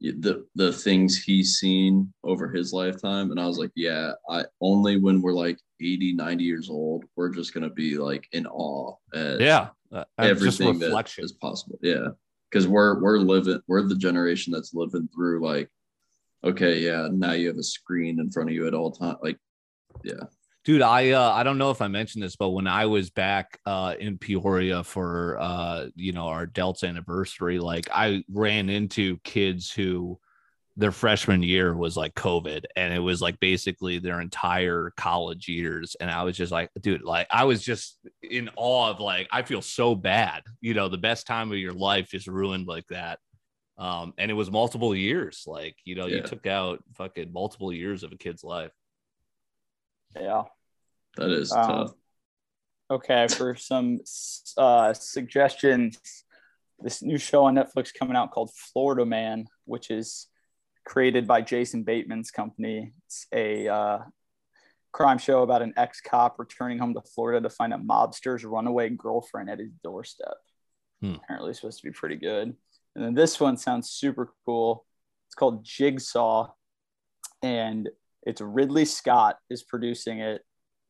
the 0.00 0.44
the 0.54 0.72
things 0.72 1.22
he's 1.22 1.54
seen 1.58 2.12
over 2.24 2.50
his 2.50 2.72
lifetime. 2.72 3.30
And 3.30 3.40
I 3.40 3.46
was 3.46 3.58
like, 3.58 3.70
yeah, 3.76 4.12
I 4.28 4.44
only 4.60 4.98
when 4.98 5.22
we're 5.22 5.32
like 5.32 5.58
80, 5.80 6.14
90 6.14 6.44
years 6.44 6.68
old, 6.70 7.04
we're 7.16 7.32
just 7.32 7.54
gonna 7.54 7.70
be 7.70 7.96
like 7.96 8.26
in 8.32 8.46
awe 8.46 8.96
at 9.14 9.40
Yeah. 9.40 9.68
Uh, 9.92 10.04
uh, 10.18 10.24
just 10.34 10.60
everything 10.60 10.78
that 10.80 10.86
reflection. 10.86 11.24
is 11.24 11.32
possible. 11.32 11.78
Yeah. 11.82 12.08
Because 12.50 12.66
we're 12.66 13.00
we're 13.00 13.18
living, 13.18 13.60
we're 13.68 13.82
the 13.82 13.94
generation 13.96 14.52
that's 14.52 14.74
living 14.74 15.08
through 15.14 15.44
like, 15.44 15.70
okay, 16.42 16.80
yeah, 16.80 17.08
now 17.12 17.32
you 17.32 17.48
have 17.48 17.58
a 17.58 17.62
screen 17.62 18.18
in 18.20 18.30
front 18.30 18.50
of 18.50 18.54
you 18.54 18.66
at 18.66 18.74
all 18.74 18.90
time. 18.90 19.16
Like, 19.22 19.38
dude 20.64 20.82
i 20.82 21.10
uh 21.10 21.32
i 21.32 21.42
don't 21.42 21.58
know 21.58 21.70
if 21.70 21.82
i 21.82 21.88
mentioned 21.88 22.22
this 22.22 22.36
but 22.36 22.50
when 22.50 22.66
i 22.66 22.86
was 22.86 23.10
back 23.10 23.58
uh 23.66 23.94
in 23.98 24.18
peoria 24.18 24.82
for 24.82 25.38
uh 25.40 25.86
you 25.94 26.12
know 26.12 26.26
our 26.26 26.46
delta 26.46 26.86
anniversary 26.86 27.58
like 27.58 27.88
i 27.92 28.24
ran 28.28 28.68
into 28.68 29.18
kids 29.18 29.70
who 29.70 30.18
their 30.76 30.92
freshman 30.92 31.42
year 31.42 31.74
was 31.74 31.96
like 31.96 32.14
COVID 32.14 32.64
and 32.74 32.92
it 32.92 32.98
was 32.98 33.22
like 33.22 33.38
basically 33.38 33.98
their 33.98 34.20
entire 34.20 34.92
college 34.96 35.48
years. 35.48 35.94
And 36.00 36.10
I 36.10 36.24
was 36.24 36.36
just 36.36 36.50
like, 36.50 36.70
dude, 36.80 37.02
like 37.02 37.28
I 37.30 37.44
was 37.44 37.62
just 37.62 37.98
in 38.22 38.50
awe 38.56 38.90
of 38.90 38.98
like, 38.98 39.28
I 39.30 39.42
feel 39.42 39.62
so 39.62 39.94
bad, 39.94 40.42
you 40.60 40.74
know, 40.74 40.88
the 40.88 40.98
best 40.98 41.26
time 41.26 41.52
of 41.52 41.58
your 41.58 41.72
life 41.72 42.10
just 42.10 42.26
ruined 42.26 42.66
like 42.66 42.88
that. 42.88 43.20
Um, 43.78 44.14
and 44.18 44.30
it 44.30 44.34
was 44.34 44.50
multiple 44.50 44.96
years. 44.96 45.44
Like, 45.46 45.76
you 45.84 45.94
know, 45.94 46.06
you 46.06 46.22
took 46.22 46.46
out 46.46 46.82
fucking 46.94 47.32
multiple 47.32 47.72
years 47.72 48.02
of 48.02 48.12
a 48.12 48.16
kid's 48.16 48.42
life. 48.42 48.72
Yeah. 50.18 50.42
That 51.16 51.30
is 51.30 51.52
Um, 51.52 51.66
tough. 51.66 51.92
Okay, 52.90 53.26
for 53.28 53.54
some 53.56 54.00
uh, 54.56 54.92
suggestions, 54.92 55.98
this 56.80 57.02
new 57.02 57.18
show 57.18 57.44
on 57.44 57.54
Netflix 57.54 57.92
coming 57.94 58.16
out 58.16 58.30
called 58.30 58.50
Florida 58.54 59.06
Man, 59.06 59.46
which 59.64 59.90
is 59.90 60.26
created 60.84 61.26
by 61.26 61.40
Jason 61.40 61.82
Bateman's 61.82 62.30
company. 62.30 62.92
It's 63.06 63.26
a 63.32 63.68
uh, 63.68 63.98
crime 64.92 65.18
show 65.18 65.42
about 65.42 65.62
an 65.62 65.72
ex 65.76 66.00
cop 66.00 66.38
returning 66.38 66.78
home 66.78 66.94
to 66.94 67.00
Florida 67.00 67.40
to 67.40 67.50
find 67.50 67.72
a 67.72 67.78
mobster's 67.78 68.44
runaway 68.44 68.90
girlfriend 68.90 69.48
at 69.50 69.58
his 69.58 69.72
doorstep. 69.82 70.36
Hmm. 71.00 71.14
Apparently, 71.14 71.54
supposed 71.54 71.80
to 71.80 71.88
be 71.88 71.92
pretty 71.92 72.16
good. 72.16 72.54
And 72.94 73.04
then 73.04 73.14
this 73.14 73.40
one 73.40 73.56
sounds 73.56 73.90
super 73.90 74.32
cool. 74.44 74.84
It's 75.26 75.34
called 75.34 75.64
Jigsaw, 75.64 76.50
and 77.42 77.88
it's 78.24 78.40
Ridley 78.40 78.84
Scott 78.84 79.36
is 79.50 79.62
producing 79.62 80.20
it 80.20 80.42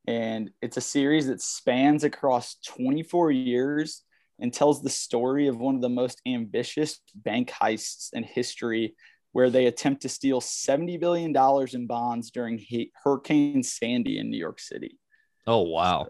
and 0.07 0.51
it's 0.61 0.76
a 0.76 0.82
series 0.82 1.28
that 1.28 1.41
spans 1.41 2.05
across 2.05 2.57
24 2.66 3.30
years 3.30 4.03
and 4.39 4.53
tells 4.53 4.82
the 4.82 4.91
story 4.91 5.47
of 5.49 5.59
one 5.59 5.76
of 5.76 5.80
the 5.80 5.89
most 5.89 6.20
ambitious 6.26 7.01
bank 7.14 7.51
heists 7.51 8.11
in 8.12 8.22
history 8.22 8.95
where 9.32 9.51
they 9.51 9.66
attempt 9.66 10.03
to 10.03 10.09
steal 10.09 10.41
70 10.41 10.99
billion 10.99 11.32
dollars 11.32 11.74
in 11.74 11.87
bonds 11.87 12.30
during 12.30 12.59
he- 12.59 12.93
hurricane 13.03 13.62
sandy 13.62 14.18
in 14.18 14.30
new 14.30 14.39
york 14.39 14.61
city. 14.61 14.99
Oh, 15.47 15.62
wow. 15.62 16.07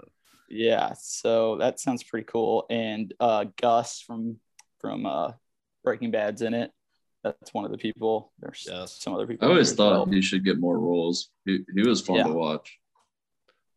yeah 0.48 0.92
so 0.98 1.56
that 1.58 1.80
sounds 1.80 2.02
pretty 2.02 2.26
cool. 2.26 2.66
And 2.70 3.12
uh, 3.20 3.46
gus 3.60 4.00
from 4.00 4.38
from 4.80 5.06
uh, 5.06 5.32
breaking 5.82 6.10
bad's 6.10 6.42
in 6.42 6.54
it 6.54 6.70
that's 7.24 7.52
one 7.54 7.64
of 7.64 7.70
the 7.72 7.78
people 7.78 8.32
there's 8.38 8.66
Yes. 8.70 9.00
some 9.00 9.14
other 9.14 9.26
people 9.26 9.48
I 9.48 9.50
always 9.50 9.72
thought 9.72 9.92
well. 9.92 10.06
he 10.06 10.20
should 10.20 10.44
get 10.44 10.58
more 10.60 10.78
roles. 10.78 11.30
He, 11.46 11.60
he 11.74 11.82
was 11.82 12.00
fun 12.02 12.16
Yeah. 12.16 12.24
to 12.24 12.32
watch. 12.32 12.78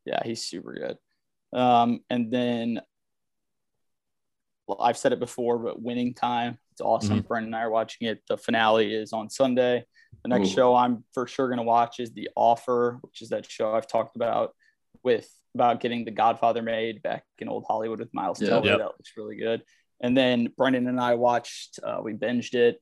Yeah, 0.05 0.21
he's 0.23 0.43
super 0.43 0.73
good. 0.73 0.97
Um, 1.57 2.01
and 2.09 2.31
then 2.31 2.81
well, 4.67 4.79
I've 4.81 4.97
said 4.97 5.13
it 5.13 5.19
before, 5.19 5.57
but 5.59 5.81
winning 5.81 6.13
time. 6.13 6.57
It's 6.73 6.81
awesome. 6.81 7.21
Brendan 7.21 7.53
and 7.53 7.55
I 7.55 7.63
are 7.63 7.71
watching 7.71 8.07
it. 8.07 8.21
The 8.27 8.37
finale 8.37 8.93
is 8.93 9.13
on 9.13 9.29
Sunday. 9.29 9.85
The 10.23 10.29
next 10.29 10.49
Ooh. 10.49 10.53
show 10.53 10.75
I'm 10.75 11.05
for 11.13 11.25
sure 11.25 11.47
going 11.47 11.57
to 11.57 11.63
watch 11.63 11.99
is 11.99 12.11
The 12.11 12.29
Offer, 12.35 12.99
which 13.01 13.21
is 13.21 13.29
that 13.29 13.49
show 13.49 13.73
I've 13.73 13.87
talked 13.87 14.15
about 14.17 14.53
with 15.03 15.29
about 15.55 15.79
getting 15.79 16.05
The 16.05 16.11
Godfather 16.11 16.61
made 16.61 17.01
back 17.01 17.23
in 17.39 17.47
old 17.49 17.63
Hollywood 17.67 17.99
with 17.99 18.13
Miles 18.13 18.41
Yeah. 18.41 18.49
Teller. 18.49 18.65
Yep. 18.67 18.77
That 18.77 18.85
looks 18.85 19.13
really 19.15 19.37
good. 19.37 19.63
And 20.01 20.15
then 20.15 20.53
Brendan 20.55 20.87
and 20.87 20.99
I 20.99 21.15
watched. 21.15 21.79
Uh, 21.81 21.99
we 22.03 22.13
binged 22.13 22.53
it. 22.53 22.81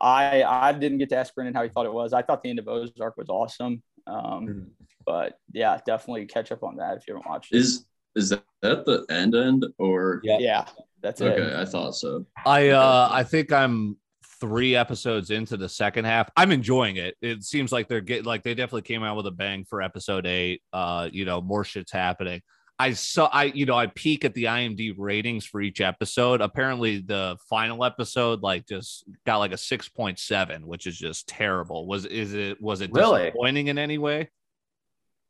I 0.00 0.42
I 0.42 0.72
didn't 0.72 0.98
get 0.98 1.08
to 1.10 1.16
ask 1.16 1.34
Brendan 1.34 1.54
how 1.54 1.62
he 1.62 1.68
thought 1.68 1.86
it 1.86 1.92
was. 1.92 2.12
I 2.12 2.22
thought 2.22 2.42
the 2.42 2.50
end 2.50 2.58
of 2.58 2.68
Ozark 2.68 3.16
was 3.16 3.28
awesome. 3.28 3.82
Um, 4.06 4.68
but 5.06 5.38
yeah, 5.52 5.78
definitely 5.86 6.26
catch 6.26 6.52
up 6.52 6.62
on 6.62 6.76
that 6.76 6.98
if 6.98 7.08
you 7.08 7.14
haven't 7.14 7.28
watched 7.28 7.52
it. 7.52 7.58
Is 7.58 7.86
is 8.16 8.30
that, 8.30 8.44
that 8.62 8.84
the 8.84 9.04
end 9.10 9.34
end 9.34 9.66
or 9.78 10.20
Yeah. 10.22 10.38
yeah, 10.38 10.64
that's 11.02 11.20
okay? 11.20 11.40
it. 11.40 11.44
Okay, 11.44 11.60
I 11.60 11.64
thought 11.64 11.94
so. 11.94 12.26
I 12.46 12.68
uh 12.70 13.08
I 13.10 13.22
think 13.24 13.52
I'm 13.52 13.96
three 14.40 14.76
episodes 14.76 15.30
into 15.30 15.56
the 15.56 15.68
second 15.68 16.04
half. 16.04 16.28
I'm 16.36 16.52
enjoying 16.52 16.96
it. 16.96 17.16
It 17.22 17.44
seems 17.44 17.72
like 17.72 17.88
they're 17.88 18.00
getting 18.00 18.24
like 18.24 18.42
they 18.42 18.54
definitely 18.54 18.82
came 18.82 19.02
out 19.02 19.16
with 19.16 19.26
a 19.26 19.30
bang 19.30 19.64
for 19.64 19.80
episode 19.80 20.26
eight. 20.26 20.62
Uh, 20.72 21.08
you 21.10 21.24
know, 21.24 21.40
more 21.40 21.64
shit's 21.64 21.92
happening. 21.92 22.42
I 22.78 22.92
saw 22.92 23.26
I 23.32 23.44
you 23.44 23.66
know 23.66 23.76
I 23.76 23.86
peek 23.86 24.24
at 24.24 24.34
the 24.34 24.44
IMD 24.44 24.94
ratings 24.98 25.46
for 25.46 25.60
each 25.60 25.80
episode. 25.80 26.40
Apparently 26.40 26.98
the 26.98 27.36
final 27.48 27.84
episode 27.84 28.42
like 28.42 28.66
just 28.66 29.04
got 29.24 29.38
like 29.38 29.52
a 29.52 29.56
6.7, 29.56 30.64
which 30.64 30.86
is 30.86 30.98
just 30.98 31.28
terrible. 31.28 31.86
Was 31.86 32.04
is 32.04 32.34
it 32.34 32.60
was 32.60 32.80
it 32.80 32.90
Really? 32.92 33.24
disappointing 33.26 33.68
in 33.68 33.78
any 33.78 33.98
way? 33.98 34.30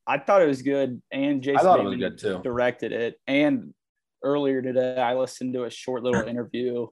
I 0.07 0.18
thought 0.18 0.42
it 0.42 0.47
was 0.47 0.62
good, 0.62 1.01
and 1.12 1.42
Jason 1.42 1.61
I 1.61 1.62
thought 1.62 1.80
it 1.80 1.84
was 1.84 1.92
Bateman 1.95 2.11
good 2.11 2.18
too. 2.18 2.40
directed 2.42 2.92
it. 2.92 3.18
And 3.26 3.72
earlier 4.22 4.61
today, 4.62 4.97
I 5.01 5.14
listened 5.14 5.55
to 5.55 5.64
a 5.64 5.70
short 5.70 6.03
little 6.03 6.22
interview 6.28 6.86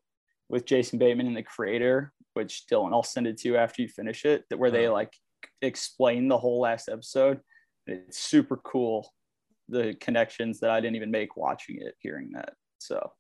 with 0.49 0.65
Jason 0.67 0.99
Bateman 0.99 1.27
and 1.27 1.37
the 1.37 1.43
creator, 1.43 2.13
which 2.35 2.65
Dylan, 2.71 2.93
I'll 2.93 3.03
send 3.03 3.27
it 3.27 3.39
to 3.39 3.49
you 3.49 3.57
after 3.57 3.83
you 3.83 3.89
finish 3.89 4.25
it, 4.27 4.45
that 4.51 4.59
where 4.59 4.71
they 4.71 4.89
like 4.89 5.13
explain 5.61 6.29
the 6.29 6.39
whole 6.39 6.61
last 6.61 6.89
episode. 6.91 7.41
It's 7.87 8.19
super 8.19 8.57
cool. 8.59 9.11
The 9.73 9.97
connections 10.01 10.61
that 10.61 10.71
I 10.71 10.81
didn't 10.81 10.97
even 10.97 11.11
make 11.11 11.37
watching 11.37 11.81
it, 11.81 11.97
hearing 12.01 12.31
that. 12.33 12.55
So 12.79 13.13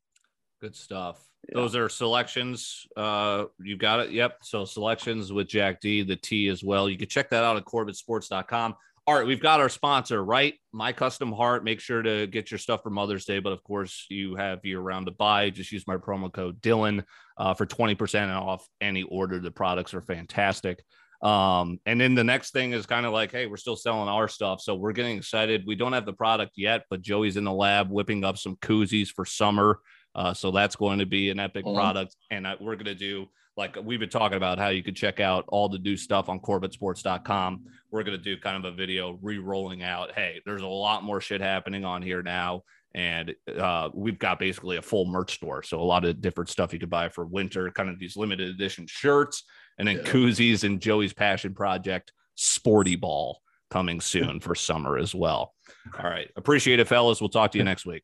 Good 0.62 0.76
stuff. 0.76 1.20
Yeah. 1.48 1.56
Those 1.56 1.74
are 1.74 1.88
selections. 1.88 2.86
Uh, 2.96 3.46
you 3.60 3.76
got 3.76 3.98
it. 3.98 4.10
Yep. 4.12 4.36
So 4.44 4.64
selections 4.64 5.32
with 5.32 5.48
Jack 5.48 5.80
D, 5.80 6.04
the 6.04 6.14
T 6.14 6.46
as 6.46 6.62
well. 6.62 6.88
You 6.88 6.96
can 6.96 7.08
check 7.08 7.30
that 7.30 7.42
out 7.42 7.56
at 7.56 7.64
CorbettSports.com. 7.64 8.76
All 9.04 9.16
right, 9.16 9.26
we've 9.26 9.42
got 9.42 9.58
our 9.58 9.68
sponsor, 9.68 10.24
right? 10.24 10.54
My 10.72 10.92
Custom 10.92 11.32
Heart. 11.32 11.64
Make 11.64 11.80
sure 11.80 12.00
to 12.00 12.28
get 12.28 12.52
your 12.52 12.58
stuff 12.58 12.84
for 12.84 12.90
Mother's 12.90 13.24
Day, 13.24 13.40
but 13.40 13.52
of 13.52 13.64
course, 13.64 14.06
you 14.08 14.36
have 14.36 14.64
year 14.64 14.78
round 14.78 15.06
to 15.06 15.12
buy. 15.12 15.50
Just 15.50 15.72
use 15.72 15.84
my 15.88 15.96
promo 15.96 16.32
code 16.32 16.62
Dylan 16.62 17.02
uh, 17.36 17.54
for 17.54 17.66
20% 17.66 18.32
off 18.32 18.64
any 18.80 19.02
order. 19.02 19.40
The 19.40 19.50
products 19.50 19.94
are 19.94 20.00
fantastic. 20.00 20.84
Um, 21.22 21.78
and 21.86 22.00
then 22.00 22.14
the 22.14 22.24
next 22.24 22.52
thing 22.52 22.72
is 22.72 22.84
kind 22.84 23.06
of 23.06 23.12
like, 23.12 23.30
hey, 23.30 23.46
we're 23.46 23.56
still 23.56 23.76
selling 23.76 24.08
our 24.08 24.26
stuff. 24.26 24.60
So 24.60 24.74
we're 24.74 24.92
getting 24.92 25.16
excited. 25.16 25.64
We 25.66 25.76
don't 25.76 25.92
have 25.92 26.04
the 26.06 26.12
product 26.12 26.52
yet, 26.56 26.82
but 26.90 27.00
Joey's 27.00 27.36
in 27.36 27.44
the 27.44 27.52
lab 27.52 27.90
whipping 27.90 28.24
up 28.24 28.38
some 28.38 28.56
koozies 28.56 29.08
for 29.08 29.24
summer. 29.24 29.78
Uh, 30.14 30.34
so 30.34 30.50
that's 30.50 30.74
going 30.76 30.98
to 30.98 31.06
be 31.06 31.30
an 31.30 31.38
epic 31.38 31.64
Mhm. 31.64 31.74
product. 31.74 32.16
And 32.30 32.46
uh, 32.46 32.56
we're 32.60 32.74
going 32.74 32.86
to 32.86 32.94
do, 32.94 33.26
like, 33.56 33.76
we've 33.82 34.00
been 34.00 34.08
talking 34.08 34.36
about 34.36 34.58
how 34.58 34.68
you 34.68 34.82
could 34.82 34.96
check 34.96 35.20
out 35.20 35.44
all 35.48 35.68
the 35.68 35.78
new 35.78 35.96
stuff 35.96 36.28
on 36.28 36.40
CorbettSports.com. 36.40 37.64
We're 37.90 38.02
going 38.02 38.18
to 38.18 38.22
do 38.22 38.36
kind 38.38 38.56
of 38.64 38.72
a 38.72 38.76
video 38.76 39.18
re 39.22 39.38
rolling 39.38 39.82
out, 39.82 40.12
hey, 40.12 40.40
there's 40.44 40.62
a 40.62 40.66
lot 40.66 41.04
more 41.04 41.20
shit 41.20 41.40
happening 41.40 41.84
on 41.84 42.02
here 42.02 42.22
now. 42.22 42.62
And 42.94 43.34
uh, 43.58 43.88
we've 43.94 44.18
got 44.18 44.38
basically 44.38 44.76
a 44.76 44.82
full 44.82 45.06
merch 45.06 45.34
store. 45.36 45.62
So 45.62 45.80
a 45.80 45.82
lot 45.82 46.04
of 46.04 46.20
different 46.20 46.50
stuff 46.50 46.74
you 46.74 46.78
could 46.78 46.90
buy 46.90 47.08
for 47.08 47.24
winter, 47.24 47.70
kind 47.70 47.88
of 47.88 47.98
these 47.98 48.16
limited 48.16 48.48
edition 48.50 48.86
shirts, 48.86 49.44
and 49.78 49.86
then 49.88 49.96
Yeah. 49.96 50.02
koozies 50.02 50.64
and 50.64 50.80
Joey's 50.80 51.12
passion 51.12 51.54
project, 51.54 52.12
Sporty 52.34 52.96
Ball, 52.96 53.40
coming 53.70 54.00
soon 54.00 54.40
for 54.40 54.54
summer 54.54 54.98
as 54.98 55.14
well. 55.14 55.54
All 55.98 56.08
right. 56.08 56.30
Appreciate 56.36 56.78
it, 56.80 56.88
fellas. 56.88 57.20
We'll 57.20 57.30
talk 57.30 57.52
to 57.52 57.58
you 57.58 57.64
next 57.64 57.86
week. 57.86 58.02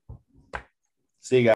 See 1.21 1.39
you 1.39 1.45
guys. 1.45 1.47